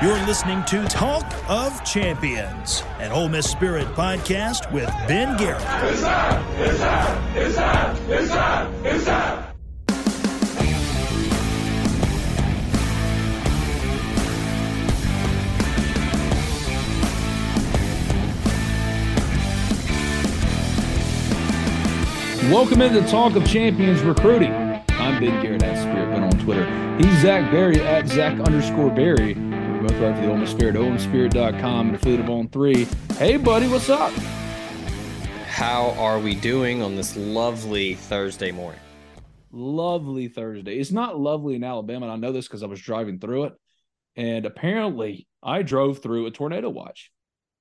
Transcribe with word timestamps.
You're 0.00 0.24
listening 0.26 0.64
to 0.66 0.84
Talk 0.84 1.26
of 1.48 1.82
Champions, 1.82 2.84
an 3.00 3.10
Ole 3.10 3.28
Miss 3.28 3.50
Spirit 3.50 3.88
podcast 3.96 4.70
with 4.70 4.86
Ben 5.08 5.36
Garrett. 5.36 5.60
It's 5.60 6.02
time! 6.02 6.46
It's 6.60 6.78
time! 6.78 7.36
It's 7.36 7.56
time! 7.56 7.96
It's! 8.84 9.08
It's! 9.08 9.08
Welcome 22.52 22.82
into 22.82 23.04
Talk 23.08 23.34
of 23.34 23.44
Champions 23.44 24.02
Recruiting. 24.02 24.52
I'm 24.90 25.18
Ben 25.18 25.42
Garrett 25.42 25.64
at 25.64 25.76
Spirit 25.76 26.10
Ben 26.12 26.22
on 26.22 26.30
Twitter. 26.38 26.64
He's 26.98 27.20
Zach 27.20 27.50
Berry 27.50 27.80
at 27.80 28.06
Zach 28.06 28.38
underscore 28.38 28.90
Berry. 28.90 29.47
We're 29.78 29.86
both 29.90 30.00
right 30.00 30.16
for 30.16 30.22
the 30.22 30.30
Ole 30.32 30.38
Miss 30.38 30.50
Spirit, 30.50 30.74
OMSpirit.com, 30.74 31.86
and 31.86 31.94
affiliate 31.94 32.22
of 32.22 32.30
On 32.30 32.48
3. 32.48 32.84
Hey, 33.16 33.36
buddy, 33.36 33.68
what's 33.68 33.88
up? 33.88 34.12
How 35.46 35.90
are 35.90 36.18
we 36.18 36.34
doing 36.34 36.82
on 36.82 36.96
this 36.96 37.16
lovely 37.16 37.94
Thursday 37.94 38.50
morning? 38.50 38.80
Lovely 39.52 40.26
Thursday. 40.26 40.80
It's 40.80 40.90
not 40.90 41.20
lovely 41.20 41.54
in 41.54 41.62
Alabama, 41.62 42.06
and 42.06 42.12
I 42.12 42.16
know 42.16 42.32
this 42.32 42.48
because 42.48 42.64
I 42.64 42.66
was 42.66 42.80
driving 42.80 43.20
through 43.20 43.44
it. 43.44 43.52
And 44.16 44.46
apparently, 44.46 45.28
I 45.44 45.62
drove 45.62 46.00
through 46.00 46.26
a 46.26 46.32
tornado 46.32 46.70
watch. 46.70 47.12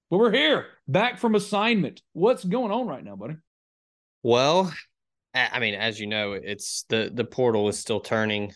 But 0.09 0.17
we're 0.17 0.31
here, 0.31 0.66
back 0.88 1.20
from 1.20 1.36
assignment. 1.36 2.02
What's 2.13 2.44
going 2.44 2.72
on 2.72 2.88
right 2.88 3.03
now, 3.03 3.16
buddy? 3.16 3.36
Well, 4.23 4.73
I 5.36 5.59
mean, 5.59 5.75
as 5.75 5.99
you 5.99 6.08
know, 6.08 6.31
it's 6.31 6.84
the 6.89 7.11
the 7.13 7.25
portal 7.25 7.70
is 7.70 7.77
still 7.77 7.99
turning. 7.99 8.53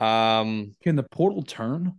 Um, 0.00 0.74
Can 0.82 0.96
the 0.96 1.02
portal 1.02 1.40
turn? 1.40 1.94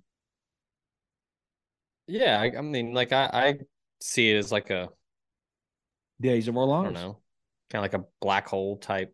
Yeah, 2.07 2.39
I, 2.39 2.57
I 2.57 2.62
mean, 2.62 2.93
like 2.93 3.12
I 3.12 3.30
I 3.31 3.53
see 4.02 4.30
it 4.31 4.38
as 4.38 4.52
like 4.52 4.69
a 4.69 4.89
Days 6.22 6.47
of 6.47 6.55
our 6.58 6.64
I 6.64 6.67
lives. 6.67 6.83
don't 6.86 6.94
know, 6.94 7.19
kind 7.69 7.86
of 7.86 7.91
like 7.91 8.02
a 8.02 8.05
black 8.22 8.47
hole 8.47 8.78
type 8.78 9.14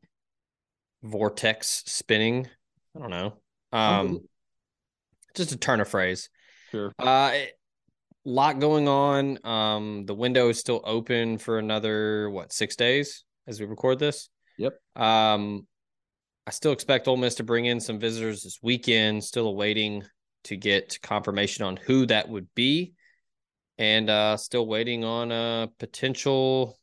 vortex 1.04 1.84
spinning. 1.88 2.48
I 2.96 3.00
don't 3.00 3.10
know. 3.10 3.34
Um, 3.72 4.20
just 5.36 5.52
a 5.52 5.58
turn 5.58 5.80
of 5.80 5.88
phrase. 5.88 6.30
Sure. 6.72 6.92
Uh, 7.00 7.32
it- 7.34 7.56
lot 8.26 8.60
going 8.60 8.88
on. 8.88 9.40
Um, 9.46 10.06
the 10.06 10.14
window 10.14 10.50
is 10.50 10.60
still 10.60 10.82
open 10.84 11.38
for 11.38 11.58
another 11.58 12.30
what 12.30 12.52
six 12.52 12.76
days 12.76 13.24
as 13.48 13.60
we 13.60 13.66
record 13.66 13.98
this. 13.98 14.30
Yep. 14.58 14.78
Um, 14.96 15.66
I 16.46 16.52
still 16.52 16.74
expect 16.74 17.08
Ole 17.08 17.18
Miss 17.18 17.36
to 17.36 17.44
bring 17.44 17.66
in 17.66 17.80
some 17.80 17.98
visitors 17.98 18.44
this 18.44 18.60
weekend. 18.62 19.24
Still 19.24 19.48
awaiting 19.48 20.04
to 20.46 20.56
get 20.56 21.00
confirmation 21.02 21.66
on 21.66 21.78
who 21.78 22.06
that 22.06 22.30
would 22.30 22.48
be, 22.56 22.94
and 23.78 24.10
uh, 24.10 24.38
still 24.38 24.66
waiting 24.66 25.04
on 25.04 25.32
a 25.32 25.70
potential 25.80 26.78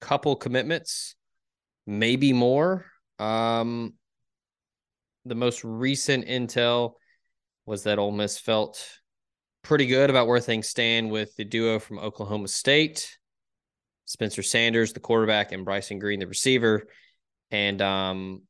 couple 0.00 0.36
commitments, 0.36 1.14
maybe 1.86 2.32
more. 2.32 2.86
Um, 3.18 3.94
the 5.24 5.34
most 5.34 5.62
recent 5.64 6.26
intel 6.26 6.94
was 7.66 7.84
that 7.84 7.98
Ole 7.98 8.10
Miss 8.10 8.38
felt 8.38 8.84
pretty 9.62 9.86
good 9.86 10.10
about 10.10 10.26
where 10.26 10.40
things 10.40 10.66
stand 10.68 11.10
with 11.10 11.34
the 11.36 11.44
duo 11.44 11.78
from 11.78 11.98
Oklahoma 11.98 12.48
State, 12.48 13.16
Spencer 14.04 14.42
Sanders, 14.42 14.92
the 14.92 15.00
quarterback, 15.00 15.52
and 15.52 15.64
Bryson 15.64 15.98
Green, 15.98 16.18
the 16.18 16.26
receiver, 16.26 16.88
and 17.52 17.80
um, 17.80 18.42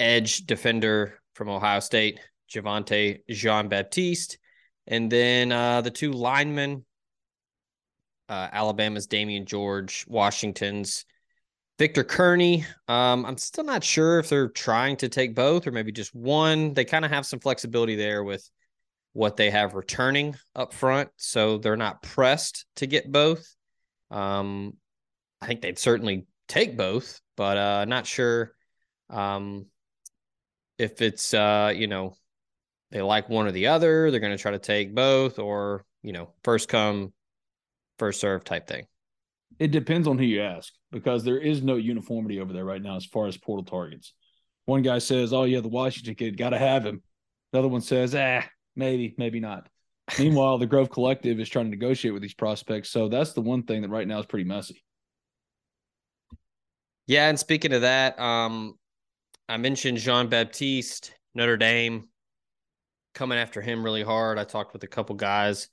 edge 0.00 0.38
defender 0.46 1.20
from 1.34 1.48
Ohio 1.48 1.80
State, 1.80 2.18
Javontae 2.48 3.20
Jean 3.28 3.68
Baptiste, 3.68 4.38
and 4.86 5.10
then 5.10 5.52
uh, 5.52 5.80
the 5.80 5.90
two 5.90 6.12
linemen, 6.12 6.84
uh, 8.28 8.48
Alabama's 8.52 9.06
Damieon 9.06 9.44
George, 9.44 10.04
Washington's 10.08 11.04
Victor 11.78 12.04
Kearney. 12.04 12.64
Um, 12.88 13.24
I'm 13.24 13.38
still 13.38 13.64
not 13.64 13.84
sure 13.84 14.18
if 14.18 14.28
they're 14.28 14.48
trying 14.48 14.96
to 14.98 15.08
take 15.08 15.34
both 15.34 15.66
or 15.66 15.70
maybe 15.70 15.92
just 15.92 16.14
one. 16.14 16.74
They 16.74 16.84
kind 16.84 17.04
of 17.04 17.10
have 17.10 17.26
some 17.26 17.40
flexibility 17.40 17.94
there 17.94 18.24
with 18.24 18.48
what 19.12 19.36
they 19.36 19.50
have 19.50 19.74
returning 19.74 20.36
up 20.54 20.72
front, 20.72 21.10
so 21.16 21.58
they're 21.58 21.76
not 21.76 22.02
pressed 22.02 22.66
to 22.76 22.86
get 22.86 23.10
both. 23.10 23.54
Um, 24.10 24.74
I 25.40 25.46
think 25.46 25.60
they'd 25.60 25.78
certainly 25.78 26.26
take 26.48 26.76
both, 26.76 27.20
but 27.36 27.56
uh, 27.56 27.84
not 27.84 28.06
sure 28.06 28.52
um, 29.10 29.66
if 30.78 31.00
it's 31.00 31.32
uh, 31.34 31.72
you 31.74 31.86
know 31.86 32.16
they 32.90 33.02
like 33.02 33.28
one 33.28 33.46
or 33.46 33.52
the 33.52 33.68
other. 33.68 34.10
They're 34.10 34.20
going 34.20 34.36
to 34.36 34.40
try 34.42 34.52
to 34.52 34.58
take 34.58 34.94
both, 34.94 35.38
or 35.38 35.84
you 36.02 36.12
know, 36.12 36.30
first 36.44 36.68
come, 36.68 37.12
first 37.98 38.20
serve 38.20 38.44
type 38.44 38.66
thing. 38.66 38.86
It 39.58 39.72
depends 39.72 40.06
on 40.06 40.18
who 40.18 40.24
you 40.24 40.40
ask 40.40 40.72
because 40.92 41.24
there 41.24 41.38
is 41.38 41.62
no 41.62 41.76
uniformity 41.76 42.40
over 42.40 42.52
there 42.52 42.64
right 42.64 42.82
now 42.82 42.96
as 42.96 43.04
far 43.04 43.26
as 43.26 43.36
portal 43.36 43.64
targets. 43.64 44.14
One 44.66 44.82
guy 44.82 44.98
says, 44.98 45.32
"Oh 45.32 45.44
yeah, 45.44 45.60
the 45.60 45.68
Washington 45.68 46.14
kid 46.14 46.36
got 46.36 46.50
to 46.50 46.58
have 46.58 46.84
him." 46.84 47.02
The 47.52 47.58
other 47.58 47.68
one 47.68 47.80
says, 47.80 48.14
"Ah, 48.14 48.44
maybe, 48.76 49.14
maybe 49.18 49.40
not." 49.40 49.68
Meanwhile, 50.18 50.58
the 50.58 50.66
Grove 50.66 50.90
Collective 50.90 51.40
is 51.40 51.48
trying 51.48 51.66
to 51.66 51.70
negotiate 51.70 52.14
with 52.14 52.22
these 52.22 52.34
prospects, 52.34 52.90
so 52.90 53.08
that's 53.08 53.32
the 53.32 53.42
one 53.42 53.64
thing 53.64 53.82
that 53.82 53.90
right 53.90 54.06
now 54.06 54.18
is 54.18 54.26
pretty 54.26 54.44
messy. 54.44 54.82
Yeah, 57.06 57.28
and 57.28 57.38
speaking 57.38 57.72
of 57.72 57.82
that, 57.82 58.18
um, 58.20 58.74
I 59.48 59.56
mentioned 59.56 59.98
Jean 59.98 60.28
Baptiste, 60.28 61.14
Notre 61.34 61.56
Dame, 61.56 62.08
coming 63.18 63.36
after 63.36 63.60
him 63.60 63.82
really 63.82 64.04
hard. 64.04 64.38
I 64.38 64.44
talked 64.44 64.72
with 64.72 64.84
a 64.84 64.86
couple 64.86 65.16
guys 65.16 65.68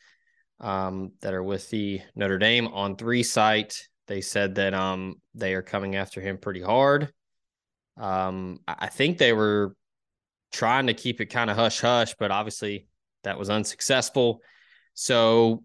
um, 0.59 1.11
that 1.21 1.35
are 1.35 1.43
with 1.43 1.69
the 1.69 2.01
Notre 2.15 2.39
Dame 2.39 2.67
on 2.67 2.95
three 2.95 3.21
site. 3.21 3.87
They 4.07 4.21
said 4.21 4.55
that 4.55 4.73
um, 4.73 5.21
they 5.35 5.53
are 5.53 5.61
coming 5.61 5.95
after 5.95 6.19
him 6.19 6.39
pretty 6.39 6.61
hard. 6.61 7.13
Um, 7.97 8.61
I 8.67 8.87
think 8.87 9.19
they 9.19 9.31
were 9.31 9.75
trying 10.51 10.87
to 10.87 10.95
keep 10.95 11.21
it 11.21 11.27
kind 11.27 11.51
of 11.51 11.55
hush 11.55 11.81
hush, 11.81 12.15
but 12.17 12.31
obviously 12.31 12.87
that 13.23 13.37
was 13.37 13.51
unsuccessful. 13.51 14.41
So, 14.95 15.63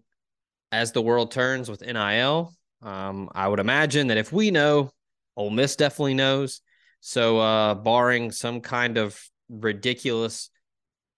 as 0.71 0.91
the 0.91 1.01
world 1.01 1.31
turns 1.31 1.67
with 1.67 1.81
NIL, 1.81 2.53
um, 2.83 3.27
I 3.33 3.47
would 3.47 3.59
imagine 3.59 4.07
that 4.07 4.17
if 4.17 4.31
we 4.31 4.51
know, 4.51 4.91
Ole 5.35 5.49
Miss 5.49 5.75
definitely 5.75 6.13
knows. 6.13 6.61
So, 6.99 7.39
uh, 7.39 7.73
barring 7.73 8.31
some 8.31 8.61
kind 8.61 8.99
of 8.99 9.19
ridiculous, 9.49 10.50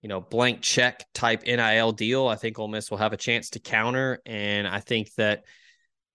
you 0.04 0.10
know, 0.10 0.20
blank 0.20 0.62
check 0.62 1.06
type 1.14 1.44
NIL 1.44 1.94
deal, 1.94 2.28
I 2.28 2.36
think 2.36 2.60
Ole 2.60 2.68
Miss 2.68 2.92
will 2.92 2.98
have 2.98 3.14
a 3.14 3.18
chance 3.18 3.52
to 3.52 3.60
counter. 3.60 4.20
And 4.26 4.68
I 4.68 4.82
think 4.82 5.14
that 5.16 5.46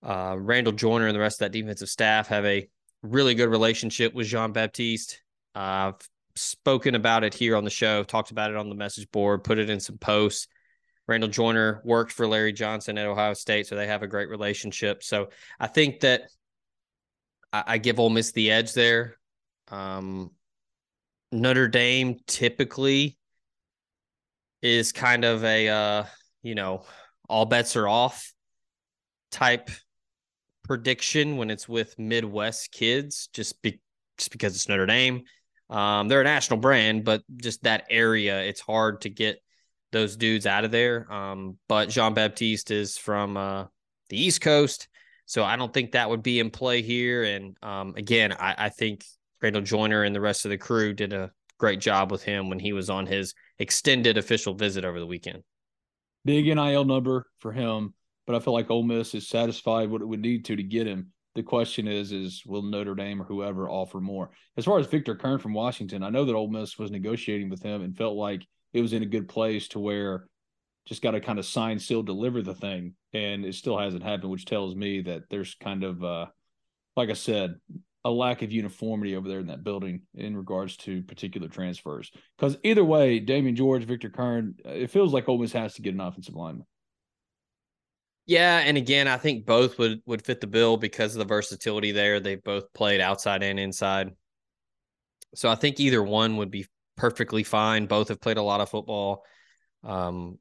uh, 0.02 0.36
Randall 0.38 0.74
Joyner 0.74 1.06
and 1.06 1.16
the 1.16 1.20
rest 1.20 1.40
of 1.40 1.46
that 1.46 1.58
defensive 1.58 1.88
staff 1.88 2.28
have 2.28 2.44
a 2.44 2.68
really 3.02 3.34
good 3.34 3.48
relationship 3.48 4.12
with 4.12 4.26
Jean 4.26 4.52
Baptiste. 4.52 5.22
I've 5.54 5.94
spoken 6.36 6.96
about 6.96 7.24
it 7.24 7.32
here 7.32 7.56
on 7.56 7.64
the 7.64 7.70
show, 7.70 8.04
talked 8.04 8.30
about 8.30 8.50
it 8.50 8.58
on 8.58 8.68
the 8.68 8.74
message 8.74 9.10
board, 9.10 9.42
put 9.42 9.58
it 9.58 9.70
in 9.70 9.80
some 9.80 9.96
posts. 9.96 10.48
Randall 11.06 11.30
Joyner 11.30 11.80
worked 11.82 12.12
for 12.12 12.26
Larry 12.26 12.52
Johnson 12.52 12.98
at 12.98 13.06
Ohio 13.06 13.32
State, 13.32 13.66
so 13.66 13.74
they 13.74 13.86
have 13.86 14.02
a 14.02 14.06
great 14.06 14.28
relationship. 14.28 15.02
So 15.02 15.30
I 15.58 15.66
think 15.66 16.00
that 16.00 16.24
I, 17.54 17.64
I 17.66 17.78
give 17.78 17.98
Ole 17.98 18.10
Miss 18.10 18.32
the 18.32 18.50
edge 18.50 18.74
there. 18.74 19.16
Um, 19.68 20.30
Notre 21.32 21.68
Dame 21.68 22.18
typically 22.26 23.17
is 24.62 24.92
kind 24.92 25.24
of 25.24 25.44
a 25.44 25.68
uh, 25.68 26.04
you 26.42 26.54
know 26.54 26.84
all 27.28 27.46
bets 27.46 27.76
are 27.76 27.88
off 27.88 28.32
type 29.30 29.70
prediction 30.64 31.36
when 31.36 31.50
it's 31.50 31.68
with 31.68 31.98
Midwest 31.98 32.72
kids, 32.72 33.28
just 33.32 33.60
be 33.62 33.80
just 34.16 34.30
because 34.30 34.54
it's 34.54 34.68
Notre 34.68 34.86
Dame. 34.86 35.24
Um, 35.70 36.08
they're 36.08 36.20
a 36.20 36.24
national 36.24 36.60
brand, 36.60 37.04
but 37.04 37.22
just 37.36 37.62
that 37.64 37.84
area, 37.90 38.42
it's 38.42 38.60
hard 38.60 39.02
to 39.02 39.10
get 39.10 39.42
those 39.92 40.16
dudes 40.16 40.46
out 40.46 40.64
of 40.64 40.70
there. 40.70 41.10
Um, 41.12 41.58
but 41.68 41.88
Jean 41.88 42.14
Baptiste 42.14 42.70
is 42.70 42.96
from 42.96 43.36
uh, 43.36 43.64
the 44.08 44.20
East 44.20 44.40
Coast, 44.40 44.88
so 45.26 45.44
I 45.44 45.56
don't 45.56 45.72
think 45.72 45.92
that 45.92 46.08
would 46.08 46.22
be 46.22 46.40
in 46.40 46.50
play 46.50 46.82
here. 46.82 47.24
And 47.24 47.56
um, 47.62 47.94
again, 47.96 48.32
I, 48.32 48.54
I 48.58 48.68
think 48.70 49.04
Randall 49.42 49.62
Joyner 49.62 50.02
and 50.02 50.14
the 50.14 50.20
rest 50.20 50.44
of 50.44 50.50
the 50.50 50.58
crew 50.58 50.92
did 50.92 51.12
a 51.12 51.30
great 51.58 51.80
job 51.80 52.10
with 52.10 52.22
him 52.22 52.48
when 52.48 52.58
he 52.58 52.72
was 52.72 52.88
on 52.88 53.06
his 53.06 53.34
extended 53.58 54.18
official 54.18 54.54
visit 54.54 54.84
over 54.84 54.98
the 54.98 55.06
weekend. 55.06 55.42
Big 56.24 56.46
NIL 56.46 56.84
number 56.84 57.26
for 57.38 57.52
him, 57.52 57.94
but 58.26 58.36
I 58.36 58.40
feel 58.40 58.52
like 58.52 58.70
Ole 58.70 58.82
Miss 58.82 59.14
is 59.14 59.28
satisfied 59.28 59.90
what 59.90 60.02
it 60.02 60.06
would 60.06 60.20
need 60.20 60.44
to 60.46 60.56
to 60.56 60.62
get 60.62 60.86
him. 60.86 61.12
The 61.34 61.42
question 61.42 61.86
is, 61.86 62.12
is 62.12 62.42
will 62.44 62.62
Notre 62.62 62.94
Dame 62.94 63.22
or 63.22 63.24
whoever 63.24 63.68
offer 63.68 64.00
more? 64.00 64.30
As 64.56 64.64
far 64.64 64.78
as 64.78 64.86
Victor 64.86 65.14
Kern 65.14 65.38
from 65.38 65.54
Washington, 65.54 66.02
I 66.02 66.10
know 66.10 66.24
that 66.24 66.34
Ole 66.34 66.48
Miss 66.48 66.78
was 66.78 66.90
negotiating 66.90 67.48
with 67.48 67.62
him 67.62 67.82
and 67.82 67.96
felt 67.96 68.16
like 68.16 68.42
it 68.72 68.80
was 68.80 68.92
in 68.92 69.02
a 69.02 69.06
good 69.06 69.28
place 69.28 69.68
to 69.68 69.78
where 69.78 70.26
just 70.86 71.02
got 71.02 71.10
to 71.12 71.20
kind 71.20 71.38
of 71.38 71.44
sign, 71.44 71.78
seal, 71.78 72.02
deliver 72.02 72.40
the 72.40 72.54
thing, 72.54 72.94
and 73.12 73.44
it 73.44 73.54
still 73.54 73.78
hasn't 73.78 74.02
happened, 74.02 74.30
which 74.30 74.46
tells 74.46 74.74
me 74.74 75.02
that 75.02 75.22
there's 75.28 75.54
kind 75.56 75.84
of, 75.84 76.02
uh, 76.02 76.26
like 76.96 77.10
I 77.10 77.14
said, 77.14 77.56
a 78.04 78.10
lack 78.10 78.42
of 78.42 78.52
uniformity 78.52 79.16
over 79.16 79.28
there 79.28 79.40
in 79.40 79.48
that 79.48 79.64
building 79.64 80.02
in 80.14 80.36
regards 80.36 80.76
to 80.78 81.02
particular 81.02 81.48
transfers. 81.48 82.10
Because 82.36 82.56
either 82.62 82.84
way, 82.84 83.20
Damieon 83.20 83.54
George, 83.54 83.84
Victor 83.84 84.08
Kern, 84.08 84.54
it 84.64 84.90
feels 84.90 85.12
like 85.12 85.28
Ole 85.28 85.38
Miss 85.38 85.52
has 85.52 85.74
to 85.74 85.82
get 85.82 85.94
an 85.94 86.00
offensive 86.00 86.34
lineman. 86.34 86.66
Yeah, 88.26 88.58
and 88.58 88.76
again, 88.76 89.08
I 89.08 89.16
think 89.16 89.46
both 89.46 89.78
would 89.78 90.02
would 90.04 90.24
fit 90.24 90.40
the 90.40 90.46
bill 90.46 90.76
because 90.76 91.14
of 91.14 91.18
the 91.18 91.24
versatility 91.24 91.92
there. 91.92 92.20
They 92.20 92.36
both 92.36 92.72
played 92.74 93.00
outside 93.00 93.42
and 93.42 93.58
inside. 93.58 94.10
So 95.34 95.48
I 95.48 95.54
think 95.54 95.80
either 95.80 96.02
one 96.02 96.36
would 96.36 96.50
be 96.50 96.66
perfectly 96.96 97.42
fine. 97.42 97.86
Both 97.86 98.08
have 98.08 98.20
played 98.20 98.36
a 98.36 98.42
lot 98.42 98.60
of 98.60 98.68
football. 98.68 99.24
Um, 99.82 100.38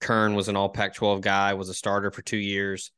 Curne 0.00 0.34
was 0.34 0.48
an 0.48 0.56
all 0.56 0.68
Pac 0.68 0.94
12 0.94 1.20
guy, 1.22 1.54
was 1.54 1.68
a 1.68 1.74
starter 1.74 2.10
for 2.10 2.22
two 2.22 2.36
years. 2.36 2.90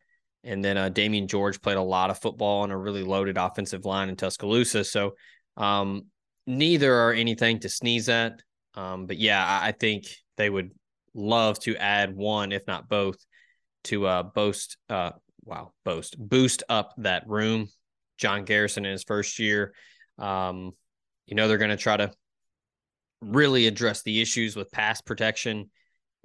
And 0.44 0.65
then 0.65 0.77
uh, 0.77 0.91
Damieon 0.91 1.29
George 1.29 1.61
played 1.61 1.77
a 1.77 1.83
lot 1.83 2.11
of 2.11 2.19
football 2.19 2.62
on 2.62 2.71
a 2.71 2.79
really 2.79 3.05
loaded 3.05 3.39
offensive 3.39 3.85
line 3.85 4.09
in 4.09 4.17
Tuscaloosa. 4.17 4.85
So 4.85 5.15
um, 5.56 6.06
neither 6.47 6.93
are 6.94 7.12
anything 7.12 7.61
to 7.61 7.69
sneeze 7.69 8.09
at. 8.09 8.43
Um, 8.75 9.06
but 9.06 9.19
yeah, 9.19 9.44
I, 9.44 9.69
I, 9.69 9.73
think 9.73 10.06
they 10.37 10.49
would 10.49 10.71
love 11.15 11.59
to 11.61 11.77
add 11.77 12.17
one, 12.17 12.53
if 12.53 12.67
not 12.67 12.89
both, 12.89 13.17
to 13.85 14.06
uh, 14.06 14.23
boast. 14.23 14.79
Uh, 14.89 15.11
wow, 15.44 15.73
boast 15.85 16.17
boost 16.19 16.62
up 16.69 16.94
that 16.99 17.29
room. 17.29 17.69
John 18.17 18.44
Garrison 18.44 18.85
in 18.85 18.93
his 18.93 19.05
first 19.05 19.39
year. 19.39 19.75
Um, 20.19 20.73
you 21.27 21.37
know 21.37 21.49
they're 21.49 21.59
going 21.59 21.71
to 21.71 21.77
try 21.77 21.97
to 21.97 22.12
really 23.21 23.67
address 23.67 24.03
the 24.03 24.21
issues 24.21 24.56
with 24.56 24.73
pass 24.73 25.00
protection, 25.00 25.71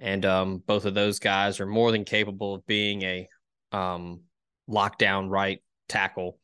and 0.00 0.24
um, 0.24 0.62
both 0.66 0.84
of 0.84 0.94
those 0.94 1.18
guys 1.18 1.60
are 1.60 1.66
more 1.66 1.92
than 1.92 2.04
capable 2.04 2.54
of 2.54 2.66
being 2.66 3.02
a 3.02 3.28
um, 3.72 4.20
lockdown 4.68 5.30
right 5.30 5.60
tackle. 5.88 6.38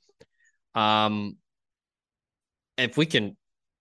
Um, 0.75 1.37
if 2.76 2.97
we 2.97 3.06
can 3.06 3.37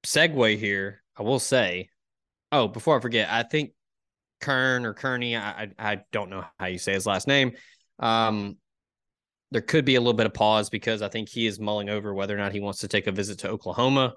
segue 0.05 0.57
here, 0.57 1.01
I 1.17 1.23
will 1.23 1.39
say, 1.39 1.89
oh, 2.51 2.67
before 2.67 2.97
I 2.97 3.01
forget, 3.01 3.29
I 3.31 3.43
think 3.43 3.71
Kern 4.41 4.85
or 4.85 4.93
Kearney, 4.93 5.35
I, 5.35 5.69
I 5.79 6.01
don't 6.11 6.29
know 6.29 6.43
how 6.59 6.65
you 6.67 6.77
say 6.77 6.93
his 6.93 7.05
last 7.05 7.27
name. 7.27 7.53
Um, 7.99 8.57
there 9.51 9.61
could 9.61 9.85
be 9.85 9.95
a 9.95 10.01
little 10.01 10.13
bit 10.13 10.25
of 10.25 10.33
pause 10.33 10.69
because 10.69 11.01
I 11.01 11.09
think 11.09 11.29
he 11.29 11.45
is 11.45 11.59
mulling 11.59 11.89
over 11.89 12.13
whether 12.13 12.35
or 12.35 12.39
not 12.39 12.51
he 12.51 12.59
wants 12.59 12.79
to 12.79 12.87
take 12.87 13.07
a 13.07 13.11
visit 13.11 13.39
to 13.39 13.49
Oklahoma. 13.49 14.13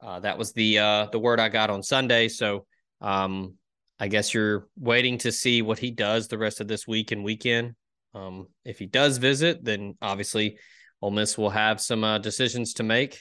Uh, 0.00 0.20
that 0.20 0.38
was 0.38 0.52
the 0.52 0.78
uh, 0.78 1.06
the 1.10 1.18
word 1.18 1.40
I 1.40 1.48
got 1.48 1.70
on 1.70 1.82
Sunday. 1.82 2.28
So 2.28 2.66
um, 3.00 3.54
I 3.98 4.08
guess 4.08 4.32
you're 4.32 4.68
waiting 4.78 5.18
to 5.18 5.32
see 5.32 5.62
what 5.62 5.78
he 5.78 5.90
does 5.90 6.28
the 6.28 6.38
rest 6.38 6.60
of 6.60 6.68
this 6.68 6.86
week 6.86 7.10
and 7.10 7.24
weekend. 7.24 7.74
Um, 8.14 8.46
if 8.64 8.78
he 8.78 8.86
does 8.86 9.18
visit, 9.18 9.64
then 9.64 9.96
obviously 10.00 10.58
Ole 11.02 11.10
Miss 11.10 11.36
will 11.36 11.50
have 11.50 11.80
some 11.80 12.04
uh, 12.04 12.18
decisions 12.18 12.74
to 12.74 12.82
make 12.82 13.20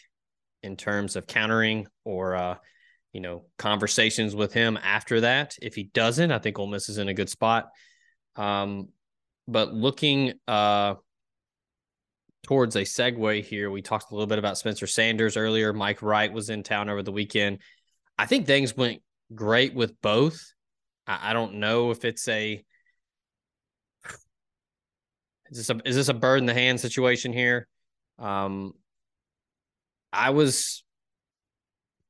in 0.61 0.77
terms 0.77 1.15
of 1.15 1.27
countering 1.27 1.87
or 2.05 2.35
uh, 2.35 2.55
you 3.11 3.21
know 3.21 3.45
conversations 3.57 4.35
with 4.35 4.53
him 4.53 4.77
after 4.81 5.21
that. 5.21 5.55
If 5.61 5.75
he 5.75 5.83
doesn't, 5.83 6.31
I 6.31 6.39
think 6.39 6.57
Ole 6.59 6.67
Miss 6.67 6.89
is 6.89 6.97
in 6.97 7.09
a 7.09 7.13
good 7.13 7.29
spot. 7.29 7.69
Um, 8.35 8.89
but 9.47 9.73
looking 9.73 10.33
uh, 10.47 10.95
towards 12.43 12.75
a 12.75 12.81
segue 12.81 13.43
here, 13.43 13.69
we 13.69 13.81
talked 13.81 14.11
a 14.11 14.15
little 14.15 14.27
bit 14.27 14.39
about 14.39 14.57
Spencer 14.57 14.87
Sanders 14.87 15.37
earlier. 15.37 15.73
Mike 15.73 16.01
Wright 16.01 16.31
was 16.31 16.49
in 16.49 16.63
town 16.63 16.89
over 16.89 17.03
the 17.03 17.11
weekend. 17.11 17.59
I 18.17 18.25
think 18.25 18.45
things 18.45 18.77
went 18.77 19.01
great 19.33 19.73
with 19.73 19.99
both. 20.01 20.53
I, 21.07 21.31
I 21.31 21.33
don't 21.33 21.55
know 21.55 21.91
if 21.91 22.05
it's 22.05 22.27
a 22.27 22.63
is 25.51 25.57
this 25.57 25.69
a 25.69 25.79
is 25.85 25.95
this 25.95 26.09
a 26.09 26.13
bird 26.13 26.39
in 26.39 26.45
the 26.45 26.53
hand 26.53 26.79
situation 26.79 27.33
here? 27.33 27.67
Um, 28.19 28.73
I 30.11 30.29
was 30.31 30.83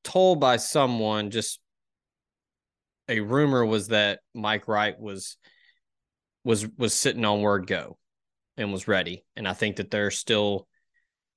told 0.03 0.39
by 0.39 0.57
someone 0.57 1.31
just 1.31 1.59
a 3.07 3.19
rumor 3.19 3.65
was 3.65 3.89
that 3.89 4.19
Mike 4.33 4.68
Wright 4.68 5.00
was 5.00 5.38
was 6.44 6.68
was 6.77 6.94
sitting 6.94 7.25
on 7.25 7.41
word 7.41 7.68
go 7.68 7.97
and 8.57 8.71
was 8.71 8.88
ready. 8.88 9.25
And 9.36 9.47
I 9.47 9.53
think 9.53 9.77
that 9.77 9.89
they're 9.89 10.12
still 10.12 10.68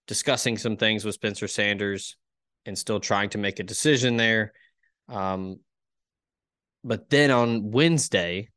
discussing 0.06 0.58
some 0.58 0.76
things 0.76 1.04
with 1.04 1.14
Spencer 1.14 1.48
Sanders 1.48 2.16
and 2.64 2.76
still 2.76 3.00
trying 3.00 3.30
to 3.30 3.38
make 3.38 3.58
a 3.58 3.64
decision 3.64 4.16
there. 4.16 4.52
Um, 5.08 5.60
but 6.84 7.10
then 7.10 7.30
on 7.30 7.70
Wednesday, 7.70 8.48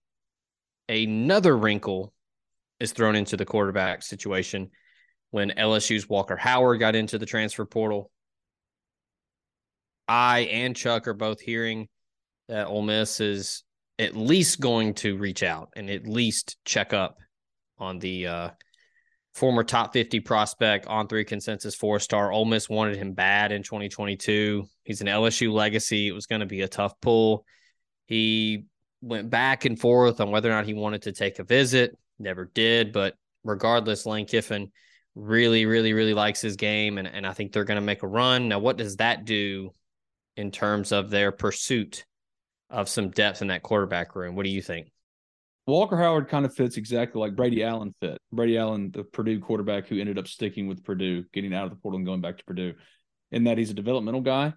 another 0.88 1.56
wrinkle 1.56 2.14
is 2.80 2.92
thrown 2.92 3.16
into 3.16 3.38
the 3.38 3.46
quarterback 3.46 4.04
situation 4.04 4.70
when 5.32 5.52
LSU's 5.52 6.10
Walker 6.10 6.36
Howard 6.36 6.80
got 6.80 6.96
into 6.96 7.18
the 7.18 7.26
transfer 7.26 7.66
portal. 7.66 8.12
I 10.08 10.40
and 10.52 10.76
Chuck 10.76 11.08
are 11.08 11.14
both 11.14 11.40
hearing 11.40 11.88
that 12.48 12.68
Ole 12.68 12.82
Miss 12.82 13.20
is 13.20 13.64
at 14.00 14.16
least 14.16 14.60
going 14.60 14.96
to 14.96 15.18
reach 15.18 15.44
out 15.44 15.70
and 15.76 15.90
at 15.90 16.08
least 16.08 16.58
check 16.66 16.94
up 16.94 17.18
on 17.78 18.00
the 18.00 18.26
uh, 18.26 18.50
former 19.36 19.64
top 19.64 19.94
50 19.94 20.22
prospect 20.22 20.88
on 20.88 21.08
three 21.08 21.26
consensus 21.26 21.76
four 21.76 22.00
star. 22.00 22.32
Ole 22.32 22.46
Miss 22.46 22.70
wanted 22.70 22.96
him 22.96 23.14
bad 23.14 23.52
in 23.52 23.62
2022. 23.62 24.66
He's 24.84 25.02
an 25.02 25.08
LSU 25.08 25.52
legacy. 25.52 26.08
It 26.08 26.14
was 26.14 26.26
going 26.26 26.42
to 26.42 26.48
be 26.48 26.62
a 26.62 26.68
tough 26.68 27.00
pull. 27.02 27.46
He 28.06 28.66
went 29.02 29.30
back 29.30 29.66
and 29.66 29.80
forth 29.80 30.20
on 30.20 30.32
whether 30.32 30.50
or 30.50 30.54
not 30.54 30.66
he 30.66 30.74
wanted 30.74 31.04
to 31.04 31.12
take 31.12 31.38
a 31.38 31.44
visit 31.44 31.96
never 32.20 32.52
did. 32.54 32.92
But 32.92 33.16
regardless, 33.44 34.06
Lane 34.06 34.26
Kiffin 34.26 34.72
really, 35.16 35.66
really, 35.66 35.94
really 35.94 36.14
likes 36.14 36.42
his 36.42 36.56
game, 36.56 36.98
and, 36.98 37.08
and 37.08 37.26
I 37.26 37.34
think 37.34 37.52
they're 37.52 37.64
going 37.64 37.80
to 37.80 37.86
make 37.86 38.04
a 38.04 38.08
run. 38.08 38.48
Now, 38.48 38.60
what 38.60 38.78
does 38.78 38.98
that 38.98 39.26
do 39.26 39.72
in 40.38 40.52
terms 40.52 40.92
of 40.92 41.10
their 41.10 41.32
pursuit 41.32 42.06
of 42.70 42.88
some 42.88 43.10
depth 43.10 43.42
in 43.42 43.48
that 43.48 43.64
quarterback 43.64 44.16
room? 44.16 44.36
What 44.36 44.44
do 44.44 44.50
you 44.50 44.62
think? 44.62 44.92
Walker 45.68 45.98
Howard 45.98 46.30
kind 46.30 46.46
of 46.46 46.54
fits 46.56 46.78
exactly 46.78 47.20
like 47.20 47.36
Brady 47.36 47.64
Allen 47.64 47.94
fit. 48.02 48.18
Brady 48.32 48.58
Allen, 48.58 48.90
the 48.92 49.04
Purdue 49.04 49.40
quarterback 49.40 49.88
who 49.88 50.00
ended 50.00 50.18
up 50.18 50.28
sticking 50.28 50.68
with 50.68 50.84
Purdue, 50.84 51.26
getting 51.32 51.54
out 51.54 51.66
of 51.66 51.70
the 51.70 51.76
portal 51.76 51.98
and 51.98 52.08
going 52.08 52.22
back 52.22 52.38
to 52.38 52.46
Purdue, 52.46 52.74
in 53.32 53.44
that 53.44 53.60
he's 53.60 53.70
a 53.70 53.76
developmental 53.76 54.22
guy 54.22 54.54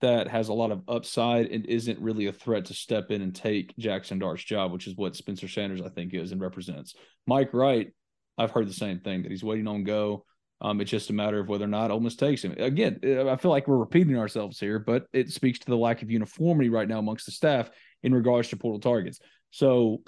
that 0.00 0.28
has 0.28 0.48
a 0.48 0.54
lot 0.54 0.70
of 0.70 0.82
upside 0.88 1.46
and 1.46 1.66
isn't 1.66 2.00
really 2.00 2.26
a 2.26 2.32
threat 2.32 2.66
to 2.66 2.74
step 2.74 3.10
in 3.10 3.22
and 3.22 3.34
take 3.34 3.76
Jaxson 3.76 4.20
Dart's 4.20 4.44
job, 4.44 4.72
which 4.72 4.86
is 4.86 4.96
what 4.96 5.16
Spencer 5.16 5.48
Sanders, 5.48 5.82
I 5.82 5.88
think, 5.88 6.14
is 6.14 6.32
and 6.32 6.40
represents. 6.40 6.94
Mike 7.26 7.52
Wright, 7.52 7.92
I've 8.38 8.50
heard 8.50 8.68
the 8.68 8.74
same 8.74 9.00
thing 9.00 9.22
that 9.22 9.30
he's 9.30 9.44
waiting 9.44 9.66
on 9.66 9.84
go. 9.84 10.24
Um, 10.62 10.80
it's 10.80 10.90
just 10.90 11.10
a 11.10 11.14
matter 11.14 11.40
of 11.40 11.48
whether 11.48 11.64
or 11.64 11.68
not 11.68 11.90
Ole 11.90 12.00
Miss 12.00 12.16
takes 12.16 12.44
him. 12.44 12.52
Again, 12.52 13.00
I 13.02 13.36
feel 13.36 13.50
like 13.50 13.66
we're 13.66 13.78
repeating 13.78 14.18
ourselves 14.18 14.60
here, 14.60 14.78
but 14.78 15.06
it 15.12 15.30
speaks 15.30 15.58
to 15.60 15.66
the 15.66 15.76
lack 15.76 16.02
of 16.02 16.10
uniformity 16.10 16.68
right 16.68 16.88
now 16.88 16.98
amongst 16.98 17.26
the 17.26 17.32
staff 17.32 17.70
in 18.02 18.14
regards 18.14 18.48
to 18.48 18.56
portal 18.56 18.80
targets. 18.80 19.20
So 19.50 20.02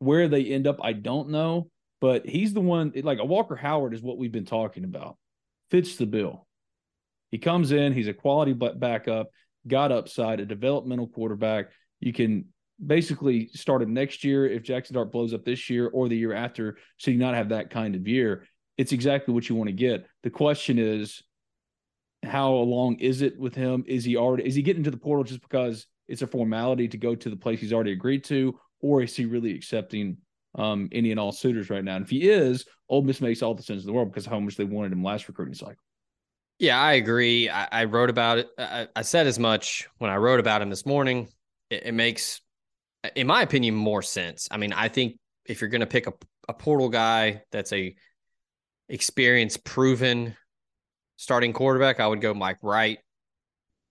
where 0.00 0.28
they 0.28 0.44
end 0.46 0.66
up, 0.66 0.78
I 0.82 0.92
don't 0.92 1.30
know, 1.30 1.70
but 2.00 2.26
he's 2.26 2.52
the 2.52 2.60
one 2.60 2.92
like 2.96 3.20
a 3.20 3.24
Walker 3.24 3.56
Howard 3.56 3.94
is 3.94 4.02
what 4.02 4.18
we've 4.18 4.32
been 4.32 4.44
talking 4.44 4.84
about. 4.84 5.16
Fits 5.70 5.96
the 5.96 6.06
bill. 6.06 6.46
He 7.34 7.38
comes 7.38 7.72
in, 7.72 7.92
he's 7.92 8.06
a 8.06 8.14
quality 8.14 8.52
backup, 8.52 9.28
got 9.66 9.90
upside, 9.90 10.38
a 10.38 10.46
developmental 10.46 11.08
quarterback. 11.08 11.72
You 11.98 12.12
can 12.12 12.44
basically 12.86 13.48
start 13.48 13.82
him 13.82 13.92
next 13.92 14.22
year 14.22 14.46
if 14.46 14.62
Jaxson 14.62 14.92
Dart 14.92 15.10
blows 15.10 15.34
up 15.34 15.44
this 15.44 15.68
year 15.68 15.88
or 15.88 16.08
the 16.08 16.16
year 16.16 16.32
after, 16.32 16.78
so 16.96 17.10
you 17.10 17.18
not 17.18 17.34
have 17.34 17.48
that 17.48 17.70
kind 17.70 17.96
of 17.96 18.06
year. 18.06 18.46
It's 18.78 18.92
exactly 18.92 19.34
what 19.34 19.48
you 19.48 19.56
want 19.56 19.66
to 19.66 19.72
get. 19.72 20.06
The 20.22 20.30
question 20.30 20.78
is, 20.78 21.24
how 22.22 22.52
long 22.52 23.00
is 23.00 23.20
it 23.20 23.36
with 23.36 23.56
him? 23.56 23.82
Is 23.88 24.04
he 24.04 24.16
already 24.16 24.46
is 24.46 24.54
he 24.54 24.62
getting 24.62 24.84
to 24.84 24.92
the 24.92 24.96
portal 24.96 25.24
just 25.24 25.42
because 25.42 25.88
it's 26.06 26.22
a 26.22 26.28
formality 26.28 26.86
to 26.86 26.96
go 26.96 27.16
to 27.16 27.30
the 27.30 27.34
place 27.34 27.58
he's 27.58 27.72
already 27.72 27.90
agreed 27.90 28.22
to, 28.26 28.56
or 28.80 29.02
is 29.02 29.16
he 29.16 29.24
really 29.24 29.56
accepting 29.56 30.18
um, 30.54 30.88
any 30.92 31.10
and 31.10 31.18
all 31.18 31.32
suitors 31.32 31.68
right 31.68 31.82
now? 31.82 31.96
And 31.96 32.04
if 32.04 32.10
he 32.10 32.30
is, 32.30 32.64
Ole 32.88 33.02
Miss 33.02 33.20
makes 33.20 33.42
all 33.42 33.56
the 33.56 33.62
sense 33.64 33.82
in 33.82 33.88
the 33.88 33.92
world 33.92 34.12
because 34.12 34.26
of 34.26 34.30
how 34.30 34.38
much 34.38 34.54
they 34.54 34.62
wanted 34.62 34.92
him 34.92 35.02
last 35.02 35.26
recruiting 35.26 35.54
cycle. 35.54 35.82
Yeah, 36.58 36.80
I 36.80 36.94
agree. 36.94 37.50
I, 37.50 37.68
I 37.70 37.84
wrote 37.84 38.10
about 38.10 38.38
it. 38.38 38.48
I, 38.58 38.88
I, 38.94 39.02
said 39.02 39.26
as 39.26 39.38
much 39.38 39.88
when 39.98 40.10
I 40.10 40.16
wrote 40.16 40.40
about 40.40 40.62
him 40.62 40.70
this 40.70 40.86
morning. 40.86 41.28
It, 41.70 41.86
it, 41.86 41.92
makes, 41.92 42.40
in 43.16 43.26
my 43.26 43.42
opinion, 43.42 43.74
more 43.74 44.02
sense. 44.02 44.48
I 44.50 44.56
mean, 44.56 44.72
I 44.72 44.88
think 44.88 45.18
if 45.46 45.60
you're 45.60 45.70
going 45.70 45.80
to 45.80 45.86
pick 45.86 46.06
a, 46.06 46.12
a 46.48 46.54
portal 46.54 46.88
guy 46.88 47.42
that's 47.50 47.72
a 47.72 47.94
experience 48.88 49.56
proven 49.56 50.36
starting 51.16 51.52
quarterback, 51.52 52.00
I 52.00 52.06
would 52.06 52.20
go 52.20 52.34
Mike 52.34 52.58
Wright. 52.62 52.98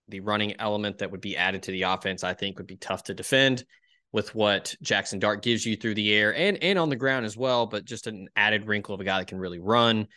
The 0.10 0.22
running 0.22 0.56
element 0.60 1.00
that 1.00 1.12
would 1.12 1.22
be 1.22 1.38
added 1.38 1.64
to 1.64 1.72
the 1.72 1.84
offense, 1.84 2.24
I 2.24 2.34
think, 2.34 2.58
would 2.58 2.68
be 2.68 2.76
tough 2.76 3.04
to 3.06 3.14
defend 3.14 3.64
with 4.12 4.36
what 4.36 4.76
Jaxson 4.84 5.20
Dart 5.20 5.42
gives 5.42 5.66
you 5.66 5.76
through 5.76 5.96
the 5.96 6.14
air 6.14 6.36
and 6.36 6.62
and 6.62 6.78
on 6.78 6.90
the 6.90 6.96
ground 6.96 7.26
as 7.26 7.36
well. 7.36 7.66
But 7.66 7.86
just 7.86 8.08
an 8.08 8.28
added 8.36 8.68
wrinkle 8.68 8.96
of 8.96 9.02
a 9.02 9.06
guy 9.06 9.20
that 9.20 9.28
can 9.28 9.40
really 9.40 9.60
run. 9.60 10.08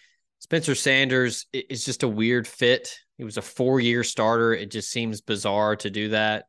Spencer 0.46 0.76
Sanders 0.76 1.46
is 1.52 1.84
just 1.84 2.04
a 2.04 2.08
weird 2.08 2.46
fit. 2.46 3.00
He 3.18 3.24
was 3.24 3.36
a 3.36 3.42
four 3.42 3.80
year 3.80 4.04
starter. 4.04 4.54
It 4.54 4.70
just 4.70 4.92
seems 4.92 5.20
bizarre 5.20 5.74
to 5.74 5.90
do 5.90 6.10
that. 6.10 6.44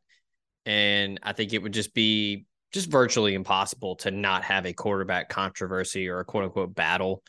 And 0.64 1.18
I 1.24 1.32
think 1.32 1.52
it 1.52 1.60
would 1.60 1.72
just 1.72 1.94
be 1.94 2.46
just 2.72 2.88
virtually 2.88 3.34
impossible 3.34 3.96
to 3.96 4.12
not 4.12 4.44
have 4.44 4.66
a 4.66 4.72
quarterback 4.72 5.28
controversy 5.28 6.08
or 6.08 6.20
a 6.20 6.24
quote 6.24 6.44
unquote 6.44 6.76
battle. 6.76 7.24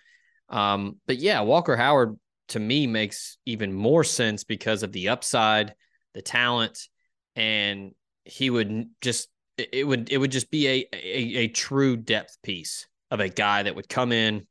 Um, 0.47 0.97
but 1.07 1.17
yeah, 1.17 1.41
Walker 1.41 1.75
Howard, 1.75 2.15
to 2.49 2.59
me 2.59 2.85
makes 2.85 3.39
even 3.47 3.73
more 3.73 4.03
sense 4.03 4.43
because 4.43 4.83
of 4.83 4.91
the 4.91 5.09
upside, 5.09 5.73
the 6.13 6.21
talent, 6.21 6.87
and 7.35 7.95
he 8.25 8.51
would 8.51 8.89
just 9.01 9.27
it 9.57 9.87
would 9.87 10.11
it 10.11 10.19
would 10.19 10.31
just 10.31 10.51
be 10.51 10.67
a, 10.67 10.87
a, 10.93 11.35
a 11.37 11.47
true 11.47 11.97
depth 11.97 12.37
piece 12.43 12.87
of 13.09 13.21
a 13.21 13.29
guy 13.29 13.63
that 13.63 13.75
would 13.75 13.89
come 13.89 14.11
in, 14.11 14.45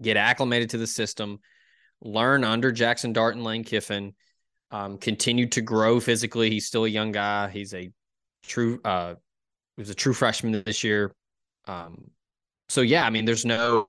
get 0.00 0.16
acclimated 0.16 0.70
to 0.70 0.78
the 0.78 0.86
system, 0.86 1.38
learn 2.00 2.44
under 2.44 2.72
Jaxson 2.72 3.12
Dart 3.12 3.34
and 3.34 3.44
Lane 3.44 3.64
Kiffin, 3.64 4.14
um, 4.70 4.98
continue 4.98 5.46
to 5.48 5.60
grow 5.60 6.00
physically. 6.00 6.50
He's 6.50 6.66
still 6.66 6.84
a 6.84 6.88
young 6.88 7.12
guy. 7.12 7.48
He's 7.48 7.74
a 7.74 7.90
true 8.42 8.80
uh 8.84 9.14
was 9.76 9.90
a 9.90 9.94
true 9.94 10.12
freshman 10.12 10.62
this 10.64 10.84
year. 10.84 11.14
Um, 11.66 12.10
so 12.68 12.80
yeah, 12.80 13.04
I 13.04 13.10
mean, 13.10 13.24
there's 13.24 13.44
no, 13.44 13.88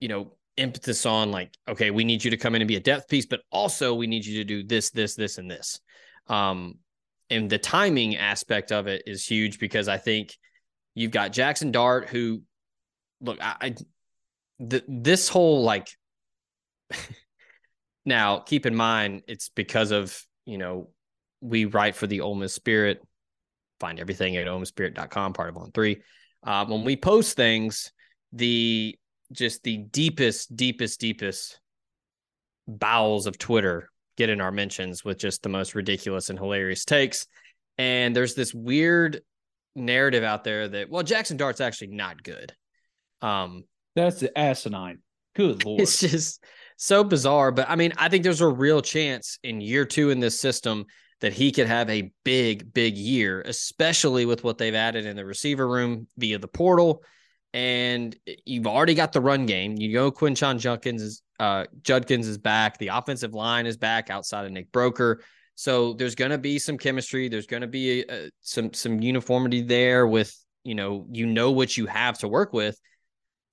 you 0.00 0.08
know, 0.08 0.36
impetus 0.56 1.04
on 1.06 1.30
like, 1.30 1.54
okay, 1.68 1.90
we 1.90 2.04
need 2.04 2.24
you 2.24 2.30
to 2.30 2.36
come 2.36 2.54
in 2.54 2.62
and 2.62 2.68
be 2.68 2.76
a 2.76 2.80
depth 2.80 3.08
piece, 3.08 3.26
but 3.26 3.40
also 3.50 3.94
we 3.94 4.06
need 4.06 4.24
you 4.24 4.38
to 4.38 4.44
do 4.44 4.62
this, 4.62 4.90
this, 4.90 5.14
this, 5.14 5.38
and 5.38 5.50
this. 5.50 5.80
Um, 6.28 6.78
and 7.30 7.50
the 7.50 7.58
timing 7.58 8.16
aspect 8.16 8.72
of 8.72 8.86
it 8.86 9.02
is 9.06 9.26
huge 9.26 9.58
because 9.58 9.88
I 9.88 9.96
think 9.96 10.36
you've 10.94 11.10
got 11.10 11.32
Jaxson 11.32 11.72
Dart, 11.72 12.08
who, 12.08 12.42
look, 13.20 13.38
I, 13.42 13.56
I 13.60 13.74
the, 14.58 14.82
this 14.88 15.28
whole 15.28 15.62
like, 15.62 15.88
now 18.04 18.38
keep 18.38 18.66
in 18.66 18.74
mind 18.74 19.22
it's 19.26 19.48
because 19.48 19.90
of 19.90 20.22
you 20.44 20.58
know 20.58 20.90
we 21.40 21.66
write 21.66 21.94
for 21.94 22.06
the 22.06 22.22
Ole 22.22 22.34
Miss 22.34 22.54
Spirit. 22.54 23.00
Find 23.80 24.00
everything 24.00 24.36
at 24.36 24.46
OleMissSpirit.com, 24.46 25.32
part 25.34 25.50
of 25.50 25.56
On 25.56 25.70
Three. 25.72 26.00
Uh, 26.42 26.64
when 26.66 26.84
we 26.84 26.96
post 26.96 27.36
things, 27.36 27.92
the 28.32 28.96
just 29.32 29.62
the 29.62 29.78
deepest, 29.78 30.54
deepest, 30.56 31.00
deepest 31.00 31.60
bowels 32.66 33.26
of 33.26 33.36
Twitter 33.36 33.90
get 34.16 34.30
in 34.30 34.40
our 34.40 34.52
mentions 34.52 35.04
with 35.04 35.18
just 35.18 35.42
the 35.42 35.48
most 35.48 35.74
ridiculous 35.74 36.30
and 36.30 36.38
hilarious 36.38 36.84
takes. 36.84 37.26
And 37.78 38.14
there's 38.14 38.34
this 38.34 38.54
weird 38.54 39.20
narrative 39.74 40.22
out 40.22 40.44
there 40.44 40.68
that 40.68 40.88
well, 40.88 41.02
Jaxson 41.02 41.36
Dart's 41.36 41.60
actually 41.60 41.88
not 41.88 42.22
good. 42.22 42.54
Um, 43.20 43.64
that's 43.94 44.20
the 44.20 44.36
asinine. 44.38 44.98
Good 45.34 45.64
lord, 45.64 45.80
it's 45.80 46.00
just 46.00 46.42
so 46.76 47.04
bizarre. 47.04 47.50
But 47.52 47.68
I 47.68 47.76
mean, 47.76 47.92
I 47.96 48.08
think 48.08 48.24
there's 48.24 48.40
a 48.40 48.48
real 48.48 48.82
chance 48.82 49.38
in 49.42 49.60
year 49.60 49.84
two 49.84 50.10
in 50.10 50.20
this 50.20 50.38
system 50.38 50.86
that 51.20 51.32
he 51.32 51.52
could 51.52 51.66
have 51.66 51.88
a 51.88 52.12
big, 52.24 52.72
big 52.72 52.96
year, 52.96 53.40
especially 53.42 54.26
with 54.26 54.44
what 54.44 54.58
they've 54.58 54.74
added 54.74 55.06
in 55.06 55.16
the 55.16 55.24
receiver 55.24 55.66
room 55.66 56.06
via 56.18 56.38
the 56.38 56.48
portal. 56.48 57.02
And 57.54 58.14
you've 58.44 58.66
already 58.66 58.94
got 58.94 59.12
the 59.12 59.20
run 59.20 59.46
game. 59.46 59.76
You 59.76 59.92
know, 59.94 60.10
Quinshon 60.10 60.58
Judkins 60.58 61.02
is 61.02 61.22
uh, 61.38 61.64
Judkins 61.82 62.26
is 62.26 62.36
back. 62.36 62.78
The 62.78 62.88
offensive 62.88 63.32
line 63.32 63.66
is 63.66 63.76
back 63.76 64.10
outside 64.10 64.44
of 64.44 64.52
Nick 64.52 64.72
Broeker. 64.72 65.20
So 65.54 65.92
there's 65.92 66.14
going 66.14 66.32
to 66.32 66.38
be 66.38 66.58
some 66.58 66.76
chemistry. 66.76 67.28
There's 67.28 67.46
going 67.46 67.62
to 67.62 67.68
be 67.68 68.02
a, 68.02 68.30
some 68.40 68.72
some 68.72 69.00
uniformity 69.00 69.62
there 69.62 70.06
with 70.06 70.34
you 70.64 70.74
know 70.74 71.06
you 71.12 71.26
know 71.26 71.52
what 71.52 71.76
you 71.76 71.86
have 71.86 72.18
to 72.18 72.28
work 72.28 72.52
with. 72.52 72.78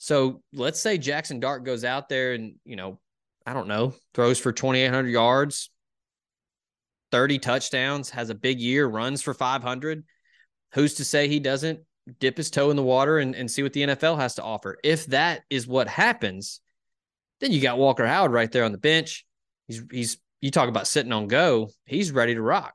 So 0.01 0.41
let's 0.51 0.79
say 0.79 0.97
Jaxson 0.97 1.39
Dart 1.39 1.63
goes 1.63 1.85
out 1.85 2.09
there 2.09 2.33
and 2.33 2.55
you 2.65 2.75
know 2.75 2.99
I 3.45 3.53
don't 3.53 3.67
know 3.67 3.93
throws 4.15 4.39
for 4.39 4.51
2,800 4.51 5.07
yards, 5.07 5.69
30 7.11 7.37
touchdowns, 7.37 8.09
has 8.09 8.31
a 8.31 8.35
big 8.35 8.59
year, 8.59 8.87
runs 8.87 9.21
for 9.21 9.35
500. 9.35 10.03
Who's 10.73 10.95
to 10.95 11.05
say 11.05 11.27
he 11.27 11.39
doesn't 11.39 11.81
dip 12.19 12.35
his 12.35 12.49
toe 12.49 12.71
in 12.71 12.77
the 12.77 12.83
water 12.83 13.19
and, 13.19 13.35
and 13.35 13.49
see 13.49 13.61
what 13.61 13.73
the 13.73 13.83
NFL 13.83 14.17
has 14.17 14.33
to 14.35 14.43
offer? 14.43 14.79
If 14.83 15.05
that 15.07 15.43
is 15.51 15.67
what 15.67 15.87
happens, 15.87 16.61
then 17.39 17.51
you 17.51 17.61
got 17.61 17.77
Walker 17.77 18.07
Howard 18.07 18.31
right 18.31 18.51
there 18.51 18.63
on 18.63 18.71
the 18.71 18.79
bench. 18.79 19.23
He's 19.67 19.83
he's 19.91 20.17
you 20.41 20.49
talk 20.49 20.67
about 20.67 20.87
sitting 20.87 21.11
on 21.11 21.27
go. 21.27 21.69
He's 21.85 22.11
ready 22.11 22.33
to 22.33 22.41
rock. 22.41 22.73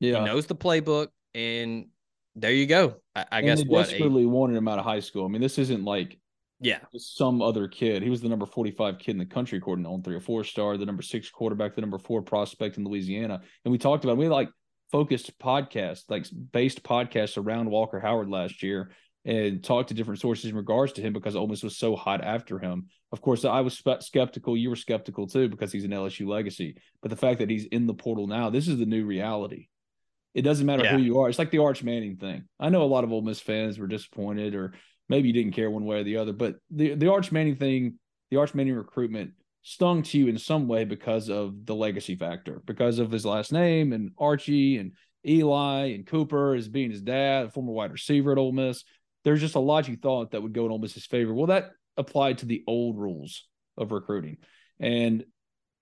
Yeah, 0.00 0.20
he 0.20 0.24
knows 0.24 0.46
the 0.46 0.56
playbook, 0.56 1.08
and 1.34 1.88
there 2.36 2.52
you 2.52 2.64
go. 2.64 2.94
I, 3.14 3.26
I 3.32 3.42
guess 3.42 3.58
they 3.58 3.68
what 3.68 3.90
desperately 3.90 4.24
a, 4.24 4.28
wanted 4.28 4.56
him 4.56 4.66
out 4.66 4.78
of 4.78 4.86
high 4.86 5.00
school. 5.00 5.26
I 5.26 5.28
mean, 5.28 5.42
this 5.42 5.58
isn't 5.58 5.84
like 5.84 6.18
yeah, 6.60 6.80
some 6.96 7.40
other 7.40 7.68
kid. 7.68 8.02
He 8.02 8.10
was 8.10 8.20
the 8.20 8.28
number 8.28 8.46
45 8.46 8.98
kid 8.98 9.12
in 9.12 9.18
the 9.18 9.26
country, 9.26 9.58
according 9.58 9.84
to 9.84 9.90
on 9.90 10.02
three 10.02 10.16
or 10.16 10.20
four 10.20 10.44
star, 10.44 10.76
the 10.76 10.86
number 10.86 11.02
six 11.02 11.30
quarterback, 11.30 11.74
the 11.74 11.80
number 11.80 11.98
four 11.98 12.22
prospect 12.22 12.78
in 12.78 12.84
Louisiana. 12.84 13.40
And 13.64 13.72
we 13.72 13.78
talked 13.78 14.04
about 14.04 14.16
we 14.16 14.28
like 14.28 14.48
focused 14.90 15.38
podcasts, 15.38 16.04
like 16.08 16.26
based 16.52 16.82
podcasts 16.82 17.36
around 17.36 17.70
Walker 17.70 18.00
Howard 18.00 18.28
last 18.28 18.62
year 18.62 18.90
and 19.24 19.62
talked 19.62 19.88
to 19.88 19.94
different 19.94 20.20
sources 20.20 20.50
in 20.50 20.56
regards 20.56 20.92
to 20.94 21.02
him 21.02 21.12
because 21.12 21.36
Ole 21.36 21.48
Miss 21.48 21.62
was 21.62 21.76
so 21.76 21.96
hot 21.96 22.24
after 22.24 22.58
him. 22.58 22.86
Of 23.12 23.20
course, 23.20 23.44
I 23.44 23.60
was 23.60 23.82
skeptical. 24.00 24.56
You 24.56 24.70
were 24.70 24.76
skeptical 24.76 25.26
too 25.26 25.48
because 25.48 25.70
he's 25.70 25.84
an 25.84 25.90
LSU 25.90 26.26
legacy. 26.26 26.76
But 27.02 27.10
the 27.10 27.16
fact 27.16 27.40
that 27.40 27.50
he's 27.50 27.66
in 27.66 27.86
the 27.86 27.94
portal 27.94 28.26
now, 28.26 28.50
this 28.50 28.68
is 28.68 28.78
the 28.78 28.86
new 28.86 29.04
reality. 29.04 29.68
It 30.34 30.42
doesn't 30.42 30.66
matter 30.66 30.84
yeah. 30.84 30.96
who 30.96 31.02
you 31.02 31.20
are. 31.20 31.28
It's 31.28 31.38
like 31.38 31.50
the 31.50 31.58
Arch 31.58 31.82
Manning 31.82 32.16
thing. 32.16 32.44
I 32.60 32.68
know 32.68 32.82
a 32.82 32.84
lot 32.84 33.04
of 33.04 33.12
Ole 33.12 33.22
Miss 33.22 33.40
fans 33.40 33.78
were 33.78 33.86
disappointed 33.86 34.54
or 34.54 34.74
maybe 35.08 35.28
you 35.28 35.34
didn't 35.34 35.54
care 35.54 35.70
one 35.70 35.84
way 35.84 36.00
or 36.00 36.04
the 36.04 36.16
other. 36.16 36.32
But 36.32 36.56
the 36.70 36.94
the 36.94 37.10
Arch 37.10 37.32
Manning 37.32 37.56
thing, 37.56 37.98
the 38.30 38.38
Arch 38.38 38.54
Manning 38.54 38.74
recruitment 38.74 39.32
stung 39.62 40.02
to 40.02 40.18
you 40.18 40.28
in 40.28 40.38
some 40.38 40.66
way 40.68 40.84
because 40.84 41.28
of 41.28 41.66
the 41.66 41.74
legacy 41.74 42.14
factor, 42.16 42.62
because 42.66 42.98
of 42.98 43.10
his 43.10 43.26
last 43.26 43.52
name 43.52 43.92
and 43.92 44.12
Archie 44.18 44.78
and 44.78 44.92
Eli 45.26 45.92
and 45.92 46.06
Cooper 46.06 46.54
as 46.54 46.68
being 46.68 46.90
his 46.90 47.02
dad, 47.02 47.46
a 47.46 47.50
former 47.50 47.72
wide 47.72 47.92
receiver 47.92 48.32
at 48.32 48.38
Ole 48.38 48.52
Miss. 48.52 48.84
There's 49.24 49.40
just 49.40 49.56
a 49.56 49.60
lot 49.60 49.88
you 49.88 49.96
thought 49.96 50.30
that 50.30 50.42
would 50.42 50.52
go 50.52 50.64
in 50.64 50.70
Ole 50.70 50.78
Miss's 50.78 51.06
favor. 51.06 51.34
Well, 51.34 51.48
that 51.48 51.70
applied 51.96 52.38
to 52.38 52.46
the 52.46 52.62
old 52.66 52.96
rules 52.96 53.46
of 53.76 53.92
recruiting. 53.92 54.38
And 54.80 55.24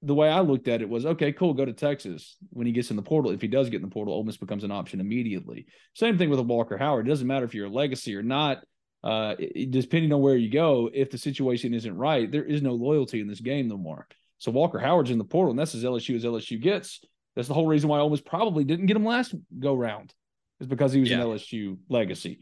the 0.02 0.14
way 0.14 0.28
I 0.28 0.40
looked 0.40 0.68
at 0.68 0.82
it 0.82 0.88
was 0.88 1.06
okay, 1.06 1.32
cool, 1.32 1.54
go 1.54 1.64
to 1.64 1.72
Texas 1.72 2.36
when 2.50 2.66
he 2.66 2.72
gets 2.72 2.90
in 2.90 2.96
the 2.96 3.02
portal. 3.02 3.30
If 3.30 3.42
he 3.42 3.48
does 3.48 3.68
get 3.68 3.76
in 3.76 3.82
the 3.82 3.88
portal, 3.88 4.14
Ole 4.14 4.24
Miss 4.24 4.36
becomes 4.36 4.64
an 4.64 4.70
option 4.70 5.00
immediately. 5.00 5.66
Same 5.94 6.18
thing 6.18 6.30
with 6.30 6.38
a 6.38 6.44
Walker 6.44 6.76
Howard. 6.76 7.06
It 7.06 7.10
doesn't 7.10 7.26
matter 7.26 7.44
if 7.44 7.54
you're 7.54 7.66
a 7.66 7.70
legacy 7.70 8.16
or 8.16 8.22
not 8.22 8.64
uh, 9.04 9.34
it, 9.38 9.70
depending 9.70 10.12
on 10.12 10.20
where 10.20 10.36
you 10.36 10.50
go, 10.50 10.90
if 10.92 11.10
the 11.10 11.18
situation 11.18 11.74
isn't 11.74 11.96
right, 11.96 12.30
there 12.30 12.44
is 12.44 12.62
no 12.62 12.72
loyalty 12.72 13.20
in 13.20 13.28
this 13.28 13.40
game 13.40 13.68
no 13.68 13.76
more. 13.76 14.06
So 14.38 14.50
Walker 14.50 14.78
Howard's 14.78 15.10
in 15.10 15.18
the 15.18 15.24
portal, 15.24 15.50
and 15.50 15.58
that's 15.58 15.74
as 15.74 15.84
LSU 15.84 16.16
as 16.16 16.24
LSU 16.24 16.60
gets. 16.60 17.00
That's 17.34 17.48
the 17.48 17.54
whole 17.54 17.66
reason 17.66 17.88
why 17.88 17.98
Ole 17.98 18.10
Miss 18.10 18.20
probably 18.20 18.64
didn't 18.64 18.86
get 18.86 18.96
him 18.96 19.04
last 19.04 19.34
go 19.58 19.74
round, 19.74 20.12
is 20.60 20.66
because 20.66 20.92
he 20.92 21.00
was 21.00 21.10
yeah. 21.10 21.20
an 21.20 21.26
LSU 21.26 21.78
legacy. 21.88 22.40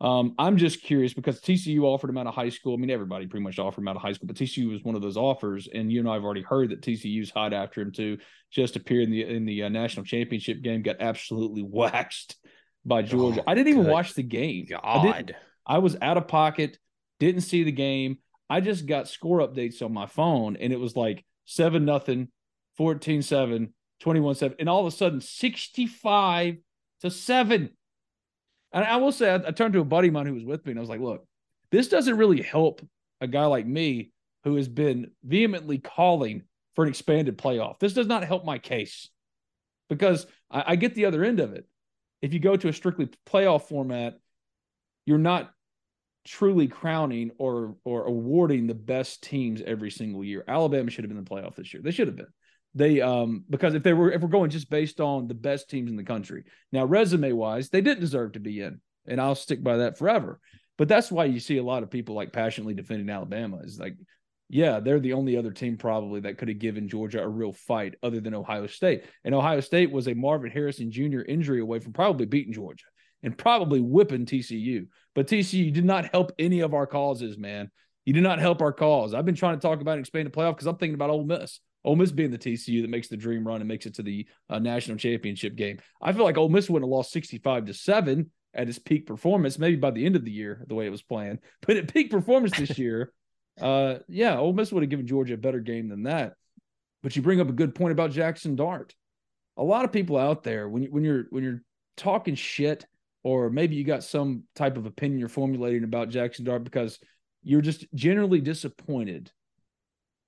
Um, 0.00 0.34
I'm 0.38 0.56
just 0.56 0.82
curious 0.82 1.12
because 1.12 1.40
TCU 1.40 1.82
offered 1.82 2.08
him 2.08 2.16
out 2.16 2.26
of 2.26 2.34
high 2.34 2.48
school. 2.48 2.74
I 2.74 2.78
mean, 2.78 2.90
everybody 2.90 3.26
pretty 3.26 3.44
much 3.44 3.58
offered 3.58 3.82
him 3.82 3.88
out 3.88 3.96
of 3.96 4.02
high 4.02 4.12
school, 4.12 4.28
but 4.28 4.36
TCU 4.36 4.70
was 4.70 4.82
one 4.82 4.94
of 4.94 5.02
those 5.02 5.18
offers. 5.18 5.68
And 5.72 5.92
you 5.92 6.00
and 6.00 6.08
I 6.08 6.14
have 6.14 6.24
already 6.24 6.42
heard 6.42 6.70
that 6.70 6.80
TCU's 6.80 7.30
hot 7.30 7.52
after 7.52 7.82
him 7.82 7.92
too. 7.92 8.16
Just 8.50 8.76
appeared 8.76 9.04
in 9.04 9.10
the 9.10 9.22
in 9.24 9.44
the 9.44 9.64
uh, 9.64 9.68
national 9.68 10.06
championship 10.06 10.62
game, 10.62 10.80
got 10.82 10.96
absolutely 11.00 11.62
waxed 11.68 12.36
by 12.84 13.02
Georgia. 13.02 13.40
Oh, 13.40 13.44
I 13.46 13.54
didn't 13.54 13.68
even 13.68 13.86
watch 13.86 14.14
the 14.14 14.22
game. 14.22 14.66
God, 14.70 14.80
I 14.82 15.24
was 15.78 15.96
out 16.00 16.16
of 16.16 16.28
pocket, 16.28 16.78
didn't 17.18 17.42
see 17.42 17.64
the 17.64 17.72
game. 17.72 18.18
I 18.48 18.60
just 18.60 18.86
got 18.86 19.08
score 19.08 19.38
updates 19.38 19.82
on 19.82 19.92
my 19.92 20.06
phone 20.06 20.56
and 20.56 20.72
it 20.72 20.80
was 20.80 20.96
like 20.96 21.24
7 21.44 21.84
nothing, 21.84 22.28
14 22.76 23.22
7, 23.22 23.72
21 24.00 24.34
7. 24.34 24.56
And 24.58 24.68
all 24.68 24.80
of 24.80 24.86
a 24.86 24.96
sudden, 24.96 25.20
65 25.20 26.56
to 27.02 27.10
7. 27.10 27.70
And 28.72 28.84
I 28.84 28.96
will 28.96 29.12
say, 29.12 29.30
I, 29.30 29.36
I 29.36 29.50
turned 29.52 29.74
to 29.74 29.80
a 29.80 29.84
buddy 29.84 30.08
of 30.08 30.14
mine 30.14 30.26
who 30.26 30.34
was 30.34 30.44
with 30.44 30.64
me 30.64 30.72
and 30.72 30.78
I 30.78 30.82
was 30.82 30.90
like, 30.90 31.00
look, 31.00 31.26
this 31.70 31.88
doesn't 31.88 32.16
really 32.16 32.42
help 32.42 32.80
a 33.20 33.26
guy 33.26 33.46
like 33.46 33.66
me 33.66 34.12
who 34.44 34.56
has 34.56 34.68
been 34.68 35.10
vehemently 35.22 35.78
calling 35.78 36.42
for 36.74 36.84
an 36.84 36.88
expanded 36.90 37.36
playoff. 37.36 37.78
This 37.78 37.92
does 37.92 38.06
not 38.06 38.24
help 38.24 38.44
my 38.44 38.58
case 38.58 39.10
because 39.88 40.26
I, 40.50 40.64
I 40.68 40.76
get 40.76 40.94
the 40.94 41.06
other 41.06 41.24
end 41.24 41.40
of 41.40 41.52
it. 41.52 41.66
If 42.22 42.32
you 42.32 42.40
go 42.40 42.56
to 42.56 42.68
a 42.68 42.72
strictly 42.72 43.08
playoff 43.28 43.62
format, 43.62 44.18
you're 45.06 45.18
not 45.18 45.50
truly 46.24 46.68
crowning 46.68 47.30
or 47.38 47.76
or 47.84 48.04
awarding 48.04 48.66
the 48.66 48.74
best 48.74 49.22
teams 49.22 49.62
every 49.62 49.90
single 49.90 50.22
year. 50.22 50.44
Alabama 50.46 50.90
should 50.90 51.04
have 51.04 51.08
been 51.08 51.18
in 51.18 51.24
the 51.24 51.30
playoff 51.30 51.56
this 51.56 51.72
year. 51.72 51.82
They 51.82 51.90
should 51.90 52.08
have 52.08 52.16
been. 52.16 52.26
They 52.74 53.00
um 53.00 53.44
because 53.48 53.74
if 53.74 53.82
they 53.82 53.92
were 53.92 54.12
if 54.12 54.22
we're 54.22 54.28
going 54.28 54.50
just 54.50 54.70
based 54.70 55.00
on 55.00 55.28
the 55.28 55.34
best 55.34 55.70
teams 55.70 55.90
in 55.90 55.96
the 55.96 56.04
country. 56.04 56.44
Now 56.72 56.84
resume 56.84 57.32
wise, 57.32 57.70
they 57.70 57.80
didn't 57.80 58.00
deserve 58.00 58.32
to 58.32 58.40
be 58.40 58.60
in. 58.60 58.80
And 59.06 59.20
I'll 59.20 59.34
stick 59.34 59.62
by 59.62 59.78
that 59.78 59.98
forever. 59.98 60.38
But 60.78 60.88
that's 60.88 61.10
why 61.10 61.24
you 61.24 61.40
see 61.40 61.58
a 61.58 61.62
lot 61.62 61.82
of 61.82 61.90
people 61.90 62.14
like 62.14 62.32
passionately 62.32 62.74
defending 62.74 63.10
Alabama 63.10 63.58
is 63.64 63.78
like 63.78 63.96
yeah, 64.52 64.80
they're 64.80 64.98
the 64.98 65.12
only 65.12 65.36
other 65.36 65.52
team 65.52 65.76
probably 65.76 66.20
that 66.20 66.36
could 66.36 66.48
have 66.48 66.58
given 66.58 66.88
Georgia 66.88 67.22
a 67.22 67.28
real 67.28 67.52
fight 67.52 67.94
other 68.02 68.20
than 68.20 68.34
Ohio 68.34 68.66
State. 68.66 69.04
And 69.24 69.32
Ohio 69.32 69.60
State 69.60 69.92
was 69.92 70.08
a 70.08 70.14
Marvin 70.14 70.50
Harrison 70.50 70.90
Jr. 70.90 71.20
injury 71.20 71.60
away 71.60 71.78
from 71.78 71.92
probably 71.92 72.26
beating 72.26 72.52
Georgia 72.52 72.86
and 73.22 73.36
probably 73.36 73.80
whipping 73.80 74.26
TCU. 74.26 74.86
But 75.14 75.26
TCU 75.26 75.72
did 75.72 75.84
not 75.84 76.10
help 76.12 76.32
any 76.38 76.60
of 76.60 76.74
our 76.74 76.86
causes, 76.86 77.38
man. 77.38 77.70
You 78.04 78.12
did 78.12 78.22
not 78.22 78.38
help 78.38 78.62
our 78.62 78.72
cause. 78.72 79.14
I've 79.14 79.26
been 79.26 79.34
trying 79.34 79.56
to 79.56 79.60
talk 79.60 79.80
about 79.80 79.94
an 79.94 80.00
expanded 80.00 80.32
playoff 80.32 80.56
because 80.56 80.66
I'm 80.66 80.76
thinking 80.76 80.94
about 80.94 81.10
Ole 81.10 81.24
Miss. 81.24 81.60
Ole 81.84 81.96
Miss 81.96 82.12
being 82.12 82.30
the 82.30 82.38
TCU 82.38 82.82
that 82.82 82.90
makes 82.90 83.08
the 83.08 83.16
dream 83.16 83.46
run 83.46 83.60
and 83.60 83.68
makes 83.68 83.86
it 83.86 83.94
to 83.94 84.02
the 84.02 84.26
uh, 84.48 84.58
national 84.58 84.96
championship 84.96 85.56
game. 85.56 85.78
I 86.00 86.12
feel 86.12 86.24
like 86.24 86.38
Ole 86.38 86.48
Miss 86.48 86.68
would 86.70 86.82
have 86.82 86.88
lost 86.88 87.12
65 87.12 87.66
to 87.66 87.74
7 87.74 88.30
at 88.54 88.68
its 88.68 88.78
peak 88.78 89.06
performance, 89.06 89.58
maybe 89.58 89.76
by 89.76 89.90
the 89.90 90.04
end 90.04 90.16
of 90.16 90.24
the 90.24 90.30
year, 90.30 90.64
the 90.66 90.74
way 90.74 90.86
it 90.86 90.90
was 90.90 91.02
planned. 91.02 91.38
But 91.66 91.76
at 91.76 91.92
peak 91.92 92.10
performance 92.10 92.56
this 92.56 92.78
year, 92.78 93.12
Uh, 93.60 93.98
yeah, 94.08 94.38
Ole 94.38 94.52
Miss 94.52 94.72
would 94.72 94.82
have 94.82 94.90
given 94.90 95.06
Georgia 95.06 95.34
a 95.34 95.38
better 95.38 95.60
game 95.60 95.88
than 95.88 96.04
that. 96.04 96.34
But 97.02 97.14
you 97.14 97.22
bring 97.22 97.40
up 97.40 97.48
a 97.48 97.52
good 97.52 97.74
point 97.74 97.92
about 97.92 98.10
Jaxson 98.10 98.56
Dart. 98.56 98.94
A 99.56 99.62
lot 99.62 99.84
of 99.84 99.92
people 99.92 100.16
out 100.16 100.42
there, 100.42 100.68
when 100.68 100.82
you, 100.82 100.90
when 100.90 101.04
you're 101.04 101.24
when 101.30 101.44
you're 101.44 101.62
talking 101.96 102.34
shit, 102.34 102.86
or 103.22 103.50
maybe 103.50 103.76
you 103.76 103.84
got 103.84 104.04
some 104.04 104.44
type 104.54 104.76
of 104.76 104.86
opinion 104.86 105.18
you're 105.18 105.28
formulating 105.28 105.84
about 105.84 106.10
Jaxson 106.10 106.44
Dart 106.44 106.64
because 106.64 106.98
you're 107.42 107.60
just 107.60 107.86
generally 107.94 108.40
disappointed 108.40 109.30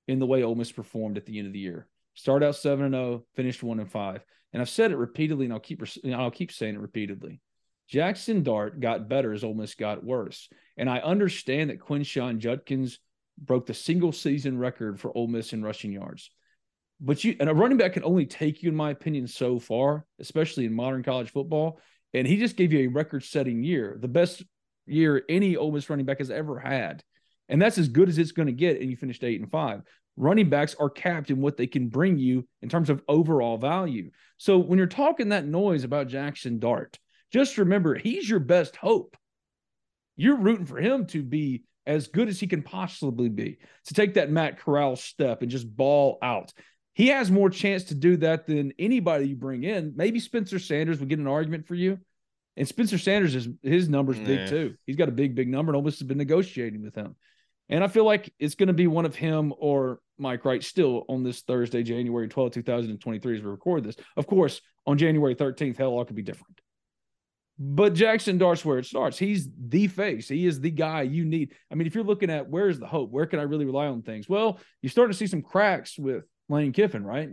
in 0.09 0.19
the 0.19 0.27
way 0.27 0.43
Ole 0.43 0.55
Miss 0.55 0.73
performed 0.73 1.17
at 1.17 1.27
the 1.27 1.39
end 1.39 1.47
of 1.47 1.53
the 1.53 1.59
year. 1.59 1.87
Start 2.15 2.43
out 2.43 2.57
seven 2.57 2.87
and 2.87 2.95
zero, 2.95 3.05
oh, 3.05 3.25
finished 3.35 3.63
one 3.63 3.81
and 3.81 3.91
five. 3.91 4.23
And 4.53 4.61
I've 4.61 4.69
said 4.69 4.93
it 4.93 4.97
repeatedly, 4.97 5.47
and 5.47 5.53
I'll 5.53 5.61
keep 5.61 5.83
I'll 6.13 6.31
keep 6.31 6.53
saying 6.53 6.75
it 6.75 6.81
repeatedly. 6.81 7.41
Jaxson 7.91 8.43
Dart 8.43 8.81
got 8.81 9.09
better 9.09 9.33
as 9.33 9.45
Ole 9.45 9.55
Miss 9.55 9.75
got 9.75 10.05
worse. 10.05 10.49
And 10.77 10.89
I 10.89 10.99
understand 10.99 11.71
that 11.71 11.81
Quinshon 11.81 12.39
Judkins 12.39 12.99
broke 13.39 13.67
the 13.67 13.75
single 13.75 14.13
season 14.13 14.59
record 14.59 15.01
for 15.01 15.17
Ole 15.17 15.27
Miss 15.27 15.53
in 15.53 15.63
rushing 15.63 15.93
yards. 15.93 16.31
But 17.01 17.25
you 17.25 17.37
and 17.41 17.49
a 17.49 17.55
running 17.55 17.79
back 17.79 17.95
can 17.95 18.05
only 18.05 18.27
take 18.27 18.63
you, 18.63 18.69
in 18.69 18.77
my 18.77 18.91
opinion, 18.91 19.27
so 19.27 19.59
far, 19.59 20.07
especially 20.21 20.67
in 20.67 20.73
modern 20.73 21.03
college 21.03 21.33
football. 21.33 21.81
And 22.15 22.27
he 22.27 22.37
just 22.37 22.57
gave 22.57 22.73
you 22.73 22.81
a 22.81 22.93
record 22.93 23.25
setting 23.25 23.63
year, 23.63 23.97
the 24.01 24.09
best 24.09 24.43
year 24.87 25.23
any 25.29 25.57
Ole 25.57 25.73
Miss 25.73 25.89
running 25.89 26.07
back 26.07 26.19
has 26.19 26.31
ever 26.31 26.59
had. 26.59 27.03
And 27.49 27.61
that's 27.61 27.79
as 27.79 27.89
good 27.89 28.09
as 28.09 28.19
it's 28.19 28.33
going 28.33 28.47
to 28.47 28.53
get. 28.53 28.81
And 28.81 28.91
you 28.91 28.97
finished 28.97 29.25
eight 29.25 29.41
and 29.41 29.51
five. 29.51 29.83
Running 30.17 30.51
backs 30.51 30.77
are 30.79 30.91
capped 30.91 31.31
in 31.31 31.41
what 31.41 31.57
they 31.57 31.67
can 31.67 31.89
bring 31.89 32.19
you 32.19 32.47
in 32.61 32.69
terms 32.69 32.91
of 32.91 33.03
overall 33.09 33.57
value. 33.57 34.11
So 34.37 34.59
when 34.59 34.79
you're 34.79 34.87
talking 34.87 35.31
that 35.31 35.47
noise 35.47 35.85
about 35.85 36.09
Jaxson 36.09 36.61
Dart, 36.61 36.99
just 37.33 37.57
remember 37.57 37.95
he's 37.95 38.29
your 38.29 38.41
best 38.41 38.77
hope. 38.77 39.17
You're 40.17 40.37
rooting 40.37 40.67
for 40.67 40.79
him 40.79 41.07
to 41.07 41.23
be 41.23 41.65
as 41.87 42.09
good 42.09 42.29
as 42.29 42.39
he 42.39 42.47
can 42.47 42.63
possibly 42.63 43.29
be, 43.29 43.59
to 43.87 43.95
take 43.95 44.15
that 44.15 44.31
Matt 44.31 44.61
Corral 44.61 44.97
step 44.97 45.43
and 45.43 45.51
just 45.51 45.75
ball 45.75 46.19
out. 46.23 46.53
He 46.95 47.09
has 47.09 47.31
more 47.31 47.49
chance 47.49 47.85
to 47.85 47.95
do 47.95 48.19
that 48.19 48.47
than 48.47 48.73
anybody 48.79 49.29
you 49.29 49.37
bring 49.37 49.65
in. 49.65 49.95
Maybe 49.97 50.21
Spencer 50.21 50.59
Sanders 50.59 51.01
would 51.01 51.09
get 51.09 51.19
an 51.19 51.27
argument 51.27 51.67
for 51.67 51.75
you. 51.75 51.99
And 52.57 52.69
Spencer 52.69 52.99
Sanders 52.99 53.35
is 53.35 53.49
his 53.63 53.89
number's 53.89 54.19
big 54.19 54.49
too. 54.49 54.75
He's 54.85 54.97
got 54.97 55.09
a 55.09 55.13
big, 55.13 55.35
big 55.35 55.49
number, 55.49 55.71
and 55.71 55.77
almost 55.77 56.01
has 56.01 56.09
been 56.09 56.19
negotiating 56.19 56.83
with 56.83 56.95
him. 56.95 57.17
And 57.71 57.83
I 57.83 57.89
feel 57.89 58.05
like 58.05 58.31
it's 58.39 58.55
going 58.55 58.67
to 58.67 58.75
be 58.75 58.87
one 58.87 59.07
of 59.07 59.15
him 59.15 59.55
or 59.57 60.01
Mike 60.19 60.45
Wright 60.45 60.63
still 60.63 61.07
on 61.09 61.23
this 61.23 61.41
Thursday, 61.41 61.83
January 61.83 62.29
12, 62.29 62.53
2023, 62.53 63.37
as 63.37 63.43
we 63.43 63.49
record 63.49 63.85
this. 63.85 63.97
Of 64.19 64.27
course, 64.27 64.61
on 64.87 64.99
January 64.99 65.35
13th, 65.35 65.79
hell, 65.79 65.93
all 65.93 66.05
could 66.05 66.17
be 66.17 66.23
different. 66.23 66.61
But 67.59 67.95
Jaxson 67.95 68.39
Dart's 68.39 68.65
where 68.65 68.79
it 68.79 68.87
starts. 68.87 69.19
He's 69.19 69.49
the 69.57 69.87
face. 69.87 70.29
He 70.29 70.47
is 70.47 70.61
the 70.61 70.71
guy 70.71 71.03
you 71.03 71.25
need. 71.25 71.55
I 71.71 71.75
mean, 71.75 71.87
if 71.87 71.95
you're 71.95 72.05
looking 72.05 72.31
at 72.31 72.49
where's 72.49 72.79
the 72.79 72.87
hope, 72.87 73.11
where 73.11 73.27
can 73.27 73.39
I 73.39 73.45
really 73.45 73.65
rely 73.65 73.87
on 73.87 74.03
things? 74.03 74.29
Well, 74.29 74.59
you 74.83 74.89
start 74.89 75.11
to 75.11 75.17
see 75.17 75.27
some 75.27 75.43
cracks 75.43 75.99
with 75.99 76.25
Lane 76.49 76.73
Kiffin, 76.73 77.05
right? 77.05 77.31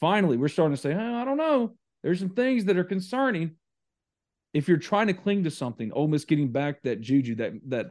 Finally, 0.00 0.36
we're 0.36 0.48
starting 0.48 0.76
to 0.76 0.80
say, 0.80 0.92
oh, 0.94 1.14
I 1.14 1.24
don't 1.24 1.36
know. 1.36 1.74
There's 2.02 2.18
some 2.18 2.30
things 2.30 2.66
that 2.66 2.76
are 2.76 2.84
concerning. 2.84 3.52
If 4.52 4.68
you're 4.68 4.76
trying 4.76 5.08
to 5.08 5.14
cling 5.14 5.44
to 5.44 5.50
something, 5.50 5.92
Ole 5.92 6.08
Miss 6.08 6.24
getting 6.24 6.52
back 6.52 6.82
that 6.82 7.00
juju, 7.00 7.36
that 7.36 7.52
that 7.68 7.86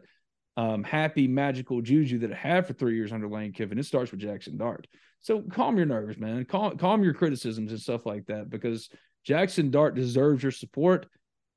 um, 0.55 0.83
happy, 0.83 1.27
magical 1.27 1.81
juju 1.81 2.19
that 2.19 2.31
it 2.31 2.37
had 2.37 2.67
for 2.67 2.73
three 2.73 2.95
years 2.95 3.11
under 3.11 3.27
Lane 3.27 3.53
Kiffin, 3.53 3.79
it 3.79 3.85
starts 3.85 4.11
with 4.11 4.21
Jaxson 4.21 4.57
Dart. 4.57 4.87
So 5.21 5.41
calm 5.41 5.77
your 5.77 5.85
nerves, 5.85 6.17
man. 6.17 6.45
Calm, 6.45 6.77
calm 6.77 7.03
your 7.03 7.13
criticisms 7.13 7.71
and 7.71 7.81
stuff 7.81 8.05
like 8.05 8.27
that 8.27 8.49
because 8.49 8.89
Jaxson 9.27 9.71
Dart 9.71 9.95
deserves 9.95 10.43
your 10.43 10.51
support 10.51 11.07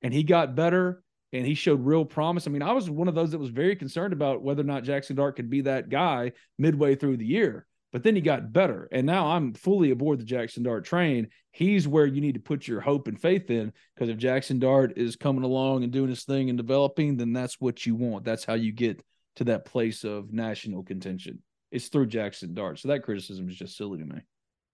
and 0.02 0.14
he 0.14 0.22
got 0.22 0.54
better 0.54 1.02
and 1.32 1.44
he 1.44 1.54
showed 1.54 1.84
real 1.84 2.04
promise. 2.04 2.46
I 2.46 2.50
mean, 2.50 2.62
I 2.62 2.72
was 2.72 2.88
one 2.88 3.08
of 3.08 3.14
those 3.14 3.32
that 3.32 3.38
was 3.38 3.50
very 3.50 3.76
concerned 3.76 4.12
about 4.12 4.42
whether 4.42 4.62
or 4.62 4.66
not 4.66 4.84
Jaxson 4.84 5.16
Dart 5.16 5.36
could 5.36 5.50
be 5.50 5.62
that 5.62 5.88
guy 5.88 6.32
midway 6.58 6.94
through 6.94 7.16
the 7.16 7.26
year. 7.26 7.66
But 7.96 8.02
then 8.02 8.14
he 8.14 8.20
got 8.20 8.52
better. 8.52 8.90
And 8.92 9.06
now 9.06 9.28
I'm 9.28 9.54
fully 9.54 9.90
aboard 9.90 10.20
the 10.20 10.24
Jaxson 10.26 10.62
Dart 10.62 10.84
train. 10.84 11.28
He's 11.50 11.88
where 11.88 12.04
you 12.04 12.20
need 12.20 12.34
to 12.34 12.40
put 12.40 12.68
your 12.68 12.82
hope 12.82 13.08
and 13.08 13.18
faith 13.18 13.50
in 13.50 13.72
because 13.94 14.10
if 14.10 14.18
Jaxson 14.18 14.60
Dart 14.60 14.98
is 14.98 15.16
coming 15.16 15.44
along 15.44 15.82
and 15.82 15.90
doing 15.90 16.10
his 16.10 16.24
thing 16.24 16.50
and 16.50 16.58
developing, 16.58 17.16
then 17.16 17.32
that's 17.32 17.58
what 17.58 17.86
you 17.86 17.94
want. 17.94 18.26
That's 18.26 18.44
how 18.44 18.52
you 18.52 18.70
get 18.70 19.02
to 19.36 19.44
that 19.44 19.64
place 19.64 20.04
of 20.04 20.30
national 20.30 20.82
contention. 20.82 21.42
It's 21.70 21.88
through 21.88 22.08
Jaxson 22.08 22.52
Dart. 22.52 22.80
So 22.80 22.88
that 22.88 23.02
criticism 23.02 23.48
is 23.48 23.56
just 23.56 23.78
silly 23.78 23.96
to 24.00 24.04
me. 24.04 24.20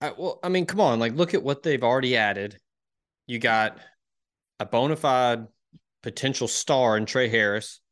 Uh, 0.00 0.10
well, 0.18 0.40
I 0.42 0.48
mean, 0.48 0.66
come 0.66 0.80
on. 0.80 0.98
Like, 0.98 1.14
look 1.14 1.32
at 1.32 1.44
what 1.44 1.62
they've 1.62 1.84
already 1.84 2.16
added. 2.16 2.58
You 3.28 3.38
got 3.38 3.78
a 4.58 4.66
bona 4.66 4.96
fide 4.96 5.46
potential 6.02 6.48
star 6.48 6.96
in 6.96 7.06
Tre 7.06 7.28
Harris, 7.28 7.82